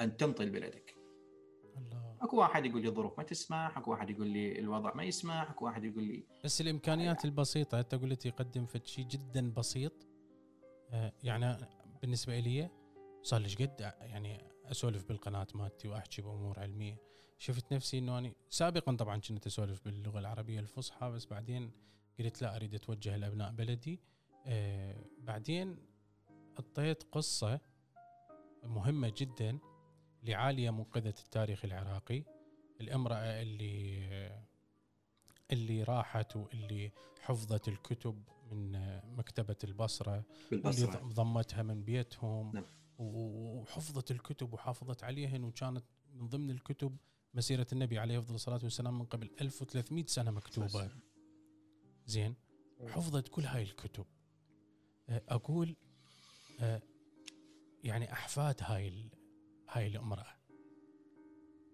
أن 0.00 0.16
تنطي 0.16 0.46
بلدك. 0.46 0.90
الله 0.90 1.01
اكو 2.22 2.36
واحد 2.36 2.66
يقول 2.66 2.82
لي 2.82 2.88
الظروف 2.88 3.18
ما 3.18 3.24
تسمح 3.24 3.78
اكو 3.78 3.90
واحد 3.90 4.10
يقول 4.10 4.26
لي 4.26 4.58
الوضع 4.58 4.94
ما 4.94 5.02
يسمح 5.02 5.50
اكو 5.50 5.64
واحد 5.64 5.84
يقول 5.84 6.04
لي 6.04 6.24
بس 6.44 6.60
الإمكانيات 6.60 7.24
البسيطة 7.24 7.80
انت 7.80 7.94
قلت 7.94 8.26
يقدم 8.26 8.66
فد 8.66 8.86
شيء 8.86 9.06
جدا 9.06 9.50
بسيط 9.50 9.92
آه، 10.90 11.12
يعني 11.22 11.56
بالنسبة 12.02 12.38
لي 12.38 12.70
صار 13.22 13.40
لي 13.40 13.54
قد؟ 13.54 13.80
يعني 14.00 14.52
أسولف 14.70 15.04
بالقناة 15.04 15.46
مالتي 15.54 15.88
وأحكي 15.88 16.22
بأمور 16.22 16.60
علمية. 16.60 16.96
شفت 17.38 17.72
نفسي 17.72 17.98
إنه 17.98 18.18
اني 18.18 18.36
سابقا 18.50 18.96
طبعا 18.96 19.20
كنت 19.20 19.46
أسولف 19.46 19.84
باللغة 19.84 20.18
العربية 20.18 20.60
الفصحى 20.60 21.10
بس 21.10 21.26
بعدين 21.26 21.70
قلت 22.18 22.42
لا 22.42 22.56
أريد 22.56 22.74
أتوجه 22.74 23.16
لأبناء 23.16 23.52
بلدي. 23.52 24.00
آه 24.46 25.04
بعدين 25.18 25.76
أعطيت 26.58 27.02
قصة 27.12 27.60
مهمة 28.64 29.12
جدا. 29.16 29.58
لعالية 30.22 30.70
منقذة 30.70 31.08
التاريخ 31.08 31.64
العراقي. 31.64 32.24
الامرأة 32.80 33.42
اللي 33.42 34.42
اللي 35.52 35.82
راحت 35.82 36.36
واللي 36.36 36.92
حفظت 37.20 37.68
الكتب 37.68 38.22
من 38.52 38.72
مكتبة 39.16 39.56
البصرة 39.64 40.10
واللي 40.12 40.24
بالبصره 40.50 41.00
ضمتها 41.00 41.62
من 41.62 41.84
بيتهم. 41.84 42.52
نعم. 42.54 42.64
وحفظت 42.98 44.10
الكتب 44.10 44.52
وحافظت 44.52 45.04
عليهن 45.04 45.44
وكانت 45.44 45.84
من 46.14 46.28
ضمن 46.28 46.50
الكتب 46.50 46.96
مسيرة 47.34 47.66
النبي 47.72 47.98
عليه 47.98 48.18
أفضل 48.18 48.34
الصلاة 48.34 48.60
والسلام 48.62 48.98
من 48.98 49.04
قبل 49.04 49.30
1300 49.40 50.06
سنة 50.06 50.30
مكتوبة. 50.30 50.90
زين. 52.06 52.34
حفظت 52.88 53.28
كل 53.28 53.42
هاي 53.42 53.62
الكتب. 53.62 54.06
أقول 55.08 55.76
يعني 57.84 58.12
أحفاد 58.12 58.56
هاي 58.60 59.10
هاي 59.72 59.86
الامرأة. 59.86 60.36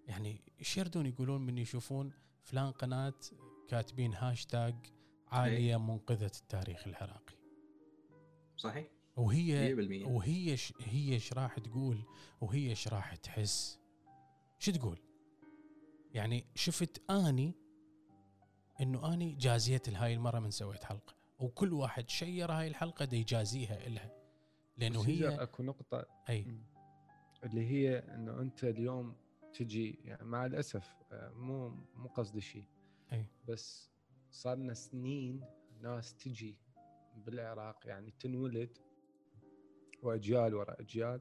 يعني 0.07 0.41
إيش 0.59 0.77
يردون 0.77 1.07
يقولون 1.07 1.41
من 1.41 1.59
يشوفون 1.59 2.13
فلان 2.43 2.71
قناة 2.71 3.21
كاتبين 3.69 4.15
هاشتاج 4.15 4.75
عالية 5.29 5.77
منقذة 5.77 6.31
التاريخ 6.43 6.87
العراقي؟ 6.87 7.35
صحيح. 8.57 8.87
وهي 9.17 9.77
100% 10.05 10.07
وهي 10.07 10.57
ش... 10.57 10.73
هي 10.81 11.13
إيش 11.13 11.33
راح 11.33 11.59
تقول 11.59 11.99
وهي 12.41 12.69
إيش 12.69 12.89
راح 12.89 13.15
تحس؟ 13.15 13.79
شو 14.59 14.73
تقول؟ 14.73 14.99
يعني 16.15 16.47
شفت 16.55 17.11
آني 17.11 17.55
إنه 18.81 19.15
آني 19.15 19.33
جازيت 19.33 19.89
لهاي 19.89 20.15
المره 20.15 20.39
من 20.39 20.51
سويت 20.51 20.85
حلقة 20.85 21.15
وكل 21.39 21.73
واحد 21.73 22.11
share 22.11 22.53
هاي 22.53 22.69
الحلقة 22.69 23.05
دا 23.05 23.17
يجازيها 23.17 23.87
إلها 23.87 24.11
لأنه 24.77 25.03
هي 25.03 25.43
أكو 25.43 25.63
نقطة. 25.63 26.07
أي. 26.29 26.47
اللي 27.45 27.67
هي 27.71 27.99
إنه 27.99 28.41
أنت 28.41 28.65
اليوم 28.65 29.17
تجي 29.55 29.99
يعني 30.05 30.25
مع 30.25 30.47
الأسف 30.47 30.97
آه، 31.13 31.31
مو 31.31 31.69
مو 31.95 32.09
قصدي 32.09 32.41
شيء. 32.41 32.65
بس 33.49 33.91
صار 34.31 34.57
لنا 34.57 34.75
سنين 34.75 35.45
ناس 35.81 36.15
تجي 36.15 36.57
بالعراق 37.17 37.87
يعني 37.87 38.11
تنولد 38.21 38.79
وأجيال 40.03 40.55
ورا 40.55 40.81
أجيال. 40.81 41.21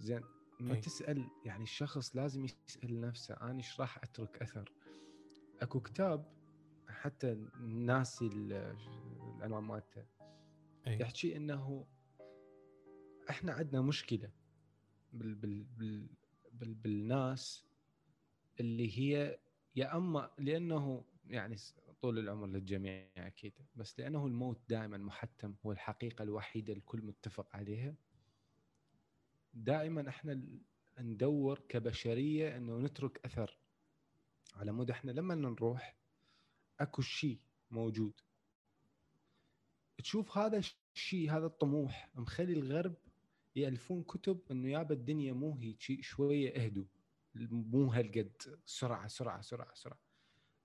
زين 0.00 0.22
ما 0.60 0.74
أي. 0.74 0.80
تسأل 0.80 1.28
يعني 1.44 1.62
الشخص 1.62 2.16
لازم 2.16 2.44
يسأل 2.44 3.00
نفسه 3.00 3.34
أنا 3.34 3.56
إيش 3.56 3.80
راح 3.80 3.98
أترك 4.04 4.42
أثر؟ 4.42 4.72
أكو 5.60 5.80
كتاب 5.80 6.32
حتى 6.88 7.34
ناسي 7.60 8.26
ال- 8.26 8.76
العنوان 9.36 9.62
مالته 9.64 10.04
يحكي 10.86 11.36
إنه 11.36 11.86
إحنا 13.30 13.52
عندنا 13.52 13.82
مشكلة. 13.82 14.30
بال 15.12 15.34
بال 15.34 15.64
بال 15.64 16.08
بال 16.52 16.74
بالناس 16.74 17.64
اللي 18.60 18.98
هي 18.98 19.38
يا 19.76 19.96
أما 19.96 20.30
لأنه 20.38 21.04
يعني 21.26 21.56
طول 22.02 22.18
العمر 22.18 22.46
للجميع 22.46 23.08
أكيد 23.16 23.52
بس 23.76 24.00
لأنه 24.00 24.26
الموت 24.26 24.60
دائما 24.68 24.96
محتم 24.98 25.54
هو 25.66 25.72
الحقيقة 25.72 26.22
الوحيده 26.22 26.72
الكل 26.72 27.02
متفق 27.02 27.56
عليها. 27.56 27.94
دائما 29.54 30.08
إحنا 30.08 30.42
ندور 30.98 31.58
كبشرية 31.68 32.56
إنه 32.56 32.78
نترك 32.78 33.20
أثر. 33.24 33.58
على 34.54 34.72
مود 34.72 34.90
إحنا 34.90 35.10
لما 35.10 35.34
نروح 35.34 35.96
أكو 36.80 37.02
شيء 37.02 37.38
موجود. 37.70 38.12
تشوف 39.98 40.38
هذا 40.38 40.62
الشيء 40.94 41.30
هذا 41.30 41.46
الطموح 41.46 42.10
مخلي 42.14 42.52
الغرب 42.52 42.94
يألفون 43.56 44.02
كتب 44.02 44.40
إنه 44.50 44.68
يابا 44.70 44.94
الدنيا 44.94 45.32
مو 45.32 45.56
هيك 45.56 45.80
شوية 46.00 46.64
اهدوا. 46.64 46.84
مو 47.50 47.92
هالقد. 47.92 48.32
سرعة 48.66 49.06
سرعة 49.06 49.40
سرعة 49.40 49.74
سرعة. 49.74 49.98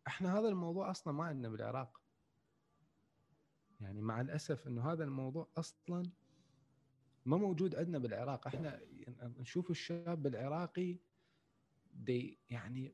إحنا 0.08 0.40
هذا 0.40 0.48
الموضوع 0.48 0.92
أصلا 0.92 1.14
ما 1.14 1.24
عندنا 1.24 1.50
بالعراق. 1.50 2.02
يعني 3.82 4.02
مع 4.02 4.22
الأسف 4.22 4.68
إنه 4.68 4.92
هذا 4.92 5.04
الموضوع 5.04 5.48
أصلا 5.58 6.04
ما 7.26 7.38
موجود 7.38 7.76
عندنا 7.76 7.98
بالعراق. 7.98 8.48
إحنا 8.48 8.82
نشوف 9.22 9.72
الشاب 9.72 10.28
العراقي 10.28 11.00
دي 11.94 12.40
يعني 12.50 12.94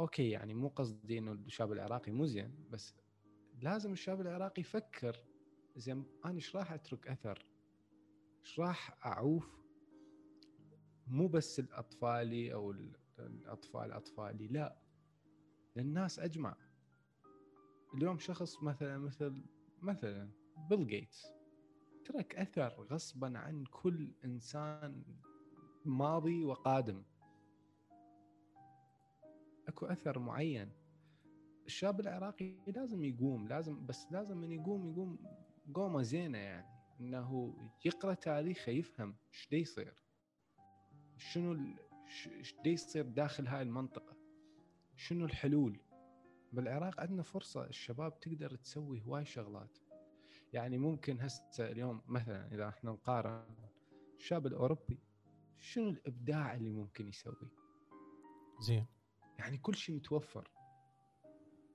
أوكي 0.00 0.30
يعني 0.30 0.54
مو 0.54 0.68
قصدي 0.68 1.18
إنه 1.18 1.32
الشاب 1.32 1.72
العراقي 1.72 2.12
مو 2.12 2.26
زين 2.26 2.66
بس 2.70 2.94
لازم 3.62 3.92
الشاب 3.92 4.20
العراقي 4.20 4.60
يفكر 4.60 5.16
زين 5.76 6.04
أنا 6.24 6.34
إيش 6.34 6.56
راح 6.56 6.72
أترك 6.72 7.08
أثر؟ 7.08 7.46
راح 8.58 9.06
أعوف؟ 9.06 9.60
مو 11.06 11.28
بس 11.28 11.58
الأطفالي 11.60 12.54
أو 12.54 12.70
ال- 12.70 12.96
الأطفال 13.18 13.92
أطفالي 13.92 14.46
لا 14.46 14.76
للناس 15.76 16.18
أجمع. 16.18 16.56
اليوم 17.94 18.18
شخص 18.18 18.62
مثلا 18.62 18.98
مثل 18.98 19.42
مثلا 19.82 20.28
بيل 20.70 20.86
جيتس 20.86 21.34
ترك 22.04 22.34
أثر 22.34 22.82
غصبا 22.82 23.38
عن 23.38 23.64
كل 23.64 24.14
إنسان 24.24 25.04
ماضي 25.84 26.44
وقادم. 26.44 27.02
أكو 29.68 29.86
أثر 29.86 30.18
معين. 30.18 30.72
الشاب 31.66 32.00
العراقي 32.00 32.54
لازم 32.66 33.04
يقوم 33.04 33.48
لازم 33.48 33.86
بس 33.86 34.12
لازم 34.12 34.36
من 34.36 34.52
يقوم 34.52 34.92
يقوم 34.92 35.18
قومة 35.74 36.02
زينة 36.02 36.38
يعني. 36.38 36.69
إنه 37.00 37.56
يقرأ 37.84 38.14
تاريخه 38.14 38.72
يفهم 38.72 39.16
إيش 39.34 39.48
دا 39.50 39.56
يصير. 39.56 39.94
شنو 41.16 41.76
إيش 42.26 42.54
دا 42.64 42.70
يصير 42.70 43.04
داخل 43.06 43.46
هاي 43.46 43.62
المنطقة؟ 43.62 44.16
شنو 44.96 45.24
الحلول؟ 45.24 45.80
بالعراق 46.52 47.00
عندنا 47.00 47.22
فرصة 47.22 47.66
الشباب 47.66 48.20
تقدر 48.20 48.56
تسوي 48.56 49.02
هواي 49.02 49.24
شغلات. 49.24 49.78
يعني 50.52 50.78
ممكن 50.78 51.20
هسه 51.20 51.70
اليوم 51.70 52.02
مثلا 52.06 52.54
إذا 52.54 52.68
إحنا 52.68 52.90
نقارن 52.90 53.44
الشاب 54.16 54.46
الأوروبي 54.46 54.98
شنو 55.58 55.90
الإبداع 55.90 56.54
اللي 56.54 56.70
ممكن 56.70 57.08
يسوي؟ 57.08 57.48
زين. 58.60 58.86
يعني 59.38 59.58
كل 59.58 59.74
شيء 59.74 59.96
متوفر. 59.96 60.50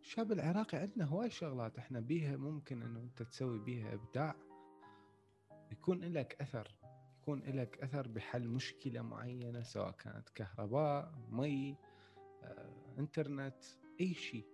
الشاب 0.02 0.32
العراقي 0.32 0.78
عندنا 0.78 1.06
هواي 1.06 1.30
شغلات 1.30 1.78
إحنا 1.78 2.00
بيها 2.00 2.38
ممكن 2.38 2.82
إنه 2.82 3.00
أنت 3.00 3.24
تسوي 3.24 3.60
بيها 3.60 3.94
إبداع. 3.94 4.36
يكون 5.72 6.00
لك 6.04 6.42
أثر 6.42 6.76
يكون 7.22 7.40
لك 7.40 7.78
أثر 7.84 8.08
بحل 8.08 8.48
مشكلة 8.48 9.02
معينة 9.02 9.62
سواء 9.64 9.92
كانت 9.92 10.30
كهرباء 10.30 11.14
مي 11.30 11.78
آه، 12.44 12.74
إنترنت 13.00 13.64
أي 14.02 14.14
شيء. 14.14 14.46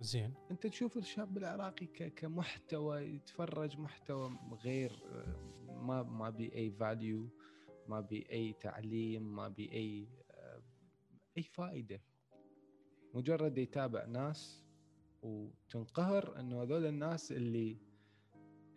زين. 0.00 0.34
أنت 0.50 0.66
تشوف 0.66 0.96
الشاب 0.96 1.38
العراقي 1.38 1.86
ك- 1.86 2.14
كمحتوى 2.14 3.00
يتفرج 3.00 3.78
محتوى 3.78 4.38
غير 4.64 5.02
آه، 5.12 5.72
ما 5.72 6.02
ما 6.02 6.30
بي 6.30 6.54
أي 6.54 6.70
value 6.70 7.28
ما 7.88 8.00
بي 8.00 8.26
أي 8.32 8.52
تعليم 8.52 9.36
ما 9.36 9.48
بي 9.48 9.72
أي 9.72 10.08
آه، 10.30 10.62
أي 11.38 11.42
فائدة. 11.42 12.00
مجرد 13.14 13.58
يتابع 13.58 14.04
ناس 14.04 14.64
وتنقهر 15.22 16.40
إنه 16.40 16.62
هذول 16.62 16.86
الناس 16.86 17.32
اللي 17.32 17.76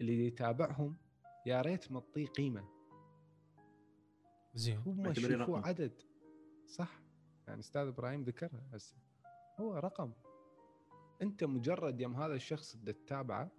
اللي 0.01 0.27
يتابعهم 0.27 0.97
يا 1.45 1.61
ريت 1.61 1.91
معطيه 1.91 2.25
قيمة. 2.27 2.69
زين. 4.55 4.77
هم 4.77 5.07
رقم. 5.07 5.55
عدد. 5.55 6.01
صح. 6.67 7.01
يعني 7.47 7.59
أستاذ 7.59 7.87
إبراهيم 7.87 8.23
ذكرها 8.23 8.69
هسه. 8.73 8.95
هو 9.59 9.73
رقم. 9.73 10.11
أنت 11.21 11.43
مجرد 11.43 12.01
يوم 12.01 12.15
هذا 12.15 12.33
الشخص 12.33 12.75
اللي 12.75 12.93
تتابعه 12.93 13.51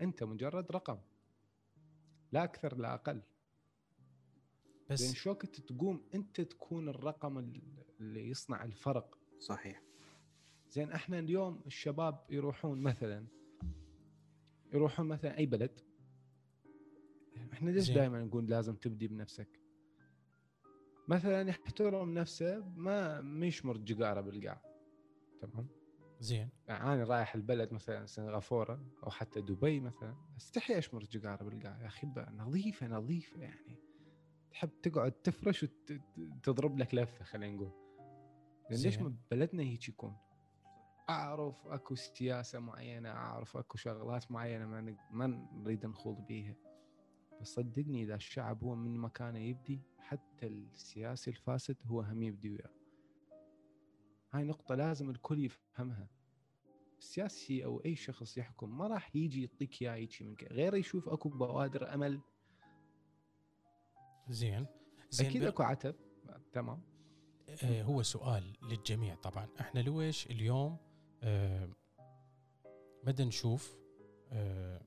أنت 0.00 0.22
مجرد 0.22 0.72
رقم. 0.72 0.98
لا 2.32 2.44
أكثر 2.44 2.76
لا 2.76 2.94
أقل. 2.94 3.12
لأن 3.14 3.22
بس 4.90 5.12
شو 5.12 5.30
وقت 5.30 5.60
تقوم 5.60 6.08
أنت 6.14 6.40
تكون 6.40 6.88
الرقم 6.88 7.38
اللي 8.00 8.28
يصنع 8.28 8.64
الفرق؟ 8.64 9.18
صحيح. 9.38 9.82
زين 10.70 10.92
إحنا 10.92 11.18
اليوم 11.18 11.62
الشباب 11.66 12.24
يروحون 12.30 12.82
مثلا 12.82 13.26
يروحون 14.72 15.08
مثلا 15.08 15.38
أي 15.38 15.46
بلد. 15.46 15.87
إحنا 17.58 17.70
ليش. 17.70 17.90
دائما 17.90 18.24
نقول 18.24 18.46
لازم 18.46 18.74
تبدي 18.74 19.08
بنفسك؟ 19.08 19.60
مثلا 21.08 21.48
يحترم 21.48 22.14
نفسه 22.14 22.64
ما 22.76 23.20
ما 23.20 23.46
يشمر 23.46 23.76
جقاره 23.76 24.20
بالقاع. 24.20 24.62
تمام؟ 25.40 25.68
زين. 26.20 26.48
يعني 26.68 26.94
أنا 26.94 27.04
رايح 27.04 27.34
البلد 27.34 27.72
مثلا 27.72 28.06
سنغافورة 28.06 28.84
أو 29.04 29.10
حتى 29.10 29.40
دبي 29.40 29.80
مثلا 29.80 30.16
أستحي 30.36 30.78
أشمر 30.78 31.04
جقاره 31.04 31.44
بالقاع. 31.44 31.80
يا 31.82 31.86
أخي 31.86 32.06
نظيفة 32.30 32.86
نظيفة 32.86 33.40
يعني. 33.40 33.78
تحب 34.50 34.70
تقعد 34.82 35.12
تفرش 35.12 35.66
وتضرب 36.18 36.78
لك 36.78 36.94
لفة 36.94 37.24
خلينا 37.24 37.56
نقول. 37.56 37.72
ليش. 38.70 38.98
ما 38.98 39.16
بلدنا 39.30 39.62
هيك 39.62 39.88
يكون؟ 39.88 40.16
أعرف 41.10 41.66
أكو 41.66 41.94
سياسة 41.94 42.58
معينة 42.58 43.08
أعرف 43.08 43.56
أكو 43.56 43.78
شغلات 43.78 44.30
معينة 44.30 44.66
ما 44.66 44.96
ما 45.10 45.26
نريد 45.52 45.86
نخوض 45.86 46.26
بيها. 46.26 46.54
بس 47.40 47.54
صدقني 47.54 48.02
إذا 48.02 48.14
الشعب 48.14 48.64
هو 48.64 48.74
من 48.74 48.98
مكانه 48.98 49.38
يبدي 49.38 49.80
حتى 49.98 50.46
السياسي 50.46 51.30
الفاسد 51.30 51.76
هو 51.86 52.00
هم 52.00 52.22
يبدي 52.22 52.50
وياه. 52.50 52.70
هاي 54.32 54.44
نقطة 54.44 54.74
لازم 54.74 55.10
الكل 55.10 55.44
يفهمها. 55.44 56.08
السياسي 56.98 57.64
أو 57.64 57.82
أي 57.84 57.96
شخص 57.96 58.38
يحكم 58.38 58.78
ما 58.78 58.86
راح 58.86 59.16
يجي 59.16 59.42
يعطيك 59.42 59.82
اياه 59.82 59.94
هيجي 59.94 60.24
من 60.24 60.34
ك- 60.36 60.44
غير 60.52 60.74
يشوف 60.74 61.08
أكو 61.08 61.28
بوادر 61.28 61.94
أمل. 61.94 62.20
زين. 64.28 64.66
زين 65.10 65.26
أكيد 65.26 65.42
بر- 65.42 65.48
أكو 65.48 65.62
عتب. 65.62 65.94
تمام. 66.52 66.82
آه، 67.64 67.82
هو 67.82 68.02
سؤال 68.02 68.52
للجميع 68.62 69.14
طبعا. 69.14 69.48
إحنا 69.60 69.80
لويش 69.80 70.26
اليوم 70.26 70.76
آه، 71.22 71.68
بدنا 73.04 73.28
نشوف 73.28 73.76
آه، 74.32 74.80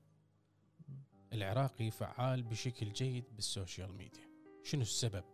العراقي 1.32 1.90
فعال 1.90 2.42
بشكل 2.42 2.92
جيد 2.92 3.24
بال 3.36 3.51
social 3.51 3.94
media. 3.94 4.28
شنو 4.62 4.82
السبب؟ 4.82 5.24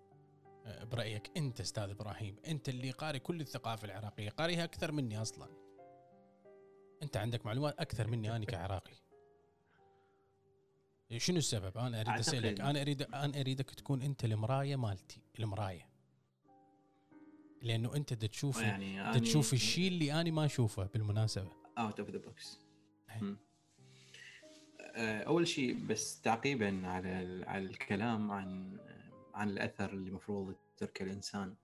آه، 0.67 0.85
برأيك 0.85 1.31
أنت 1.37 1.61
أستاذ 1.61 1.91
إبراهيم 1.91 2.37
أنت 2.47 2.69
اللي 2.69 2.91
قاري 2.91 3.19
كل 3.19 3.41
الثقافة 3.41 3.85
العراقية 3.85 4.31
قاريها 4.31 4.65
أكثر 4.65 4.93
مني 4.93 5.23
أصلا. 5.23 5.49
أنت 7.03 7.17
عندك 7.17 7.47
معلومات 7.47 7.81
أكثر 7.81 8.07
مني 8.07 8.37
أنا 8.37 8.45
كعراقي. 8.45 8.95
شنو 11.17 11.37
السبب؟ 11.39 11.79
أنا 11.79 12.01
أريد 12.01 12.09
أعتقد- 12.09 12.19
أسألك. 12.19 12.61
أنا 12.61 12.81
أريد 12.81 13.03
أنا 13.03 13.41
أريدك 13.41 13.71
تكون 13.71 14.03
أنت 14.03 14.25
المراية 14.25 14.77
مالتي 14.77 15.21
المراية. 15.39 15.89
لأنه 17.63 17.95
أنت 17.95 18.13
دا 18.15 18.27
تشوف 18.27 18.61
يعني 18.61 19.21
تشوف 19.21 19.53
الشيء 19.53 19.89
اللي 19.89 20.21
أنا 20.21 20.31
ما 20.31 20.45
أشوفه 20.45 20.85
بالمناسبة. 20.85 21.53
out 21.79 22.01
of 22.01 22.11
the 22.11 22.19
box. 22.19 22.59
أول 24.99 25.49
شيء 25.49 25.87
بس 25.87 26.21
تعقيبا 26.21 26.87
على 26.87 27.45
على 27.47 27.65
الكلام 27.65 28.31
عن 28.31 28.79
عن 29.35 29.51
الأثر 29.51 29.93
اللي 29.93 30.09
المفروض 30.09 30.55
يتركه 30.75 31.03
الإنسان 31.03 31.55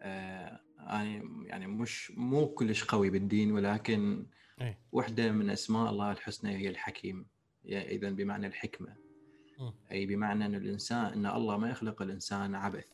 آه، 0.00 0.60
أنا 0.80 1.22
يعني 1.46 1.66
مش 1.66 2.10
مو 2.10 2.48
كلش 2.48 2.84
قوي 2.84 3.10
بالدين 3.10 3.52
ولكن 3.52 4.26
أي. 4.60 4.76
واحدة 4.92 5.32
من 5.32 5.50
أسماء 5.50 5.90
الله 5.90 6.12
الحسنى 6.12 6.56
هي 6.56 6.68
الحكيم 6.68 7.26
اذا 7.66 8.10
بمعنى 8.10 8.46
الحكمة 8.46 8.96
مم. 9.58 9.74
أي 9.92 10.06
بمعنى 10.06 10.46
أن 10.46 10.54
الإنسان 10.54 11.04
أن 11.04 11.26
الله 11.26 11.56
ما 11.56 11.70
يخلق 11.70 12.02
الإنسان 12.02 12.54
عبث 12.54 12.88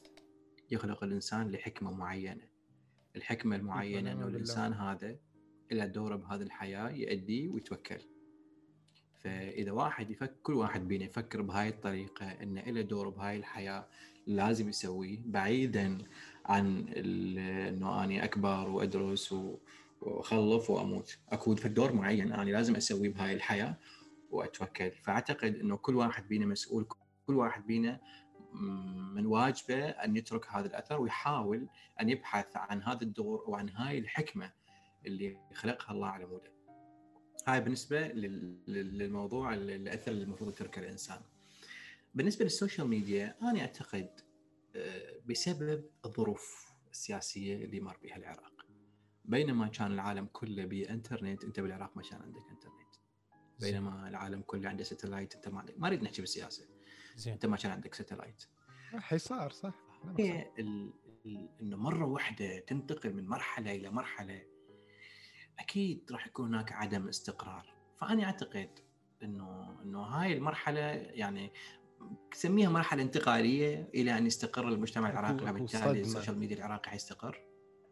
يخلق 0.70 1.04
الإنسان 1.04 1.50
لحكمة 1.50 1.90
معينة 1.90 2.48
الحكمة 3.16 3.56
المعينة 3.56 4.12
أنه. 4.12 4.26
الإنسان 4.28 4.72
هذا 4.72 5.16
له 5.72 5.86
دوره 5.86 6.16
بهذه 6.16 6.42
الحياة 6.42 6.90
يأدي 6.90 7.48
ويتوكل 7.48 8.00
فإذا 9.24 9.72
واحد 9.72 10.10
يفكر 10.10 10.34
كل 10.42 10.54
واحد 10.54 10.88
بينا 10.88 11.04
يفكر 11.04 11.42
بهاي 11.42 11.68
الطريقة 11.68 12.26
إنه 12.26 12.60
له 12.60 12.80
دور 12.82 13.08
بهاي 13.08 13.36
الحياة 13.36 13.86
لازم 14.26 14.68
يسويه 14.68 15.18
بعيدا 15.24 15.98
عن 16.46 16.88
إنه 16.88 18.04
أني 18.04 18.24
أكبر 18.24 18.68
وأدرس 18.68 19.34
وأخلف 20.00 20.70
وأموت 20.70 21.18
أكو 21.28 21.54
دور 21.54 21.92
معين 21.92 22.32
أنا 22.32 22.50
لازم 22.50 22.76
أسويه 22.76 23.08
بهاي 23.08 23.34
الحياة 23.34 23.76
واتوكل 24.30 24.90
فأعتقد 24.90 25.54
إنه 25.54 25.76
كل 25.76 25.96
واحد 25.96 26.28
بينا 26.28 26.46
مسؤول 26.46 26.86
كل 27.26 27.34
واحد 27.34 27.66
بينا 27.66 28.00
من 29.14 29.26
واجبه 29.26 29.88
أن 29.88 30.16
يترك 30.16 30.46
هذا 30.50 30.66
الأثر 30.66 31.00
ويحاول 31.00 31.68
أن 32.00 32.08
يبحث 32.10 32.56
عن 32.56 32.82
هذا 32.82 33.02
الدور 33.02 33.44
وعن 33.46 33.68
هاي 33.68 33.98
الحكمة 33.98 34.52
اللي 35.06 35.36
خلقها 35.54 35.92
الله 35.92 36.06
على 36.06 36.26
موده. 36.26 36.57
هاي 37.47 37.61
بالنسبة 37.61 38.09
لل- 38.09 38.59
لل- 38.66 38.99
للموضوع 38.99 39.55
ال- 39.55 39.70
الاثر 39.70 40.11
اللي 40.12 40.22
المفروض 40.24 40.51
يتركه 40.51 40.80
الانسان. 40.80 41.20
بالنسبة 42.14 42.45
لل 42.44 42.55
social 42.55 42.88
media 42.88 43.36
أنا 43.43 43.61
أعتقد 43.61 44.20
آه، 44.76 45.20
بسبب 45.26 45.84
الظروف 46.05 46.72
السياسية 46.91 47.64
اللي 47.64 47.80
مر 47.80 47.97
بها 48.03 48.16
العراق. 48.16 48.66
بينما 49.24 49.68
كان 49.68 49.93
العالم 49.93 50.26
كله 50.32 50.64
بإنترنت 50.64 51.45
أنت 51.45 51.61
بالعراق 51.61 51.97
ما 51.97 52.03
كان 52.03 52.22
عندك 52.22 52.43
إنترنت. 52.51 52.78
بينما 53.61 54.09
العالم 54.09 54.41
كله 54.43 54.68
عنده 54.68 54.84
satellite 54.84 55.34
أنت 55.34 55.49
ما 55.49 55.59
عندك 55.61 55.74
ما 55.80 55.89
أريد 55.89 56.03
نحكي 56.03 56.20
بالسياسة 56.20 56.64
زين 57.16 57.32
أنت 57.32 57.47
ما 57.47 57.57
كان 57.57 57.72
عندك 57.72 57.95
satellite 57.94 58.44
حصار 58.95 59.51
صح. 59.51 59.74
هي. 60.18 60.51
إنه 61.61 61.76
مرة 61.76 62.05
واحدة 62.07 62.59
تنتقل 62.59 63.14
من 63.14 63.26
مرحلة 63.26 63.74
إلى 63.74 63.91
مرحلة 63.91 64.43
أكيد 65.59 66.12
راح 66.12 66.26
يكون 66.26 66.54
هناك 66.54 66.72
عدم 66.72 67.09
استقرار. 67.09 67.66
فانا 67.96 68.24
أعتقد 68.24 68.70
إنه 69.22 69.80
إنه 69.82 70.00
هاي 70.02 70.36
المرحلة 70.36 70.80
يعني 70.80 71.52
سميها 72.32 72.68
مرحلة 72.70 73.02
انتقالية 73.02 73.88
إلى 73.94 74.18
أن 74.18 74.26
يستقر 74.26 74.68
المجتمع 74.68 75.11
العراقي. 75.11 75.50
وبالتالي. 75.50 76.00
ال 76.01 76.06
social 76.06 76.38
media 76.38 76.57
العراقي 76.56 76.90
حيستقر. 76.90 77.40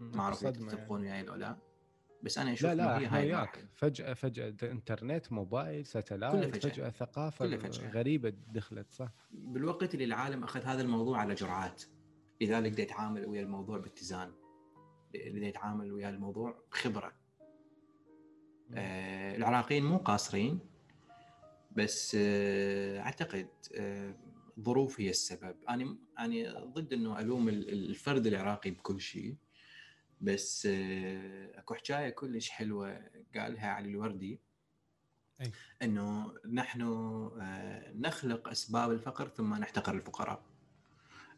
ما 0.01 0.21
أعرف 0.21 0.37
صدمة 0.37 0.69
تتفقون 0.69 1.01
وياي 1.01 1.23
ولا 1.29 1.37
لا. 1.39 1.59
بس 2.23 2.39
أنا 2.39 2.53
أشوف 2.53 2.71
لا 2.71 2.75
لا 2.75 2.99
هي 2.99 3.07
هاي 3.07 3.27
وياك. 3.27 3.69
فجأة 3.75 4.13
د- 4.29 4.65
إنترنت 4.65 5.33
موبايل 5.33 5.87
ساتلايت 5.87 6.57
فجأة. 6.57 6.71
فجأة 6.71 6.91
ثقافة 6.91 7.47
كله 7.47 7.59
فجأة. 7.59 7.91
غريبة 7.91 8.29
دخلت 8.29 8.91
صح؟ 8.93 9.09
بالوقت 9.31 9.95
اللي 9.95 10.05
العالم 10.05 10.45
أخذ 10.45 10.63
هذا 10.63 10.83
الموضوع 10.83 11.19
على 11.19 11.35
جرعات. 11.35 11.83
لذلك 12.41 12.73
دا 12.73 12.83
يتعامل 12.83 13.27
ويا 13.27 13.43
الموضوع 13.43 13.79
باتزان. 13.79 14.33
دا 15.15 15.47
يتعامل 15.47 15.93
ويا 15.93 16.09
الموضوع 16.09 16.65
بخبرة. 16.73 17.13
آه 18.75 19.37
العراقيين 19.37 19.85
مو 19.85 19.97
قاصرين 19.97 20.61
بس 21.77 22.17
آه 22.21 23.01
أعتقد 23.01 23.49
آه 23.75 24.15
الظروف 24.59 25.01
هي 25.01 25.11
السبب. 25.11 25.57
أنا 25.69 25.97
أنا 26.19 26.65
ضد 26.65 26.93
إنه 26.93 27.21
ألوم 27.21 27.49
ال- 27.49 27.69
الفرد 27.91 28.27
العراقي 28.27 28.71
بكل 28.71 29.01
شيء 29.01 29.37
بس 30.21 30.67
آه 30.71 31.59
أكو 31.59 31.75
حكاية 31.75 32.11
كلش 32.11 32.51
حلوة 32.51 33.01
قالها 33.37 33.69
علي 33.69 33.89
الوردي. 33.89 34.39
أي. 35.41 35.53
إنه 35.83 36.35
نحن 36.53 36.83
آه 36.83 37.93
نخلق 37.95 38.49
أسباب 38.49 38.91
الفقر 38.93 39.29
ثم 39.29 39.55
نحتقر 39.55 39.95
الفقراء. 39.95 40.43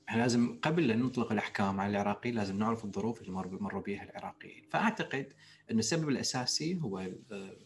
إحنا 0.09 0.21
لازم 0.21 0.61
قبل 0.63 0.91
ان 0.91 1.03
نطلق 1.03 1.33
الأحكام 1.33 1.81
على 1.81 1.91
العراقيين 1.91 2.35
لازم 2.35 2.59
نعرف 2.59 2.85
الظروف 2.85 3.21
اللي 3.21 3.33
مر 3.33 3.63
مروا 3.63 3.83
بها 3.83 4.03
العراقيين. 4.03 4.65
فأعتقد 4.71 5.33
ان 5.71 5.79
السبب 5.79 6.09
الأساسي 6.09 6.81
هو 6.81 6.99
آه، 6.99 7.57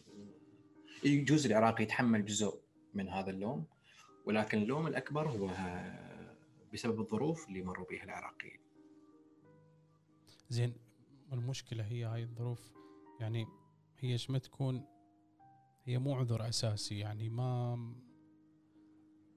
يجوز 1.03 1.45
العراقي 1.45 1.83
يتحمل 1.83 2.25
جزء 2.25 2.59
من 2.93 3.09
هذا 3.09 3.29
اللوم 3.29 3.65
ولكن 4.25 4.61
اللوم 4.61 4.87
الأكبر 4.87 5.29
هو 5.29 5.49
آه، 5.49 6.35
بسبب 6.73 6.99
الظروف 6.99 7.47
اللي 7.47 7.61
مروا 7.61 7.85
بها 7.89 8.03
العراقيين. 8.03 8.59
زين 10.49 10.75
المشكلة 11.33 11.83
هي 11.83 12.03
هاي 12.03 12.23
الظروف 12.23 12.71
يعني 13.19 13.45
هي 13.99 14.17
ما 14.29 14.37
تكون 14.37 14.85
هي 15.85 15.97
مو 15.97 16.15
عذر 16.15 16.49
أساسي 16.49 16.99
يعني 16.99 17.29
ما 17.29 17.75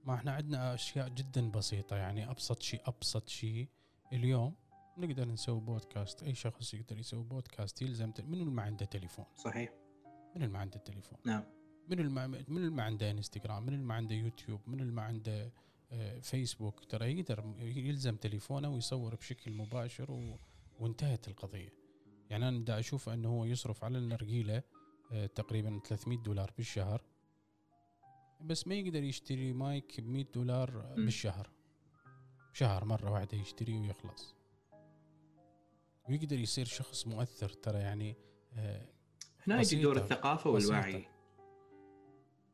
ما 0.07 0.15
إحنا 0.15 0.33
عندنا 0.33 0.75
أشياء 0.75 1.09
جدا 1.09 1.51
بسيطة 1.51 1.97
يعني 1.97 2.31
أبسط 2.31 2.63
شيء 2.63 2.81
أبسط 2.87 3.29
شيء 3.29 3.69
اليوم 4.13 4.55
نقدر 4.99 5.29
نسوي 5.29 5.61
بودكاست. 5.61 6.23
أي 6.23 6.35
شخص 6.35 6.75
يقدر 6.75 6.99
يسوي 6.99 7.23
بودكاست 7.25 7.83
يلزم 7.83 8.11
ت- 8.13 8.21
منو 8.21 8.43
اللي 8.43 8.51
ما 8.55 8.63
عنده 8.63 8.85
تليفون. 8.87 9.25
صحيح. 9.37 9.73
اللي 10.37 10.49
ما 10.49 10.59
عنده 10.59 10.79
تليفون. 10.79 11.19
نعم. 11.27 11.45
من 11.89 11.99
اللي 11.99 12.11
ما 12.11 12.27
من 12.27 12.57
اللي 12.57 12.71
ما 12.71 12.83
عنده 12.83 13.11
إنستغرام 13.11 13.63
من 13.63 13.73
اللي 13.75 13.85
ما 13.85 13.95
عنده 13.95 14.15
يوتيوب 14.15 14.61
من 14.67 14.81
اللي 14.81 14.93
ما 14.93 15.03
عنده 15.03 15.53
آه، 15.93 16.19
فيسبوك. 16.19 16.85
ترى 16.85 17.19
يقدر 17.19 17.55
يلزم 17.61 18.17
تليفونه 18.17 18.69
ويصور 18.69 19.15
بشكل 19.15 19.51
مباشر 19.53 20.11
و... 20.13 20.39
وانتهت 20.81 21.29
القضية. 21.29 21.73
يعني 22.31 22.49
أنا 22.49 22.65
دا 22.65 22.79
أشوف 22.79 23.09
أنه 23.09 23.29
هو 23.29 23.45
يصرف 23.45 23.85
على 23.85 23.99
النرجيله 23.99 24.63
آه، 25.13 25.27
تقريبا 25.27 25.81
300 25.87 26.19
دولار 26.19 26.53
بالشهر. 26.57 27.03
بس 28.41 28.67
ما 28.67 28.75
يقدر 28.75 29.03
يشتري 29.03 29.53
مايك 29.53 30.01
ب 30.01 30.09
100 30.09 30.25
دولار 30.35 30.71
م. 30.97 31.05
بالشهر 31.05 31.51
شهر 32.53 32.85
مرة 32.85 33.11
واحدة 33.11 33.39
يشتري 33.39 33.79
ويخلص 33.79 34.35
ويقدر 36.09 36.39
يصير 36.39 36.65
شخص 36.67 37.07
مؤثر 37.07 37.49
ترى 37.49 37.79
يعني 37.79 38.17
آه، 38.55 38.89
هنا 39.47 39.61
يجي 39.61 39.83
دور. 39.83 39.97
الثقافة 39.97 40.53
بسيطة. 40.53 40.75
والوعي 40.75 41.07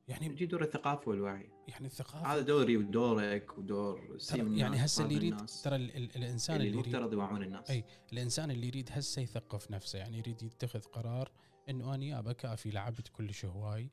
يعني 0.09 0.27
يجي 0.27 0.47
دور 0.47 0.63
الثقافة 0.63 1.09
والوعي 1.11 1.51
يعني 1.69 1.87
الثقافة 1.87 2.27
هذا 2.35 2.41
دوري 2.41 2.77
ودورك 2.77 3.59
ودور 3.59 4.19
يعني 4.35 4.85
هسه 4.85 5.05
اللي 5.05 5.15
يريد 5.15 5.47
ترى 5.65 5.77
ال- 5.77 5.97
ال- 5.97 6.17
الإنسان 6.17 6.57
اللي 6.57 6.69
اللي 6.69 6.79
يريد 6.79 6.95
المفترض 6.95 7.13
يوعون 7.13 7.43
الناس 7.43 7.71
أي 7.71 7.85
الإنسان 8.13 8.51
اللي 8.51 8.67
يريد 8.67 8.89
هسه 8.93 9.23
يثقف 9.23 9.71
نفسه 9.71 9.99
يعني 9.99 10.19
يريد 10.19 10.43
يتخذ 10.43 10.81
قرار 10.81 11.33
إنه 11.69 11.95
اني 11.95 12.19
ابى 12.19 12.35
كافي 12.35 12.71
لعبت 12.71 13.09
كلش 13.09 13.45
هواي 13.45 13.91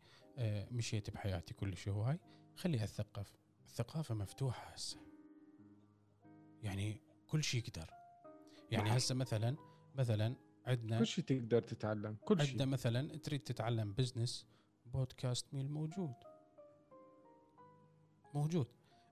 مشيت 0.72 1.10
بحياتي 1.10 1.54
كلش 1.54 1.90
هواي. 1.90 2.20
خلي 2.56 2.84
اتثقف 2.84 3.38
الثقافه 3.66 4.16
مفتوحة 4.16 4.74
هسه. 4.74 5.00
يعني 6.64 7.02
كل 7.28 7.44
شيء 7.44 7.64
يقدر. 7.64 7.90
يعني 8.72 8.90
صح. 8.90 8.96
هسه 8.96 9.16
مثلا 9.16 9.58
مثلا 9.96 10.36
عندنا 10.66 11.00
كل 11.00 11.08
شيء 11.08 11.24
تقدر 11.24 11.62
تتعلم. 11.62 12.18
كل 12.26 12.42
عندنا 12.42 12.58
شيء 12.58 12.66
مثلا 12.66 13.18
تريد 13.18 13.40
تتعلم 13.40 13.94
business 13.94 14.46
بودكاست 14.86 15.54
ديل 15.54 15.72
موجود. 15.72 16.14
موجود. 18.34 18.68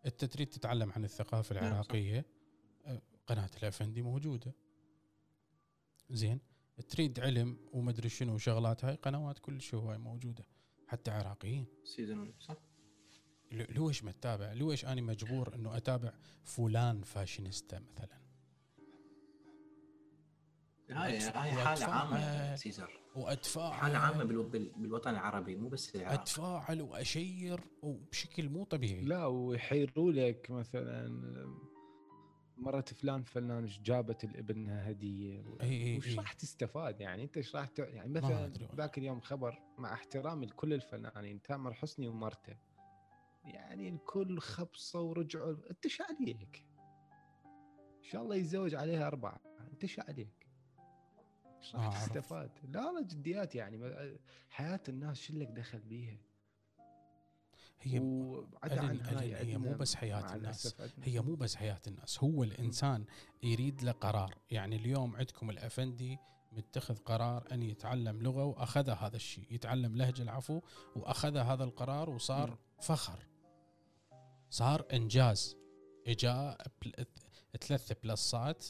أنت 0.06 0.26
تريد 0.26 0.50
تتعلم 0.50 0.92
عن 0.92 1.04
الثقافة 1.04 1.56
نعم،. 1.56 1.66
العراقية 1.66 2.26
آه، 2.86 3.02
قناة 3.28 3.50
الأفندي 3.58 4.02
موجودة. 4.02 4.54
زين. 6.10 6.40
تريد 6.90 7.20
علم 7.20 7.58
ومدري 7.74 8.10
شنو 8.10 8.36
وشغلات 8.36 8.86
هاي 8.86 8.96
قنوات 8.96 9.40
كلش 9.40 9.76
هواي 9.76 9.98
موجودة. 9.98 10.44
حتى 10.88 11.12
عراقيين. 11.12 11.66
سيزر 11.84 12.34
صح؟ 12.40 12.56
لويش 13.52 14.04
ما 14.04 14.12
تتابع 14.12 14.54
لويش 14.54 14.86
اني 14.86 15.02
مجبور 15.02 15.56
إنه 15.56 15.78
أتابع 15.78 16.14
فلان 16.44 17.02
فاشينيستا 17.02 17.80
مثلا؟ 17.80 18.18
هاي 20.90 21.18
هاي 21.18 21.32
حالة 21.52 21.70
وأتفاعل. 21.70 21.92
عامه 21.92 22.56
سيزر. 22.56 23.00
واتفاعل 23.16 23.72
حالة 23.74 23.98
عامة 23.98 24.24
بالو- 24.24 24.44
بال- 24.50 24.72
بالوطن 24.78 25.12
العربي 25.12 25.56
مو 25.56 25.70
بس 25.70 25.96
العراق. 25.96 26.22
أتفاعل 26.22 26.82
وأشير 26.82 27.60
وبشكل 27.82 28.50
مو 28.50 28.64
طبيعي. 28.64 29.02
لا 29.02 29.26
ويحيروا 29.26 30.12
لك 30.12 30.52
مثلا 30.52 31.08
مرة 32.58 32.82
فلان 32.82 33.24
فلان 33.24 33.66
جابت 33.66 34.26
لابنها 34.26 34.96
إي 35.62 35.98
وش 35.98 36.18
راح 36.18 36.34
تستفاد 36.34 37.02
يعني 37.02 37.24
أنت 37.24 37.38
إيش 37.38 37.56
راح 37.56 37.68
ت... 37.68 37.80
يعني 37.80 38.10
مثلا. 38.14 38.52
ذاك 38.76 38.98
اليوم 38.98 39.22
خبر 39.22 39.62
مع 39.78 39.94
احترامي 39.94 40.46
لكل 40.46 40.74
الفنانين 40.74 41.42
تامر 41.42 41.74
حسني 41.74 42.08
ومرته 42.08 42.58
يعني 43.46 43.90
الكل 43.90 44.40
خبصه 44.40 45.02
ورجعوا 45.02 45.56
أنت 45.70 45.86
إيش 45.86 46.02
عليك؟ 46.02 46.64
إن 47.98 48.04
شاء 48.04 48.22
الله 48.22 48.36
يتزوج 48.36 48.76
عليها 48.76 49.08
أربعة 49.08 49.42
أنت 49.72 49.84
إيش 49.84 50.00
عليك؟ 50.00 50.48
إيش 51.58 51.76
راح. 51.76 52.06
تستفاد؟ 52.06 52.52
لا 52.64 52.92
لا 52.92 53.02
جديات 53.02 53.56
يعني 53.56 54.18
حياة 54.50 54.82
الناس 54.90 55.22
شو 55.22 55.34
لك 55.34 55.48
دخل 55.48 55.80
بيها؟ 55.80 56.18
هي 57.82 58.00
أدن- 58.00 58.64
أدن 58.64 59.18
هي 59.20 59.58
مو 59.58 59.74
بس 59.74 59.96
حياة 59.96 60.36
الناس. 60.36 60.76
هي 61.04 61.20
مو 61.22 61.36
بس 61.36 61.56
حياة 61.56 61.82
الناس. 61.88 62.24
هو 62.24 62.44
الإنسان 62.44 63.06
يريد 63.44 63.84
له 63.84 63.92
قرار. 63.92 64.36
يعني 64.52 64.76
اليوم 64.76 65.16
عندكم 65.16 65.50
الأفندي 65.50 66.18
متخذ 66.52 66.96
قرار 66.98 67.48
أن 67.52 67.64
يتعلم 67.64 68.22
لغة 68.22 68.44
وأخذ 68.44 68.90
هذا 68.90 69.16
الشيء. 69.16 69.48
يتعلم 69.52 69.96
لهجة 69.96 70.22
العفو 70.22 70.62
وأخذ 70.96 71.38
هذا 71.38 71.64
القرار 71.64 72.10
وصار 72.10 72.50
مم. 72.50 72.58
فخر. 72.82 73.28
صار 74.50 74.86
إنجاز. 74.94 75.58
إجا 76.08 76.58
بل- 76.82 77.06
ثلاث 77.62 77.92
بلصات 78.04 78.66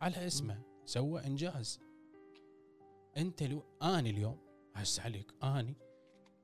على 0.00 0.26
اسمه. 0.26 0.62
سوى 0.84 1.26
إنجاز. 1.26 1.80
أنت 3.16 3.42
لو 3.42 3.64
أنا 3.82 3.98
اليوم 3.98 4.38
هسه 4.74 5.02
عليك 5.02 5.32
أني 5.42 5.74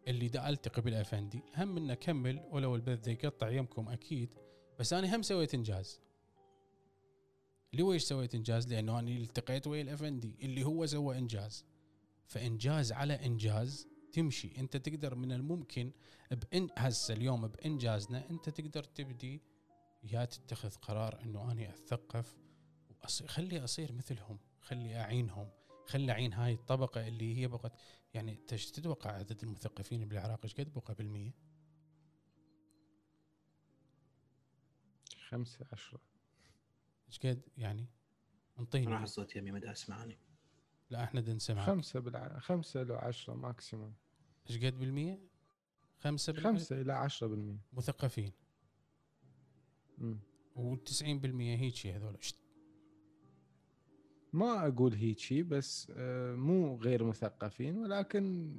اللي 0.09 0.28
دا 0.28 0.48
التقي 0.48 0.82
بالافندي 0.82 1.42
هم 1.57 1.76
انه 1.76 1.94
كمل 1.94 2.48
ولو 2.50 2.74
البث 2.74 3.09
يقطع 3.09 3.50
يمكم 3.50 3.88
أكيد 3.88 4.34
بس 4.78 4.92
أنا 4.92 5.16
هم 5.16 5.22
سويت 5.22 5.55
إنجاز. 5.55 6.00
ليش 7.72 8.03
سويت 8.03 8.34
إنجاز؟ 8.34 8.68
لأنه 8.68 8.98
أنا 8.98 9.11
التقيت 9.11 9.66
ويا 9.66 9.82
الافندي 9.82 10.36
اللي 10.42 10.64
هو 10.64 10.86
سوى 10.86 11.18
إنجاز. 11.18 11.64
فإنجاز 12.26 12.92
على 12.92 13.26
إنجاز 13.26 13.88
تمشي. 14.12 14.53
أنت 14.59 14.76
تقدر 14.76 15.14
من 15.14 15.32
الممكن 15.32 15.92
بإن 16.30 16.68
هسه 16.76 17.14
اليوم 17.14 17.48
بإنجازنا 17.48 18.30
أنت 18.30 18.48
تقدر 18.48 18.84
تبدي 18.84 19.42
يا 20.03 20.24
تتخذ 20.24 20.74
قرار 20.74 21.22
إنه 21.22 21.53
أنا 21.53 21.68
اتثقف 21.68 22.36
خلي 23.26 23.64
أصير 23.64 23.92
مثلهم 23.92 24.38
خلي 24.61 24.96
أعينهم. 24.96 25.48
خلي 25.87 26.12
اعين 26.12 26.33
هاي 26.33 26.53
الطبقة 26.53 27.09
اللي 27.09 27.37
هي 27.37 27.49
بقت 27.49 27.72
يعني 28.14 28.33
انت 28.33 28.53
إيش 28.53 28.70
تتوقع 28.70 29.11
عدد 29.11 29.43
المثقفين 29.43 30.09
بالعراق 30.09 30.41
إيش 30.45 30.55
قد؟ 30.55 30.72
بقى 30.72 30.95
بالمية؟ 30.95 31.33
خمسة 35.28 35.66
عشرة. 35.72 36.01
إيش 37.09 37.18
قد؟ 37.18 37.43
يعني؟ 37.57 37.87
انطيني. 38.59 38.87
راح 38.93 39.03
الصوت 39.03 39.37
يمي 39.37 39.53
مدى 39.53 39.70
اسمعني. 39.70 40.18
لا 40.91 41.05
إحنا 41.05 41.20
بدنا 41.20 41.35
نسمعك. 41.35 41.66
خمسة 41.66 42.01
بالع... 42.01 42.39
خمسة 42.39 42.83
لو 42.83 42.95
عشرة 42.95 43.35
ماكسيموم 43.35 43.95
إيش 44.51 44.64
قد 44.64 44.78
بالمية؟ 44.78 45.20
خمسة 45.99 46.33
بالمية 46.33 46.51
خمسة 46.51 46.80
إلى 46.80 46.93
عشرة 46.93 47.26
بالمية. 47.26 47.61
مثقفين. 47.72 48.33
مم. 49.99 50.20
و90% 50.57 51.03
هيك 51.35 51.87
هذول. 51.87 52.18
ما 54.33 54.68
أقول 54.68 54.95
هيك 54.95 55.18
شيء 55.18 55.43
بس 55.43 55.93
آه، 55.97 56.35
مو 56.35 56.76
غير 56.76 57.05
مثقفين 57.05 57.78
ولكن 57.78 58.55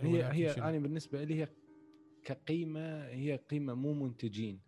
هي 0.00 0.24
هي؟ 0.24 0.50
أنا 0.50 0.78
بالنسبة 0.78 1.24
لي 1.24 1.42
هي 1.42 1.48
كقيمة 2.24 3.06
هي 3.06 3.36
قيمة 3.36 3.74
مو 3.74 3.92
منتجين. 3.92 4.60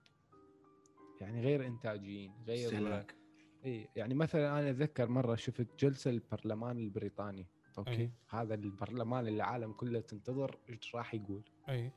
يعني 1.21 1.41
غير 1.41 1.67
إنتاجيين 1.67 2.33
غير 2.47 2.69
استهلاك 2.69 3.17
إي 3.65 3.89
يعني 3.97 4.15
مثلا 4.15 4.59
أنا 4.59 4.71
أتذكر 4.71 5.09
مرة 5.09 5.35
شفت 5.35 5.85
جلسة 5.85 6.11
البرلمان 6.11 6.79
البريطاني 6.79 7.47
أوكي؟ 7.79 7.91
أي. 7.91 8.11
هذا 8.29 8.55
البرلمان 8.55 9.21
اللي 9.21 9.37
العالم 9.37 9.73
كله 9.73 10.01
تنتظر 10.01 10.59
إيش 10.69 10.95
راح 10.95 11.15
يقول. 11.15 11.45
أي. 11.69 11.93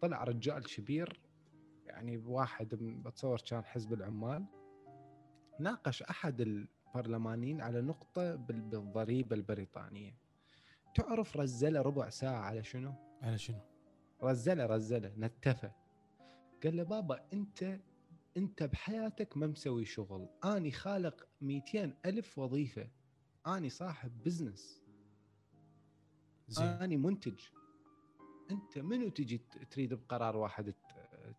طلع 0.00 0.24
رجال 0.24 0.64
كبير 0.64 1.20
يعني 1.86 2.16
واحد 2.16 2.74
بتصور 2.74 3.40
كان 3.40 3.64
حزب 3.64 3.92
العمال 3.92 4.44
ناقش 5.60 6.02
أحد 6.02 6.40
البرلمانيين 6.40 7.60
على 7.60 7.80
نقطة 7.80 8.34
بال- 8.34 8.60
بالضريبة 8.60 9.36
البريطانية. 9.36 10.14
تعرف 10.94 11.36
رزلة 11.36 11.80
ربع 11.82 12.08
ساعة 12.08 12.40
على 12.40 12.64
شنو؟ 12.64 12.94
على 13.22 13.38
شنو؟ 13.38 13.60
رزلة 14.22 14.66
رزلة 14.66 15.12
نتفة. 15.18 15.72
قال 16.64 16.76
له 16.76 16.82
بابا 16.82 17.26
أنت 17.32 17.80
أنت 18.36 18.62
بحياتك 18.62 19.36
ما 19.36 19.46
مسوي 19.46 19.84
شغل. 19.84 20.28
أني 20.44 20.70
خالق 20.70 21.28
200 21.40 21.94
ألف 22.06 22.38
وظيفة. 22.38 22.88
أني 23.46 23.68
صاحب 23.70 24.22
بزنس. 24.22 24.82
زين. 26.48 26.66
أني 26.66 26.96
منتج. 26.96 27.40
أنت 28.50 28.78
منو 28.78 29.08
تجي 29.08 29.38
تريد 29.70 29.94
بقرار 29.94 30.36
واحد 30.36 30.74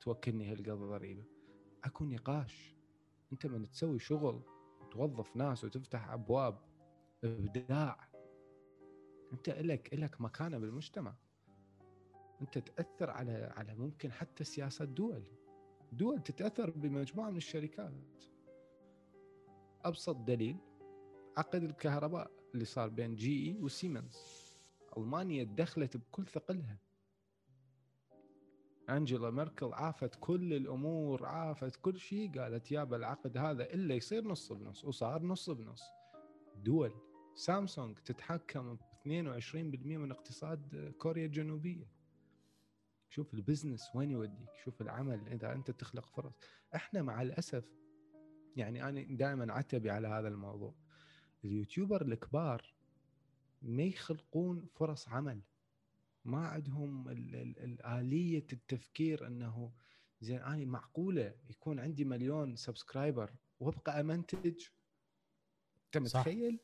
توكلني 0.01 0.51
هالقد 0.51 0.69
ضريبة؟ 0.69 1.23
اكو 1.83 2.05
نقاش. 2.05 2.76
أنت 3.31 3.45
من 3.45 3.69
تسوي 3.71 3.99
شغل 3.99 4.41
توظف 4.91 5.35
ناس 5.35 5.63
وتفتح 5.63 6.09
أبواب 6.09 6.59
إبداع 7.23 8.07
أنت 9.33 9.49
الك 9.49 9.93
الك 9.93 10.21
مكانة 10.21 10.57
بالمجتمع. 10.57 11.15
أنت 12.41 12.57
تأثر 12.57 13.09
على 13.09 13.53
على 13.55 13.75
ممكن 13.75 14.11
حتى 14.11 14.43
سياسات 14.43 14.87
دول. 14.87 15.23
دول 15.91 16.23
تتأثر 16.23 16.69
بمجموعة 16.69 17.29
من 17.29 17.37
الشركات. 17.37 18.23
أبسط 19.85 20.15
دليل 20.15 20.57
عقد 21.37 21.63
الكهرباء 21.63 22.31
اللي 22.53 22.65
صار 22.65 22.89
بين 22.89 23.15
جي 23.15 23.47
اي 23.47 23.57
وسيمنز 23.57 24.17
ألمانيا 24.97 25.43
دخلت 25.43 25.97
بكل 25.97 26.25
ثقلها. 26.25 26.77
أنجيلا 28.89 29.29
ميركل 29.31 29.73
عافت 29.73 30.15
كل 30.19 30.53
الأمور 30.53 31.25
عافت 31.25 31.75
كل 31.75 31.99
شيء 31.99 32.39
قالت 32.39 32.71
يابا 32.71 32.95
العقد 32.95 33.37
هذا 33.37 33.63
إلا 33.63 33.95
يصير 33.95 34.27
نص 34.27 34.51
بنص 34.51 34.85
وصار 34.85 35.23
نص 35.23 35.49
بنص. 35.49 35.83
دول 36.55 36.93
سامسونج 37.35 37.97
تتحكم 37.97 38.75
ب 38.75 38.79
22% 38.79 39.55
من 39.97 40.11
اقتصاد 40.11 40.93
كوريا 40.97 41.25
الجنوبية. 41.25 41.87
شوف 43.09 43.33
ال 43.33 43.40
business 43.40 43.95
وين 43.95 44.11
يوديك 44.11 44.49
شوف 44.63 44.81
العمل 44.81 45.27
إذا 45.27 45.53
أنت 45.53 45.71
تخلق 45.71 46.05
فرص. 46.05 46.33
إحنا 46.75 47.01
مع 47.01 47.21
الأسف 47.21 47.65
يعني 48.55 48.89
أنا 48.89 49.01
دائما 49.01 49.53
عتبي 49.53 49.89
على 49.89 50.07
هذا 50.07 50.27
الموضوع. 50.27 50.75
ال 51.45 51.51
YouTuber 51.51 52.01
الكبار 52.01 52.73
ما 53.61 53.83
يخلقون 53.83 54.67
فرص 54.75 55.09
عمل. 55.09 55.41
ما 56.27 56.47
عندهم 56.47 57.09
الآلية 57.09 58.47
التفكير 58.53 59.27
أنه 59.27 59.73
زين 60.21 60.39
أنا 60.41 60.65
معقولة 60.65 61.35
يكون 61.49 61.79
عندي 61.79 62.05
مليون 62.05 62.55
subscriber 62.55 63.33
وأبقى 63.59 63.99
أمنتج 63.99 64.65
أنت 65.95 66.07
صح. 66.07 66.19
متخيل؟ 66.19 66.59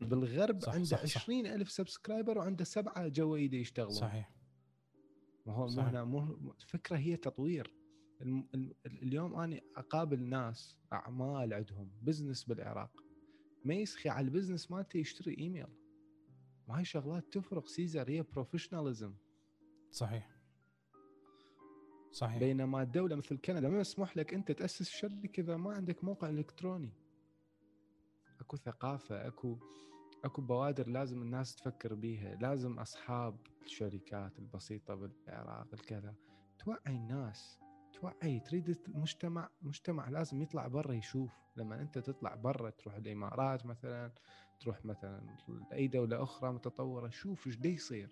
بالغرب 0.00 0.60
صح، 0.60 0.72
عنده 0.74 0.84
صح، 0.84 1.04
صح. 1.04 1.22
20 1.22 1.46
ألف 1.46 1.70
subscriber 1.70 2.38
وعنده 2.38 2.64
سبعة 2.64 3.08
جوا 3.08 3.36
ايده 3.36 3.56
يشتغلون 3.58 3.92
صحيح 3.94 4.32
ما 5.46 5.52
هو 5.52 5.66
صحيح. 5.66 5.88
هنا 5.88 6.04
مو 6.04 6.52
الفكرة 6.60 6.96
هي 6.96 7.16
تطوير 7.16 7.74
اليوم 8.86 9.34
أنا 9.34 9.60
أقابل 9.76 10.22
ناس 10.28 10.76
أعمال 10.92 11.54
عندهم 11.54 11.90
business 12.02 12.44
بالعراق 12.44 13.04
ما 13.64 13.74
يسخي 13.74 14.08
على 14.08 14.24
ال 14.24 14.29
business 14.29 14.70
مالته 14.70 14.96
يشتري 14.98 15.38
ايميل 15.38 15.66
وهاي 16.72 16.84
شغلات 16.84 17.24
تفرق 17.32 17.66
سيزر 17.66 18.10
هي 18.10 18.22
professionalism 18.22 19.14
صحيح. 19.90 20.30
صحيح. 22.12 22.38
بينما 22.38 22.82
الدولة 22.82 23.16
مثل 23.16 23.36
كندا 23.36 23.68
ما 23.68 23.80
يسمح 23.80 24.16
لك 24.16 24.34
أنت 24.34 24.52
تأسس 24.52 24.90
شركة 24.90 25.40
إذا 25.40 25.56
ما 25.56 25.74
عندك 25.74 26.04
موقع 26.04 26.28
إلكتروني. 26.28 26.92
أكو 28.40 28.56
ثقافة 28.56 29.26
أكو 29.26 29.58
أكو 30.24 30.42
بوادر 30.42 30.88
لازم 30.88 31.22
الناس 31.22 31.56
تفكر 31.56 31.94
بيها 31.94 32.34
لازم 32.34 32.78
أصحاب 32.78 33.36
الشركات 33.62 34.38
البسيطة 34.38 34.94
بالعراق 34.94 35.68
الكذا. 35.72 36.14
توعي 36.58 36.96
الناس 36.96 37.58
توعي 37.92 38.40
تريد 38.40 38.68
المجتمع 38.88 39.48
المجتمع 39.62 40.08
لازم 40.08 40.42
يطلع 40.42 40.66
برا 40.68 40.92
يشوف. 40.92 41.32
لما 41.56 41.80
أنت 41.80 41.98
تطلع 41.98 42.34
برا 42.34 42.70
تروح 42.70 42.94
الإمارات 42.94 43.66
مثلا 43.66 44.12
تروح 44.62 44.84
مثلا 44.84 45.36
لأي 45.70 45.86
دولة 45.88 46.22
أخرى 46.22 46.52
متطورة 46.52 47.08
شوف 47.08 47.46
إيش 47.46 47.58
يصير. 47.64 48.10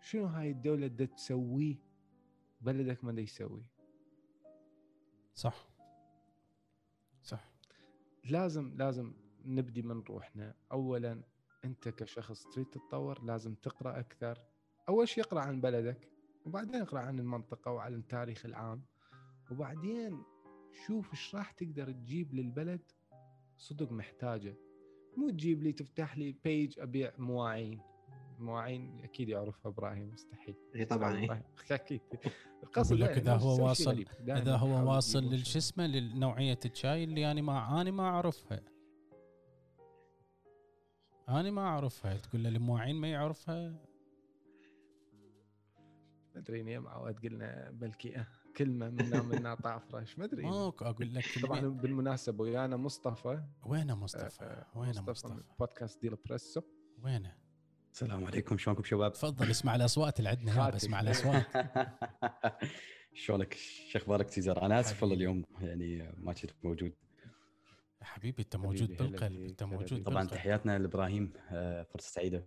شنو 0.00 0.26
هاي 0.26 0.50
الدولة 0.50 0.86
دا 0.86 1.04
تسويه 1.04 1.76
بلدك 2.60 3.04
ما 3.04 3.12
دا 3.12 3.20
يسوي. 3.22 3.66
صح. 5.34 5.68
صح. 7.22 7.52
لازم 8.24 8.74
لازم 8.76 9.14
نبدي 9.44 9.82
من 9.82 10.00
روحنا. 10.00 10.54
اولا 10.72 11.22
أنت 11.64 11.88
كشخص 11.88 12.46
تريد 12.46 12.66
تتطور 12.66 13.24
لازم 13.24 13.54
تقرأ 13.54 14.00
أكثر. 14.00 14.38
أول 14.88 15.08
شيء 15.08 15.24
اقرأ 15.24 15.40
عن 15.40 15.60
بلدك 15.60 16.10
وبعدين 16.44 16.74
اقرأ 16.82 17.00
عن 17.00 17.18
المنطقة 17.18 17.72
وعن 17.72 17.94
التاريخ 17.94 18.46
العام. 18.46 18.84
وبعدين 19.50 20.22
شوف 20.86 21.10
إيش 21.10 21.34
راح 21.34 21.52
تقدر 21.52 21.92
تجيب 21.92 22.34
للبلد 22.34 22.92
صدق 23.56 23.92
محتاجه 23.92 24.56
مو 25.16 25.30
تجيب 25.30 25.62
لي 25.62 25.72
تفتح 25.72 26.18
لي 26.18 26.36
بيج 26.44 26.78
أبيع 26.80 27.12
مواعين. 27.18 27.80
مواعين 28.38 29.00
أكيد 29.04 29.28
يعرفها 29.28 29.70
إبراهيم 29.70 30.10
مستحيل. 30.12 30.54
إي 30.74 30.84
طبعا 30.84 31.40
أكيد. 31.70 32.00
أقول 32.76 33.00
لك 33.00 33.10
إذا 33.10 33.34
هو 33.36 33.66
واصل- 33.68 34.04
إذا 34.28 34.56
هو 34.56 34.90
واصل 34.94 35.24
للش 35.24 35.56
اسمه 35.56 35.86
لنوعيه 35.86 36.58
الشاي 36.64 37.04
اللي 37.04 37.30
أنا 37.30 37.42
ما 37.42 37.80
أنا 37.80 37.90
ما 37.90 38.02
أعرفها. 38.02 38.60
أنا 41.28 41.50
ما 41.50 41.62
أعرفها. 41.62 42.16
تقول 42.16 42.42
له 42.42 42.48
المواعين 42.48 42.96
ما 42.96 43.08
يعرفها؟ 43.10 43.74
أدري 46.36 46.72
يوم 46.72 46.86
عواد 46.88 47.18
قلنا 47.26 47.70
بلكي 47.70 48.24
كلمة 48.56 48.90
منا 48.90 49.22
منا 49.22 49.54
طافره 49.54 49.98
إيش 49.98 50.18
ما 50.18 50.24
أدري. 50.24 50.42
ماكو 50.42 50.84
أقول 50.84 51.14
لك 51.14 51.24
طبعا 51.42 51.60
بالمناسبة 51.60 52.42
ويانا 52.44 52.76
مصطفى. 52.76 53.42
وينه 53.66 53.94
مصطفى 53.94 54.44
آه، 54.44 54.66
وينه 54.74 54.90
مصطفى 54.90 55.10
مصطفى. 55.10 55.34
من 55.34 55.42
بودكاست 55.58 56.02
ديل 56.02 56.16
بريسو. 56.26 56.60
وينه 57.02 57.34
السلام 57.92 58.24
عليكم 58.24 58.58
شلونكم 58.58 58.82
شباب؟ 58.82 59.12
تفضل 59.12 59.50
اسمع 59.50 59.74
الأصوات 59.74 60.18
اللي 60.18 60.30
عندنا. 60.30 60.76
اسمع 60.76 61.00
الأصوات. 61.00 61.46
شلونك؟ 63.14 63.54
شو 63.88 63.98
أخبارك؟ 63.98 64.30
سيزر؟ 64.30 64.62
أنا 64.62 64.80
اسف 64.80 65.02
والله. 65.02 65.16
اليوم 65.16 65.44
يعني 65.60 66.12
ما 66.16 66.32
كنت 66.32 66.50
موجود. 66.62 66.92
يا 68.00 68.06
حبيبي 68.06 68.42
أنت 68.42 68.56
موجود 68.56 68.96
بالقلب 68.96 69.42
أنت 69.42 69.62
موجود. 69.62 70.02
طبعا 70.02 70.22
بالقلب. 70.22 70.30
تحياتنا 70.38 70.78
لإبراهيم 70.78 71.32
آه، 71.50 71.82
فرصة 71.82 72.08
سعيدة. 72.10 72.46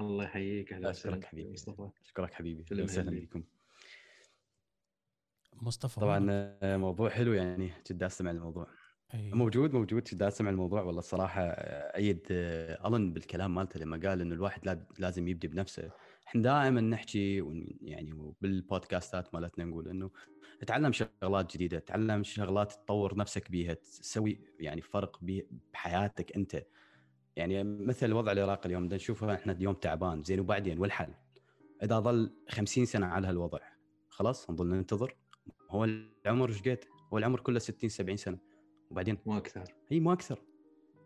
الله 0.00 0.24
يحييك 0.24 0.72
أهلا 0.72 0.88
وسهلا. 0.88 1.26
حبيبي. 1.26 1.52
مصطفى. 1.52 1.90
أشكرك 2.04 2.34
حبيبي. 2.34 2.64
أهلا 2.72 2.84
وسهلا. 2.84 3.20
بكم. 3.20 3.44
مصطفى 5.62 6.00
طبعا؟ 6.00 6.26
آه، 6.30 6.76
موضوع 6.76 7.10
حلو 7.10 7.32
يعني 7.32 7.70
جدا 7.90 8.06
استمع 8.06 8.30
الموضوع. 8.30 8.66
أي. 9.14 9.30
موجود 9.32 9.72
موجود 9.74 10.04
جدا 10.04 10.28
استمع 10.28 10.50
الموضوع. 10.50 10.82
والله 10.82 10.98
الصراحة 10.98 11.42
آه، 11.42 11.96
أيد 11.96 12.26
آه، 12.30 12.88
الن 12.88 13.12
بالكلام 13.12 13.54
مالته 13.54 13.80
لما 13.80 14.00
قال 14.08 14.20
إنه 14.20 14.34
الواحد 14.34 14.66
لا- 14.66 14.86
لازم 14.98 15.28
يبدي 15.28 15.48
بنفسه. 15.48 15.90
إحنا 16.26 16.42
دائما 16.42 16.80
نحكي 16.80 17.44
يعني 17.82 18.34
بالبودكاستات 18.40 19.34
مالتنا 19.34 19.64
نقول 19.64 19.88
إنه 19.88 20.10
تعلم 20.66 20.92
شغلات 20.92 21.52
جديدة 21.54 21.78
تعلم 21.78 22.22
شغلات 22.22 22.72
تطور 22.72 23.16
نفسك 23.16 23.50
بيها 23.50 23.74
تسوي 23.74 24.40
يعني 24.60 24.80
فرق 24.80 25.18
بي- 25.22 25.48
بحياتك 25.72 26.36
أنت. 26.36 26.64
يعني 27.36 27.64
مثل 27.64 28.06
الوضع 28.06 28.32
العراقي 28.32 28.66
اليوم 28.66 28.84
بدنا 28.84 28.96
نشوفه 28.96 29.34
إحنا 29.34 29.52
اليوم 29.52 29.74
تعبان 29.74 30.22
زين 30.22 30.40
وبعدين 30.40 30.78
والحل؟ 30.78 31.14
إذا 31.82 31.98
ظل 32.00 32.32
50 32.48 32.84
سنة 32.86 33.06
على 33.06 33.26
هالوضع 33.28 33.58
خلاص 34.08 34.50
نظل 34.50 34.66
ننتظر. 34.68 35.16
هو 35.70 35.84
العمر 35.84 36.48
إيش 36.48 36.62
قد؟ 36.62 36.84
هو 37.12 37.18
العمر 37.18 37.40
كله 37.40 37.58
60 37.58 37.90
70 37.90 38.16
سنة. 38.16 38.38
وبعدين؟ 38.90 39.18
مو 39.26 39.36
أكثر. 39.36 39.64
هي 39.88 40.00
ما 40.00 40.12
أكثر. 40.12 40.42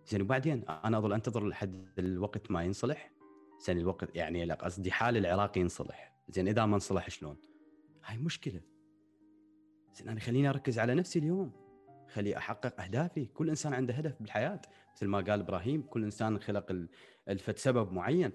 زين 0.06 0.22
وبعدين؟ 0.22 0.64
أنا 0.68 0.98
أظل 0.98 1.12
أنتظر 1.12 1.46
لحد 1.48 1.88
الوقت 1.98 2.50
ما 2.50 2.62
ينصلح. 2.62 3.12
زين 3.66 3.78
الوقت 3.78 4.16
يعني 4.16 4.44
لا 4.44 4.54
قصدي 4.54 4.92
حال 4.92 5.16
العراق 5.16 5.58
ينصلح. 5.58 6.14
زين 6.28 6.48
إذا 6.48 6.66
ما 6.66 6.74
انصلح 6.74 7.10
شلون؟ 7.10 7.36
هاي 8.04 8.18
مشكلة. 8.18 8.60
زين 9.94 10.08
أنا 10.08 10.20
خليني 10.20 10.50
أركز 10.50 10.78
على 10.78 10.94
نفسي 10.94 11.18
اليوم. 11.18 11.52
خلي 12.08 12.36
أحقق 12.36 12.80
أهدافي. 12.80 13.24
كل 13.26 13.48
إنسان 13.48 13.74
عنده 13.74 13.94
هدف 13.94 14.22
بالحياة. 14.22 14.60
مثل 14.96 15.06
ما 15.06 15.18
قال 15.18 15.40
إبراهيم 15.40 15.82
كل 15.82 16.04
إنسان 16.04 16.38
خلق 16.38 16.70
ال- 16.70 16.88
الفت 17.28 17.58
سبب 17.58 17.92
معين. 17.92 18.32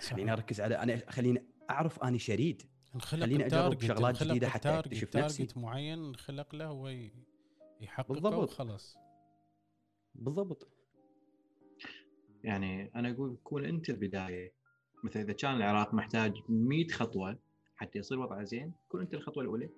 خليني 0.00 0.32
أركز 0.32 0.60
على 0.60 0.74
أنا 0.74 1.02
خليني 1.08 1.44
أعرف 1.70 2.02
اني 2.02 2.18
شريد. 2.18 2.62
نخلق 2.94 3.20
خليني 3.24 3.44
ال 3.46 3.51
target- 3.51 3.84
شغلات 3.84 4.22
جديدة 4.22 4.48
حتى 4.48 4.68
أكتشف 4.78 5.16
نفسي. 5.16 5.36
target 5.38 5.56
معين 5.56 6.10
نخلق 6.10 6.54
له 6.54 6.66
هو 6.66 6.88
يحققه 7.80 8.12
بالضبط. 8.14 8.34
وخلاص 8.50 8.96
بالضبط 10.14 10.68
يعني 12.44 12.90
أنا 12.94 13.10
أقول 13.10 13.38
كون 13.44 13.64
أنت 13.64 13.90
البداية 13.90 14.52
مثلا 15.04 15.22
إذا 15.22 15.32
كان 15.32 15.56
العراق 15.56 15.94
محتاج 15.94 16.32
100 16.48 16.88
خطوة 16.88 17.38
حتى 17.76 17.98
يصير 17.98 18.18
وضعه 18.20 18.42
زين 18.44 18.72
كون 18.88 19.00
أنت 19.00 19.14
الخطوة 19.14 19.42
الأولى 19.42 19.68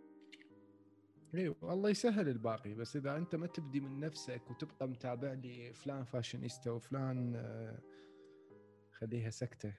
اي 1.35 1.55
والله 1.61 1.91
يسهل 1.91 2.29
الباقي 2.29 2.75
بس 2.75 2.97
إذا 2.97 3.17
أنت 3.17 3.35
ما 3.35 3.47
تبدي 3.47 3.81
من 3.81 4.01
نفسك 4.01 4.51
وتبقى 4.51 4.89
متابع 4.89 5.33
لي 5.33 5.73
فلان 5.73 6.05
فاشينيستا 6.05 6.71
وفلان 6.71 7.37
آه، 7.37 7.79
خليها 8.93 9.31
سكتة 9.31 9.75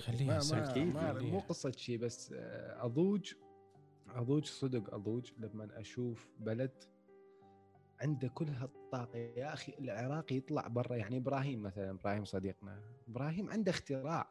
خليها 0.00 0.38
ما. 0.84 1.12
مو 1.32 1.38
قصة 1.38 1.70
شيء 1.70 1.98
بس 1.98 2.32
آه، 2.32 2.84
أضوج 2.84 3.34
أضوج 4.08 4.44
صدق 4.44 4.94
أضوج 4.94 5.32
لما 5.38 5.80
أشوف 5.80 6.28
بلد 6.38 6.84
عنده 8.00 8.28
كل 8.28 8.48
هالطاقه 8.48 9.18
يا 9.18 9.52
أخي 9.52 9.74
العراق 9.78 10.32
يطلع 10.32 10.66
برا 10.68 10.96
يعني 10.96 11.16
إبراهيم 11.16 11.62
مثلا 11.62 11.90
إبراهيم 11.90 12.24
صديقنا. 12.24 12.82
إبراهيم 13.08 13.50
عنده 13.50 13.70
اختراع. 13.70 14.30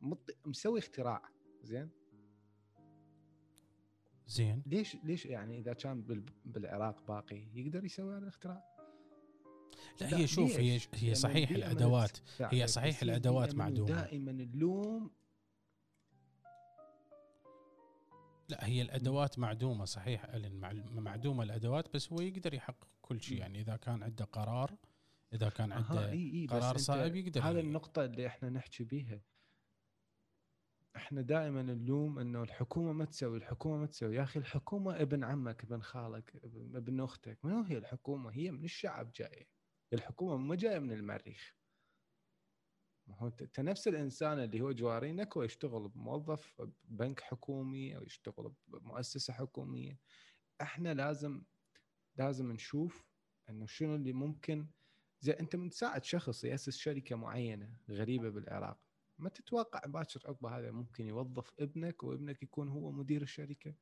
مط- 0.00 0.36
مسوي 0.46 0.78
اختراع. 0.78 1.22
زين؟ 1.62 1.90
زين. 4.26 4.62
ليش 4.66 4.96
ليش 5.04 5.26
يعني 5.26 5.58
إذا 5.58 5.72
كان 5.72 6.02
بال- 6.02 6.32
بالعراق 6.44 7.06
باقي 7.08 7.46
يقدر 7.54 7.84
يسوي 7.84 8.12
هذا 8.16 8.22
الاختراع؟ 8.22 8.75
لا 10.00 10.18
هي 10.18 10.26
شوف 10.26 10.56
هي؟ 10.56 10.80
هي 10.94 11.14
صحيح 11.14 11.50
الأدوات 11.50 12.18
هي 12.40 12.66
صحيح 12.66 13.02
الأدوات 13.02 13.48
البيئة 13.50 13.64
منه 13.64 13.70
معدومة. 13.70 14.00
دائما 14.02 14.30
اللوم. 14.30 15.10
لا 18.48 18.66
هي 18.66 18.82
الأدوات 18.82 19.38
معدومة 19.38 19.84
صحيح 19.84 20.26
مع- 20.34 20.72
معدومة 20.72 21.42
الأدوات 21.42 21.94
بس 21.94 22.12
هو 22.12 22.20
يقدر 22.20 22.54
يحقق 22.54 22.88
كل 23.02 23.20
شيء. 23.22 23.38
يعني 23.38 23.60
إذا 23.60 23.76
كان 23.76 24.02
عنده 24.02 24.24
قرار 24.24 24.76
إذا 25.32 25.48
كان 25.48 25.72
عنده 25.72 26.10
إي 26.10 26.46
بس 26.46 26.52
قرار 26.52 26.76
صائب 26.76 27.16
يقدر 27.16 27.40
هذا 27.42 27.60
النقطة 27.60 28.04
اللي 28.04 28.26
إحنا 28.26 28.50
نحكي 28.50 28.84
بيها. 28.84 29.20
إحنا 30.96 31.20
دائما 31.20 31.62
نلوم 31.62 32.18
إنه 32.18 32.42
الحكومة 32.42 32.92
ما 32.92 33.04
تسوي 33.04 33.36
الحكومة 33.38 33.76
ما 33.76 33.86
تسوي. 33.86 34.16
يا 34.16 34.22
أخي 34.22 34.40
الحكومة 34.40 35.02
ابن 35.02 35.24
عمك 35.24 35.64
ابن 35.64 35.80
خالك 35.82 36.32
ابن, 36.74 37.00
أختك 37.00 37.44
ما 37.44 37.70
هي 37.70 37.78
الحكومة؟ 37.78 38.30
هي 38.30 38.50
من 38.50 38.64
الشعب 38.64 39.12
جاية. 39.12 39.46
الحكومة 39.92 40.36
ما 40.36 40.54
جاية 40.54 40.78
من 40.78 40.92
المريخ. 40.92 41.56
ما 43.06 43.16
هو 43.16 43.26
انت 43.26 43.60
نفس 43.60 43.88
الإنسان 43.88 44.38
اللي 44.38 44.60
هو 44.60 44.72
جوارينك 44.72 45.36
هو 45.36 45.42
يشتغل 45.42 45.88
بموظف 45.88 46.62
بنك 46.84 47.20
حكومي 47.20 47.96
أو 47.96 48.02
يشتغل 48.02 48.54
بمؤسسة 48.66 49.32
حكومية. 49.32 50.00
إحنا 50.60 50.94
لازم 50.94 51.42
لازم 52.16 52.52
نشوف 52.52 53.06
إنه 53.50 53.66
شنو 53.66 53.94
اللي 53.94 54.12
ممكن. 54.12 54.66
زي 55.20 55.32
أنت 55.32 55.56
من 55.56 55.70
تساعد 55.70 56.04
شخص 56.04 56.44
يأسس 56.44 56.76
شركة 56.76 57.16
معينة 57.16 57.76
غريبة 57.90 58.28
بالعراق 58.28 58.80
ما 59.18 59.28
تتوقع 59.28 59.80
باكر 59.86 60.20
عقبه 60.28 60.58
هذا 60.58 60.70
ممكن 60.70 61.06
يوظف 61.06 61.52
ابنك 61.60 62.02
وابنك 62.02 62.42
يكون 62.42 62.68
هو 62.68 62.92
مدير 62.92 63.22
الشركة؟ 63.22 63.74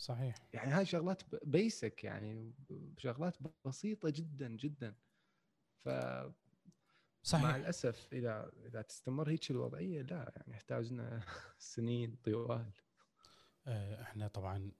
صحيح. 0.00 0.34
يعني 0.52 0.70
هاي 0.70 0.86
شغلات 0.86 1.22
بيسك 1.44 2.04
يعني 2.04 2.54
شغلات 2.98 3.36
بسيطة 3.64 4.10
جدا 4.10 4.48
جدا. 4.48 4.94
ف 5.84 5.88
مع 5.88 6.32
صحيح. 7.22 7.54
الأسف 7.54 8.08
إذا 8.12 8.52
إذا 8.66 8.82
تستمر 8.82 9.30
هيك 9.30 9.50
الوضعية 9.50 10.02
لا 10.02 10.32
يعني 10.36 10.52
يحتاج 10.52 10.92
لنا 10.92 11.20
سنين 11.58 12.16
طوال. 12.24 12.70
آه، 13.66 14.02
إحنا 14.02 14.28
طبعا 14.28 14.70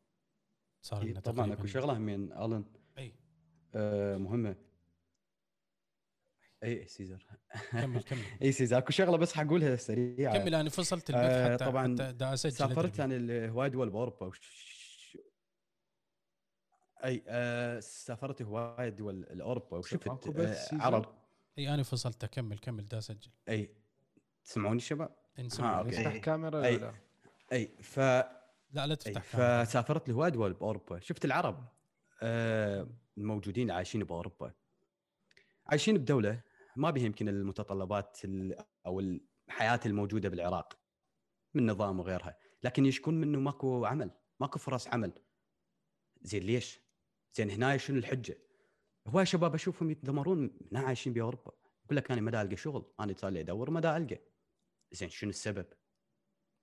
صار 0.83 1.03
إيه، 1.03 1.11
لنا 1.11 1.21
طبعا 1.21 1.53
أكو 1.53 1.66
شغلة 1.66 1.99
من 1.99 2.33
ألن. 2.33 2.64
أي. 2.99 3.14
آه 3.75 4.16
مهمة. 4.16 4.57
أي. 6.62 6.87
سيزر. 6.89 7.27
كمل 7.71 8.03
كمل. 8.03 8.23
أي 8.43 8.53
سيزر. 8.53 8.79
أكو 8.79 8.93
شغلة 8.93 9.16
بس 9.16 9.33
حقولها 9.33 9.77
سريعة. 9.77 10.39
كمل 10.39 10.55
أنا 10.55 10.71
فصلت 10.71 11.11
البث 11.11 11.21
آه، 11.23 11.55
حتى 11.55 11.64
طبعاً 11.64 11.95
حتى 11.95 12.12
دا 12.12 12.35
اسجل 12.35 12.53
سافرت. 12.53 13.01
أنا 13.01 13.49
هواي 13.49 13.71
دول 13.71 13.91
باوروبا 13.91 14.27
وش... 14.27 14.70
أي 17.05 17.22
آه 17.28 17.80
سافرت 17.80 18.42
هواي 18.42 18.90
دول 18.90 19.20
لاوروبا 19.20 19.78
وشفت 19.78 20.09
آه؟ 20.09 20.57
عرب 20.72 21.14
أي 21.59 21.74
أنا 21.74 21.82
فصلت 21.82 22.24
كمل 22.24 22.59
كمل 22.59 22.88
دا 22.88 22.98
اسجل 22.98 23.30
أي 23.48 23.74
تسمعوني 24.44 24.80
شباب؟ 24.80 25.16
نسمع. 25.38 25.82
نفتح 25.82 25.98
إيه. 26.12 26.20
كاميرا 26.20 26.64
أي. 26.64 26.76
ولا 26.76 26.94
أي 27.53 27.66
ف 27.82 27.98
لا 27.98 28.40
لا 28.72 28.82
أي 28.90 28.96
تفتح 28.96 29.32
كاميرا. 29.32 29.64
فسافرت 29.64 30.09
لهواي 30.09 30.30
دول 30.30 30.53
بأوروبا 30.53 30.98
شفت 31.01 31.24
العرب 31.24 31.68
آه 32.22 32.88
الموجودين 33.18 33.70
عايشين 33.70 34.05
بأوروبا 34.05 34.53
عايشين 35.66 35.98
بدولة 35.98 36.40
ما 36.76 36.90
بها 36.90 37.03
يمكن 37.05 37.28
المتطلبات 37.28 38.18
ال- 38.24 38.64
أو 38.86 39.01
الحياة 39.01 39.80
الموجودة 39.86 40.28
بالعراق 40.28 40.78
من 41.55 41.66
نظام 41.70 42.01
وغيرها 42.01 42.36
لكن 42.64 42.86
يشكون 42.86 43.14
منه 43.20 43.40
ماكو 43.40 43.84
عمل 43.84 44.11
ماكو 44.40 44.59
فرص 44.59 44.88
عمل 44.88 45.12
زين 46.22 46.42
ليش؟ 46.42 46.80
زين 47.35 47.51
هنا 47.51 47.76
شنو 47.76 47.99
الحجة؟ 47.99 48.39
هواي 49.07 49.26
شباب 49.26 49.55
أشوفهم 49.55 49.91
يتذمرون 49.91 50.59
هنا 50.72 50.81
عايشين 50.81 51.12
بأوروبا. 51.12 51.53
يقول 51.85 51.97
لك 51.97 52.11
أنا 52.11 52.20
ما 52.20 52.43
ألقى 52.43 52.57
شغل 52.57 52.93
أنا 53.01 53.14
صار 53.18 53.31
لي 53.31 53.41
أدور 53.41 53.70
ما 53.70 53.97
ألقى. 53.97 54.18
زين 54.93 55.11
شنو 55.11 55.31
السبب؟ 55.31 55.66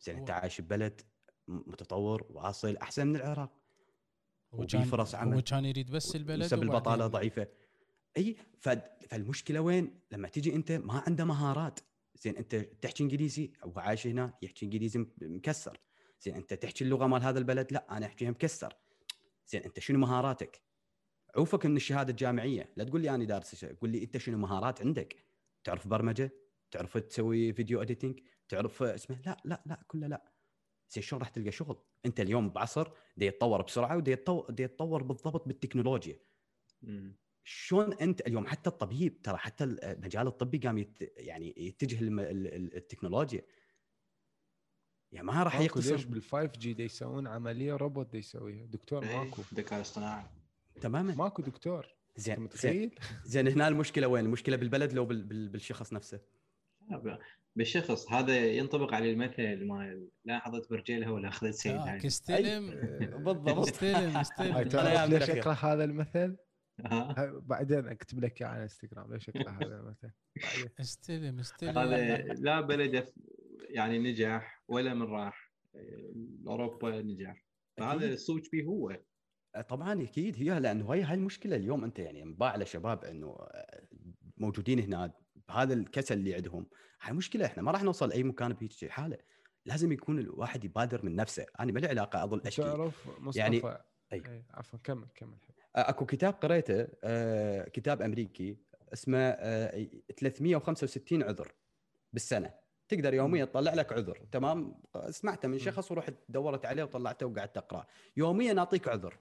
زين 0.01 0.18
أنت 0.18 0.32
عايش 0.32 0.61
ببلد 0.61 1.01
متطور 1.47 2.26
واصل 2.30 2.78
أحسن 2.78 3.07
من 3.07 3.15
العراق. 3.15 3.51
كان 4.70 4.84
فرص 4.84 5.15
عمل. 5.15 5.36
هو 5.36 5.41
كان 5.41 5.65
يريد 5.65 5.91
بس 5.91 6.15
البلد 6.15 6.39
نسب 6.39 6.63
البطالة 6.63 7.05
وبعدين- 7.05 7.11
ضعيفة. 7.11 7.47
أي 8.18 8.36
فالمشكلة 9.09 9.59
وين؟ 9.59 9.99
لما 10.11 10.28
تيجي 10.28 10.55
أنت 10.55 10.72
ما 10.72 11.03
عنده 11.07 11.26
مهارات. 11.26 11.80
زين 12.15 12.38
أنت 12.38 12.55
تحكي 12.55 13.03
إنجليزي 13.03 13.53
هو 13.63 13.74
عايش 13.76 14.07
هنا 14.07 14.34
يحكي 14.41 14.65
إنجليزي 14.65 15.05
مكسر. 15.22 15.80
زين 16.22 16.36
أنت 16.36 16.53
تحكي 16.53 16.84
اللغة 16.84 17.07
مال 17.07 17.24
هذا 17.24 17.39
البلد؟ 17.39 17.74
لا 17.74 17.97
أنا 17.97 18.05
أحكيها 18.05 18.32
مكسر. 18.32 18.74
زين 19.47 19.61
انت 19.61 19.79
شنو 19.79 19.99
مهاراتك؟ 19.99 20.61
عوفك 21.35 21.65
من 21.65 21.75
الشهادة 21.75 22.11
الجامعية 22.11 22.73
لا 22.75 22.83
تقول 22.83 23.01
لي 23.01 23.09
أنا 23.09 23.23
دارس 23.23 23.65
قول 23.65 23.89
لي 23.89 24.03
أنت 24.03 24.17
شنو 24.17 24.37
مهارات 24.37 24.81
عندك؟ 24.81 25.15
تعرف 25.63 25.87
برمجة؟ 25.87 26.31
تعرف 26.71 26.97
تسوي 26.97 27.53
video 27.53 27.82
editing؟ 27.82 28.19
تعرف 28.49 28.83
اسمه 28.83 29.21
لا 29.25 29.37
لا 29.45 29.63
لا 29.65 29.83
كله 29.87 30.07
لا 30.07 30.31
زين 30.89 31.03
شلون 31.03 31.21
راح 31.21 31.29
تلقى 31.29 31.51
شغل؟ 31.51 31.83
انت 32.05 32.19
اليوم 32.19 32.49
بعصر 32.49 32.91
دي 33.17 33.25
يتطور 33.25 33.61
بسرعة 33.61 33.97
ودي 33.97 34.11
يتطور, 34.11 34.51
دي 34.51 34.63
يتطور 34.63 35.03
بالضبط 35.03 35.47
بالتكنولوجيا. 35.47 36.19
شلون 37.43 37.93
انت 37.93 38.21
اليوم 38.21 38.47
حتى 38.47 38.69
الطبيب 38.69 39.21
ترى 39.21 39.37
حتى 39.37 39.63
المجال 39.63 40.27
الطبي 40.27 40.57
قام 40.57 40.77
يت 40.77 40.97
يعني 41.01 41.53
يتجه 41.57 41.97
التكنولوجيا 42.01 43.41
يعني 45.12 45.28
ما 45.28 45.43
راح 45.43 45.55
ليش 45.55 45.66
يقتصر 45.66 46.08
بال 46.08 46.22
5 46.24 46.45
جي 46.60 46.74
دي 46.74 46.84
يسوون 46.84 47.28
عملية 47.28 47.74
روبوت 47.76 48.12
دي 48.12 48.18
يسويها. 48.18 48.66
دكتور 48.66 49.03
إيه، 49.03 49.18
ماكو. 49.18 49.41
ذكاء 49.53 49.82
اصطناعي. 49.82 50.24
تماما. 50.82 51.16
ماكو 51.16 51.41
دكتور. 51.41 51.95
زين 52.16 52.36
زين 52.36 52.43
متخيل؟ 52.43 52.95
زين 53.26 53.47
هنا 53.47 53.68
المشكلة 53.68 54.08
وين؟ 54.08 54.26
المشكلة 54.26 54.55
بالبلد 54.58 54.93
لو 54.93 55.05
بال- 55.05 55.24
بال- 55.24 55.49
بالشخص 55.49 55.93
نفسه. 55.93 56.20
بالشخص. 57.55 58.12
هذا 58.12 58.38
ينطبق 58.45 58.93
على 58.93 59.12
المثل 59.12 59.66
مال 59.66 60.08
لا 60.26 60.39
حضرت 60.39 60.70
برجيلها 60.70 61.10
ولا 61.10 61.28
أخذت 61.28 61.53
سيدها 61.53 62.05
استلم 62.05 62.70
بالضبط. 63.24 63.68
استلم 63.68 64.18
استلم 64.18 64.58
ليش. 65.14 65.30
اقرا 65.30 65.53
هذا 65.53 65.84
المثل؟ 65.84 66.38
هاي 66.86 67.32
بعدين 67.41 67.88
أكتب 67.88 68.20
لك 68.20 68.41
على 68.41 68.64
إنستغرام. 68.64 69.14
ليش 69.14 69.30
اقرا 69.30 69.51
هذا 69.51 69.76
المثل؟ 69.80 70.12
استلم 70.80 71.39
استلم 71.39 71.78
هذا 71.78 72.18
لا 72.18 72.62
بلده 72.62 73.14
يعني 73.70 73.99
نجح. 73.99 74.57
ولا 74.68 74.93
من 74.93 75.01
راح 75.01 75.51
أوروبا 76.47 77.01
نجح 77.01 77.45
فهذا. 77.78 78.13
الصوت 78.13 78.45
فيه 78.47 78.63
هو. 78.63 78.99
طبعا 79.70 80.01
أكيد 80.03 80.36
هي 80.36 80.59
لأنه 80.59 80.93
هي 80.93 81.01
هاي 81.03 81.13
المشكلة 81.15 81.55
اليوم 81.55 81.84
أنت 81.84 81.99
يعني 81.99 82.24
انباع 82.24 82.49
على 82.51 82.65
شباب 82.65 83.03
انه 83.05 83.38
موجودين 84.38 84.80
هنا 84.80 85.13
بهذا 85.47 85.74
الكسل 85.74 86.18
اللي 86.18 86.36
عندهم. 86.36 86.68
هاي 87.01 87.13
مشكلة 87.13 87.45
إحنا 87.45 87.63
ما 87.63 87.72
راح 87.72 87.84
نوصل 87.84 88.11
أي 88.11 88.24
مكان 88.24 88.53
بهيك 88.53 88.89
حالة 88.89 89.18
لازم 89.65 89.91
يكون 89.91 90.20
الواحد 90.20 90.63
يبادر 90.65 91.05
من 91.05 91.15
نفسه. 91.15 91.45
أنا 91.59 91.72
ما 91.72 91.80
لي 91.80 91.88
علاقة 91.88 92.24
أظل 92.24 92.41
أشكي. 92.41 92.61
تعرف 92.61 93.07
مصطفى؟ 93.20 93.39
يعني- 93.39 93.57
يعني 93.57 93.78
أي. 94.13 94.32
أي. 94.34 94.43
عفوا 94.51 94.80
كمل 94.80 95.07
كمل. 95.15 95.38
أكو 95.76 96.05
كتاب 96.05 96.34
قريته 96.34 96.88
آه، 97.03 97.70
كتاب 97.70 98.01
أمريكي 98.01 98.57
اسمه 98.93 99.18
آه، 99.18 99.88
365 100.18 101.24
عذر 101.24 101.51
بالسنة. 102.13 102.53
تقدر 102.89 103.13
يوميا 103.13 103.45
تطلع 103.45 103.73
لك 103.73 103.93
عذر 103.93 104.17
تمام؟ 104.31 104.75
سمعته 105.09 105.47
من 105.47 105.59
شخص 105.59 105.91
ورحت 105.91 106.13
دورت 106.29 106.65
عليه 106.65 106.83
وطلعته 106.83 107.25
وقعدت 107.25 107.57
اقرا 107.57 107.85
يوميا 108.17 108.53
نعطيك 108.53 108.88
عذر 108.88 109.19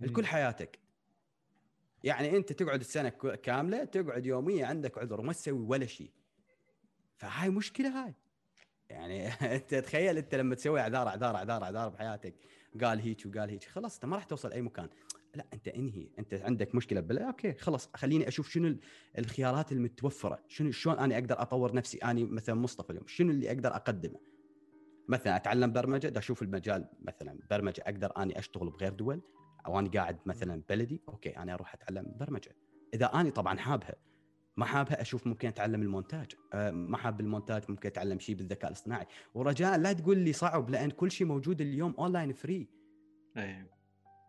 لكل 0.00 0.26
حياتك. 0.26 0.78
يعني 2.04 2.36
أنت 2.36 2.52
تقعد 2.52 2.80
السنة 2.80 3.08
كاملة 3.42 3.84
تقعد 3.84 4.26
يوميا 4.26 4.66
عندك 4.66 4.98
عذر 4.98 5.20
وما 5.20 5.32
تسوي 5.32 5.58
ولا 5.58 5.86
شيء. 5.86 6.10
فهاي 7.16 7.50
مشكلة 7.50 8.04
هاي. 8.04 8.14
يعني 8.90 9.28
أنت 9.56 9.74
تخيل 9.74 10.18
أنت 10.18 10.34
لما 10.34 10.54
تسوي 10.54 10.80
أعذار 10.80 11.08
أعذار 11.08 11.36
أعذار 11.36 11.64
أعذار 11.64 11.88
بحياتك 11.88 12.34
قال 12.82 13.00
هيك 13.00 13.26
وقال 13.26 13.50
هيك 13.50 13.64
خلاص 13.64 13.94
أنت 13.94 14.04
ما 14.04 14.16
راح 14.16 14.24
توصل 14.24 14.52
أي 14.52 14.62
مكان. 14.62 14.88
لا 15.34 15.46
أنت 15.52 15.68
انهي 15.68 16.08
أنت 16.18 16.34
عندك 16.34 16.74
مشكلة 16.74 17.00
بلا 17.00 17.26
okay 17.26 17.52
خلاص 17.52 17.90
خليني 17.94 18.28
أشوف 18.28 18.48
شنو 18.48 18.66
ال- 18.68 18.80
الخيارات 19.18 19.72
المتوفرة 19.72 20.38
شنو 20.48 20.70
شلون 20.70 20.98
أنا 20.98 21.14
أقدر 21.14 21.42
أطور 21.42 21.74
نفسي 21.74 21.98
أنا 21.98 22.24
مثلا 22.24 22.54
مصطفى 22.54 22.90
اليوم 22.90 23.06
شنو 23.06 23.30
اللي 23.30 23.48
أقدر 23.52 23.68
أقدمه؟ 23.76 24.20
مثلا 25.08 25.36
أتعلم 25.36 25.72
برمجة 25.72 26.08
دا 26.08 26.18
أشوف 26.18 26.42
المجال 26.42 26.88
مثلا 27.02 27.38
برمجة 27.50 27.82
أقدر 27.86 28.12
أني 28.16 28.38
أشتغل 28.38 28.70
بغير 28.70 28.92
دول 28.92 29.20
أو 29.66 29.78
أنا 29.78 29.90
قاعد 29.90 30.18
مثلا 30.26 30.62
بلدي 30.68 31.00
okay 31.08 31.36
أنا 31.36 31.54
أروح 31.54 31.74
أتعلم 31.74 32.14
برمجة. 32.20 32.56
إذا 32.94 33.06
أني 33.06 33.30
طبعا 33.30 33.58
حابها 33.58 33.94
ما 34.56 34.64
حابها 34.64 35.00
أشوف 35.00 35.26
ممكن 35.26 35.48
أتعلم 35.48 35.82
المونتاج 35.82 36.32
أه 36.52 36.70
ما 36.70 36.96
حاب 36.96 37.20
المونتاج 37.20 37.62
ممكن 37.68 37.88
أتعلم 37.88 38.18
شيء 38.18 38.34
بالذكاء 38.34 38.70
الاصطناعي. 38.70 39.06
ورجاء 39.34 39.78
لا 39.78 39.92
تقول 39.92 40.18
لي 40.18 40.32
صعب 40.32 40.70
لأن 40.70 40.90
كل 40.90 41.10
شيء 41.10 41.26
موجود 41.26 41.60
اليوم 41.60 41.94
online 41.98 42.32
free 42.32 42.68
إيه 43.36 43.70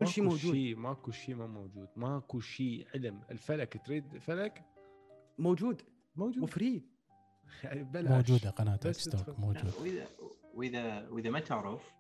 كل 0.06 0.10
شيء 0.10 0.24
ماكو 0.24 0.36
موجود. 0.36 0.54
شيء 0.54 0.76
ماكو 0.76 1.12
شيء 1.12 1.36
ما 1.36 1.48
موجود. 1.48 1.88
ماكو 1.96 2.40
شيء 2.40 2.88
علم. 2.94 3.22
الفلك 3.32 3.82
تريد 3.86 4.18
فلك؟ 4.18 4.66
موجود. 5.38 5.82
موجود. 6.16 6.44
و 6.44 6.52
free 6.52 6.84
بلاش. 7.94 8.12
موجودة 8.12 8.50
قناة 8.50 8.80
بس 8.86 8.98
ستوك. 8.98 9.40
موجود 9.40 9.74
واذا 9.82 10.08
واذا 10.54 11.10
وإذا 11.10 11.30
ما 11.30 11.40
تعرف 11.40 11.92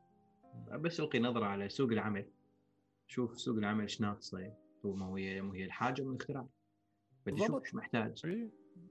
بس 0.71 0.99
ألقي 0.99 1.19
نظرة 1.19 1.45
على 1.45 1.69
سوق 1.69 1.91
العمل. 1.91 2.25
شوف 3.07 3.39
سوق 3.39 3.57
العمل 3.57 3.81
إيش 3.81 4.01
ناقصه 4.01 4.53
وما 4.83 5.17
هي 5.17 5.41
ما 5.41 5.55
هي 5.55 5.65
الحاجة 5.65 6.01
أم 6.01 6.09
الاختراع. 6.09 6.47
بدي 7.25 7.45
شوف. 7.45 7.63
إيش 7.63 7.75
محتاج. 7.75 8.43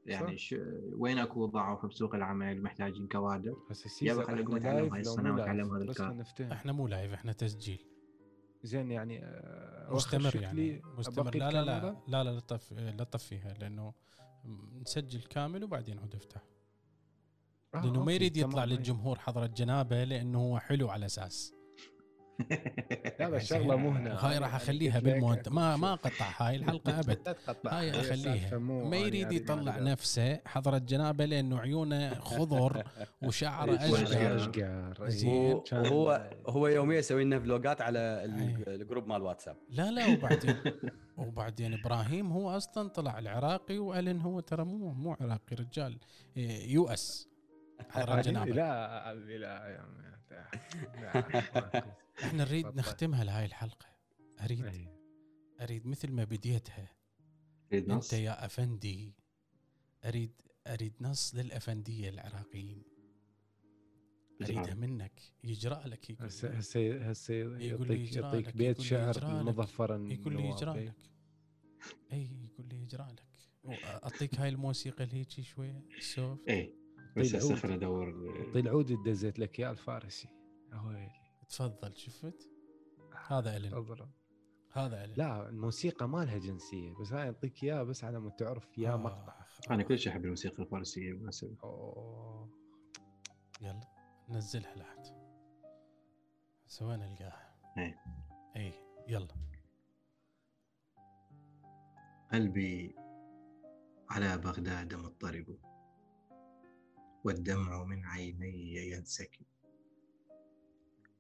يعني 0.06 0.38
ش... 0.38 0.56
وين 0.92 1.18
أكو 1.18 1.46
ضعف 1.46 1.86
بسوق 1.86 2.14
العمل؟ 2.14 2.62
محتاجين 2.62 3.08
كوادر. 3.08 3.56
هسه 3.70 4.06
يلا 4.06 4.24
خلينا 4.24 4.42
نقوم 4.42 4.56
نتعلم 4.56 4.94
هاي 4.94 5.02
ونتعلم 5.06 5.76
live 5.78 6.00
هذا 6.00 6.22
الكلام. 6.22 6.52
إحنا 6.52 6.72
مو 6.72 6.88
live 6.88 7.12
إحنا 7.12 7.32
تسجيل. 7.32 7.91
زين 8.62 8.90
يعني 8.90 9.24
آه، 9.24 9.94
مستمر 9.94 10.36
يعني 10.36 10.82
مستمر 10.98 11.36
لا 11.36 11.50
لا 11.50 11.64
لا؟ 11.64 11.96
لا 12.08 12.24
لا 12.24 12.30
لا 12.30 12.40
طف 12.40 12.72
لا 12.72 13.04
طفيها 13.04 13.54
لأنه 13.54 13.92
نسجل 14.80 15.22
كامل 15.22 15.64
وبعدين 15.64 15.98
عود 15.98 16.14
أفتح 16.14 16.40
آه، 17.74 17.80
لأنه 17.84 18.04
ما 18.04 18.12
يريد 18.12 18.36
يطلع. 18.36 18.64
للجمهور 18.64 19.18
حضرة 19.18 19.46
جنابه 19.46 20.05
لأنه 20.04 20.38
هو 20.38 20.58
حلو 20.58 20.88
على 20.90 21.06
أساس 21.06 21.54
لا 23.20 23.28
بس 23.28 23.49
شغلة 23.49 23.76
مو 23.76 23.90
هنا 23.90 24.11
أنا 24.11 24.14
راح 24.14 24.24
يعني 24.32 24.47
أخليها 24.47 25.01
بالمونت. 25.01 25.49
ما. 25.49 25.76
ما 25.76 25.93
اقطع 25.93 26.26
هاي 26.36 26.57
الحلقة 26.57 26.97
أبد. 27.01 27.18
لا 27.26 27.32
تقطع. 27.32 27.78
هاي 27.78 27.90
أخليها. 27.90 28.59
ما 28.59 28.97
يريد 28.97 29.32
يطلع. 29.32 29.78
نفسه 29.78 30.40
حضرة 30.47 30.78
جنابه 30.78 31.24
لأنه 31.24 31.61
عيونه 31.61 32.14
خضر 32.14 32.84
وشعره 33.26 33.70
إيه،. 33.70 33.95
أشقر. 33.95 34.36
أشقر. 34.36 35.09
زين. 35.09 35.30
إيه، 35.30 35.62
هو 35.72 36.30
هو 36.49 36.66
يوميا 36.66 36.99
يسوي 36.99 37.24
لنا 37.24 37.40
فلوجات 37.40 37.80
على. 37.80 38.03
ال 38.66 38.73
group 38.73 39.07
مال 39.09 39.22
واتساب. 39.22 39.57
لا 39.70 39.90
لا 39.90 40.07
وبعدين 40.07 40.57
وبعدين 41.16 41.74
إبراهيم 41.74 42.32
هو 42.32 42.57
أصلا 42.57 42.88
طلع 42.88 43.18
العراقي 43.18 43.78
وقال 43.78 44.09
ان 44.09 44.20
هو 44.20 44.40
ترى 44.40 44.64
مو 44.64 44.93
مو 44.93 45.12
عراقي 45.20 45.57
رجال. 45.61 45.99
إيه، 46.36 46.72
US. 46.72 47.28
حضرة 47.90 48.14
لا 48.14 48.22
جنابة. 48.22 48.53
لا 48.53 49.14
لا 49.14 49.38
لا 49.38 49.82
إحنا 52.18 52.44
نريد. 52.44 52.66
نختمها 52.66 53.24
لهاي 53.24 53.44
الحلقة. 53.44 53.86
أريد 54.44 54.64
إيه. 54.64 54.98
أريد 55.60 55.86
مثل 55.86 56.12
ما 56.12 56.24
بديتها. 56.24 56.90
تريد 57.70 57.88
نص؟ 57.88 58.12
أنت 58.14 58.22
يا 58.22 58.46
أفندي 58.46 59.14
أريد 60.04 60.42
أريد 60.66 60.94
نص 61.00 61.34
للأفندية 61.34 62.08
العراقيين. 62.08 62.82
أريدها 64.42 64.74
منك. 64.74 65.20
يجرى 65.44 65.82
لك 65.84 66.10
يقول 66.10 66.26
هسه 66.26 66.48
لي. 66.48 66.58
هسه 66.58 67.10
هسه 67.10 67.34
يقول 67.34 67.88
لي 67.88 68.00
يجرى 68.00 68.24
يعطيك 68.24 68.48
لك، 68.48 68.56
بيت 68.56 68.80
شعر 68.80 69.42
مظفرا 69.42 70.08
يقول 70.10 70.36
لي 70.36 70.48
يجرى. 70.48 70.84
لك. 70.84 70.94
إي 72.12 72.48
يقول 72.52 72.68
لي 72.68 72.82
يجرى 72.82 73.06
لك. 73.12 73.32
اعطيك 73.84 74.34
هاي 74.38 74.48
الموسيقى 74.48 75.04
اللي 75.04 75.16
هيك 75.16 75.30
شوية 75.30 75.84
سوف 76.00 76.38
إيه 76.48 76.74
بس 77.16 77.34
هسه 77.34 77.48
عود. 77.48 77.58
خل 77.58 77.72
ادور 77.72 78.08
العود 78.56 78.90
اللي 78.90 79.10
دزيت 79.10 79.38
لك 79.38 79.60
اياه 79.60 79.70
الفارسي. 79.70 80.28
هو 80.72 80.90
تفضل 81.53 81.96
شفت؟ 81.96 82.48
هذا 83.26 83.57
الن 83.57 83.74
أضرب. 83.74 84.11
هذا 84.72 85.05
الن 85.05 85.14
لا 85.14 85.48
الموسيقى 85.48 86.09
ما 86.09 86.24
لها 86.24 86.38
جنسية 86.38 86.94
بس 86.94 87.12
هاي 87.12 87.26
أعطيك 87.26 87.64
اياه 87.64 87.82
بس 87.82 88.05
على 88.05 88.20
ما 88.20 88.30
تعرف 88.30 88.78
يا 88.78 88.96
مقطع. 88.96 89.32
آه. 89.68 89.74
أنا 89.74 89.82
كلش 89.82 90.09
أحب 90.09 90.24
الموسيقى 90.24 90.62
الفارسية 90.62 91.12
بالمناسبه. 91.12 91.57
يلا 93.61 93.88
نزلها 94.28 94.74
لحد. 94.74 95.07
سوينا 96.66 97.09
نلقاها 97.09 97.55
إيه. 97.78 97.98
اي 98.57 98.72
يلا. 99.09 99.34
قلبي 102.32 102.96
على 104.11 104.38
بغداد 104.38 104.94
مضطرب 104.94 105.59
والدمع 107.24 107.84
من 107.84 108.07
عيني 108.07 108.74
ينسكب. 108.90 109.51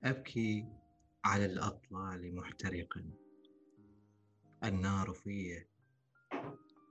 أبكي 0.04 0.66
على 1.24 1.44
الأطلال 1.44 2.34
محترقا. 2.34 3.10
النار 4.64 5.12
في 5.12 5.64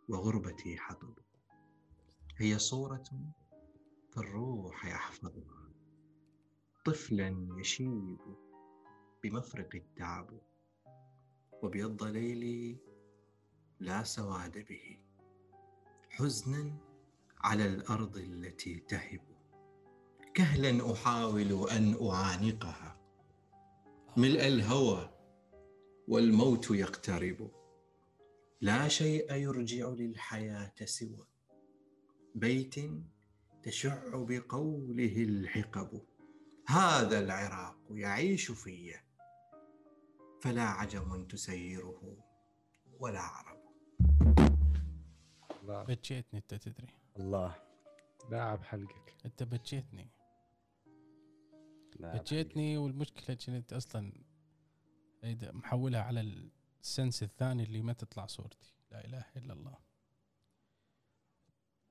وغربتي 0.10 0.78
حطب. 0.78 1.18
هي 2.38 2.60
صورة 2.60 3.04
في 4.12 4.18
الروح 4.18 4.86
يحفظها 4.86 5.72
طفلا 6.86 7.48
يشيب 7.60 8.20
بمفرق 9.24 9.76
التعب 9.76 10.42
وبيض 11.64 12.04
ليلي 12.04 12.78
لا 13.80 14.04
سواد 14.04 14.66
به. 14.66 14.98
حزنا 16.10 16.78
على 17.38 17.66
الأرض 17.66 18.18
التي 18.18 18.80
تهب. 18.80 19.22
كهلا 20.34 20.94
أحاول 20.94 21.70
أن 21.70 22.08
أعانقها. 22.10 22.91
ملء 24.18 24.48
الهوى 24.48 25.10
والموت 26.08 26.72
يقترب. 26.72 27.52
لا 28.62 28.88
شيء 28.88 29.34
يرجع 29.34 29.90
للحياة 29.90 30.74
سوى. 30.86 31.28
بيت 32.36 32.76
تشع 33.64 34.02
بقوله 34.14 35.24
الحقب. 35.24 36.02
هذا 36.68 37.20
العراق 37.20 37.78
يعيش 37.90 38.52
في 38.52 38.94
فلا 40.42 40.64
عجم 40.64 41.28
تسيره 41.28 42.18
ولا 43.00 43.20
عرب. 43.20 43.62
الله. 45.62 45.84
بجيتني 45.84 46.40
انت 46.40 46.54
تدري. 46.54 46.88
الله. 47.20 47.56
لاعب 48.32 48.64
حلقك. 48.64 49.16
انت 49.26 49.44
بجيتني. 49.44 50.12
لا، 52.02 52.18
بجيتني 52.18 52.78
والمشكلة 52.78 53.36
كنت 53.36 53.74
أصلا 53.74 54.14
محولها 55.54 56.02
على 56.02 56.50
السنس 56.82 57.24
الثاني 57.24 57.64
اللي 57.64 57.82
ما 57.82 57.94
تطلع 57.94 58.26
صورتي. 58.26 58.74
لا 58.92 59.06
إله 59.06 59.26
إلا 59.38 59.54
الله. 59.54 59.78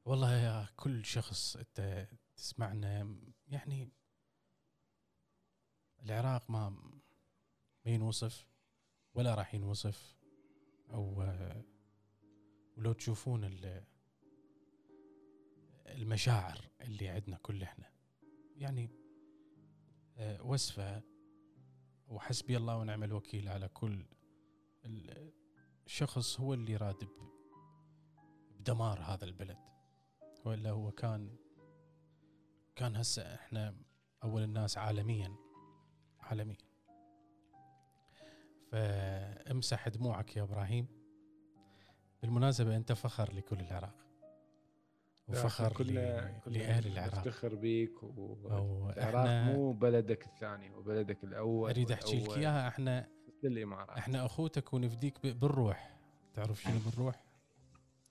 والله 0.05 0.33
يا 0.33 0.69
كل 0.77 1.05
شخص 1.05 1.57
أنت 1.57 2.09
تسمعنا 2.37 3.17
يعني 3.49 3.89
العراق 6.03 6.51
ما 6.51 6.69
ما 7.85 7.91
ينوصف 7.93 8.49
ولا 9.15 9.35
راح 9.35 9.55
ينوصف. 9.55 10.17
أو 10.91 11.25
ولو 12.77 12.93
تشوفون 12.93 13.45
ال- 13.45 13.85
المشاعر 15.87 16.71
اللي 16.81 17.09
عندنا 17.09 17.37
كل 17.37 17.63
إحنا. 17.63 17.91
يعني 18.57 18.91
آه، 20.17 20.43
وصفة 20.43 21.03
وحسبي 22.09 22.57
الله 22.57 22.77
ونعم 22.77 23.03
الوكيل 23.05 23.49
على 23.49 23.69
كل 23.69 24.05
ال- 24.85 25.33
شخص 25.87 26.41
هو 26.41 26.55
اللي 26.55 26.77
راد 26.77 27.09
بدمار 28.61 29.01
هذا 29.01 29.25
البلد. 29.25 29.59
وإلا 30.45 30.71
هو 30.71 30.91
كان 30.91 31.37
كان 32.77 32.97
هسه 32.97 33.35
إحنا 33.35 33.75
أول 34.25 34.43
الناس 34.43 34.79
عالميا 34.79 35.37
عالميا. 36.21 36.57
فامسح 38.73 39.89
دموعك 39.89 40.37
يا 40.37 40.43
إبراهيم. 40.43 40.87
بالمناسبة 42.23 42.77
أنت 42.77 42.93
فخر 42.93 43.33
لكل 43.35 43.61
العراق. 43.61 44.10
وفخر 45.31 45.73
كلنا 45.73 46.41
ل- 46.47 46.53
لأهل 46.53 46.87
العراق. 46.87 47.15
نفتخر 47.19 47.55
بيك 47.55 48.03
و... 48.03 48.37
أو 48.51 48.91
العراق 48.91 49.17
إحنا 49.17 49.53
مو 49.53 49.73
بلدك 49.73 50.27
الثاني 50.27 50.71
وبلدك 50.71 51.25
الأول 51.25 51.71
أريد 51.71 51.93
أحكي 51.93 52.21
لك 52.25 52.39
إياها. 52.39 52.69
إحنا 52.69 53.09
للامارات 53.43 53.99
إحنا 53.99 54.27
أخوتك 54.27 54.75
ونفديك 54.75 55.27
بالروح. 55.27 55.97
تعرف 56.35 56.63
شنو 56.63 56.79
بالروح؟ 56.87 57.25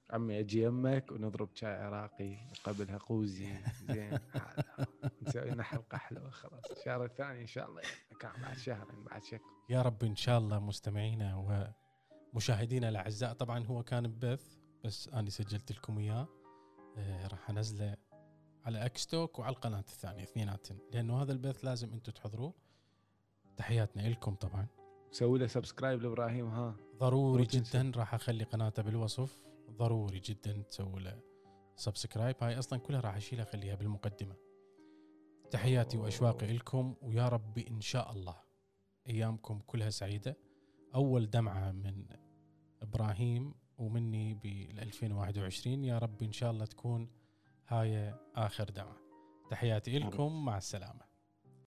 عمي 0.09 0.39
أجي 0.39 0.63
يمك 0.63 1.11
ونضرب 1.11 1.49
شاي 1.53 1.73
عراقي 1.75 2.37
وقبلها 2.51 2.97
قوزي. 2.97 3.53
زين. 3.87 4.19
نسوي 5.21 5.49
لنا 5.49 5.63
حلقة 5.63 5.97
حلوة 5.97 6.29
خلاص. 6.29 6.65
الشهر 6.71 7.05
الثاني 7.05 7.41
إن 7.41 7.47
شاء 7.47 7.69
الله 7.69 7.81
كان 8.19 8.31
بعد 8.41 8.57
شهرين 8.57 9.03
بعد 9.03 9.23
شكل 9.23 9.43
يا 9.69 9.81
رب 9.81 10.03
إن 10.03 10.15
شاء 10.15 10.37
الله 10.37 10.59
مستمعينا 10.59 11.35
ومشاهدينا 12.33 12.89
الأعزاء. 12.89 13.33
طبعا 13.33 13.65
هو 13.65 13.83
كان 13.83 14.07
ببث 14.07 14.57
بس 14.83 15.07
أنا 15.07 15.29
سجلت 15.29 15.71
لكم 15.71 15.97
إياه. 15.99 16.27
راح 17.31 17.49
انزله 17.49 17.97
على 18.65 18.85
اكستوك 18.85 19.39
وعلى 19.39 19.55
القناة 19.55 19.79
الثانية 19.79 20.23
اثنيناتن. 20.23 20.77
لأنه 20.93 21.21
هذا 21.21 21.31
البث 21.31 21.65
لازم 21.65 21.93
أنتم 21.93 22.11
تحضروه. 22.11 22.53
تحياتنا 23.57 24.01
لكم 24.01 24.35
طبعا. 24.35 24.67
سوي 25.11 25.39
له 25.39 25.47
subscribe 25.47 26.01
لإبراهيم 26.01 26.47
ها. 26.47 26.75
ضروري. 26.97 27.45
جدا 27.45 27.91
راح 27.95 28.13
أخلي 28.13 28.43
قناته 28.43 28.83
بالوصف. 28.83 29.39
ضروري 29.71 30.19
جدا 30.19 30.61
تسوي 30.61 30.99
له 30.99 31.19
subscribe 31.75 32.35
هاي 32.41 32.59
أصلا 32.59 32.79
كلها 32.79 32.99
راح 32.99 33.15
اشيلها 33.15 33.43
أخليها 33.43 33.75
بالمقدمة. 33.75 34.35
تحياتي 35.51 35.97
وأشواقي 35.97 36.53
لكم 36.53 36.95
ويا 37.01 37.29
رب 37.29 37.57
إن 37.57 37.81
شاء 37.81 38.11
الله 38.11 38.35
أيامكم 39.07 39.59
كلها 39.59 39.89
سعيدة. 39.89 40.37
أول 40.95 41.29
دمعة 41.29 41.71
من 41.71 42.05
إبراهيم 42.81 43.53
ومني 43.79 44.33
بال 44.33 44.79
2021 44.79 45.83
يا 45.83 45.97
رب 45.97 46.23
إن 46.23 46.31
شاء 46.31 46.51
الله 46.51 46.65
تكون 46.65 47.09
هاي 47.67 48.13
آخر 48.35 48.69
دمعه 48.69 48.97
تحياتي 49.49 49.99
لكم. 49.99 50.45
مع 50.45 50.57
السلامة. 50.57 51.08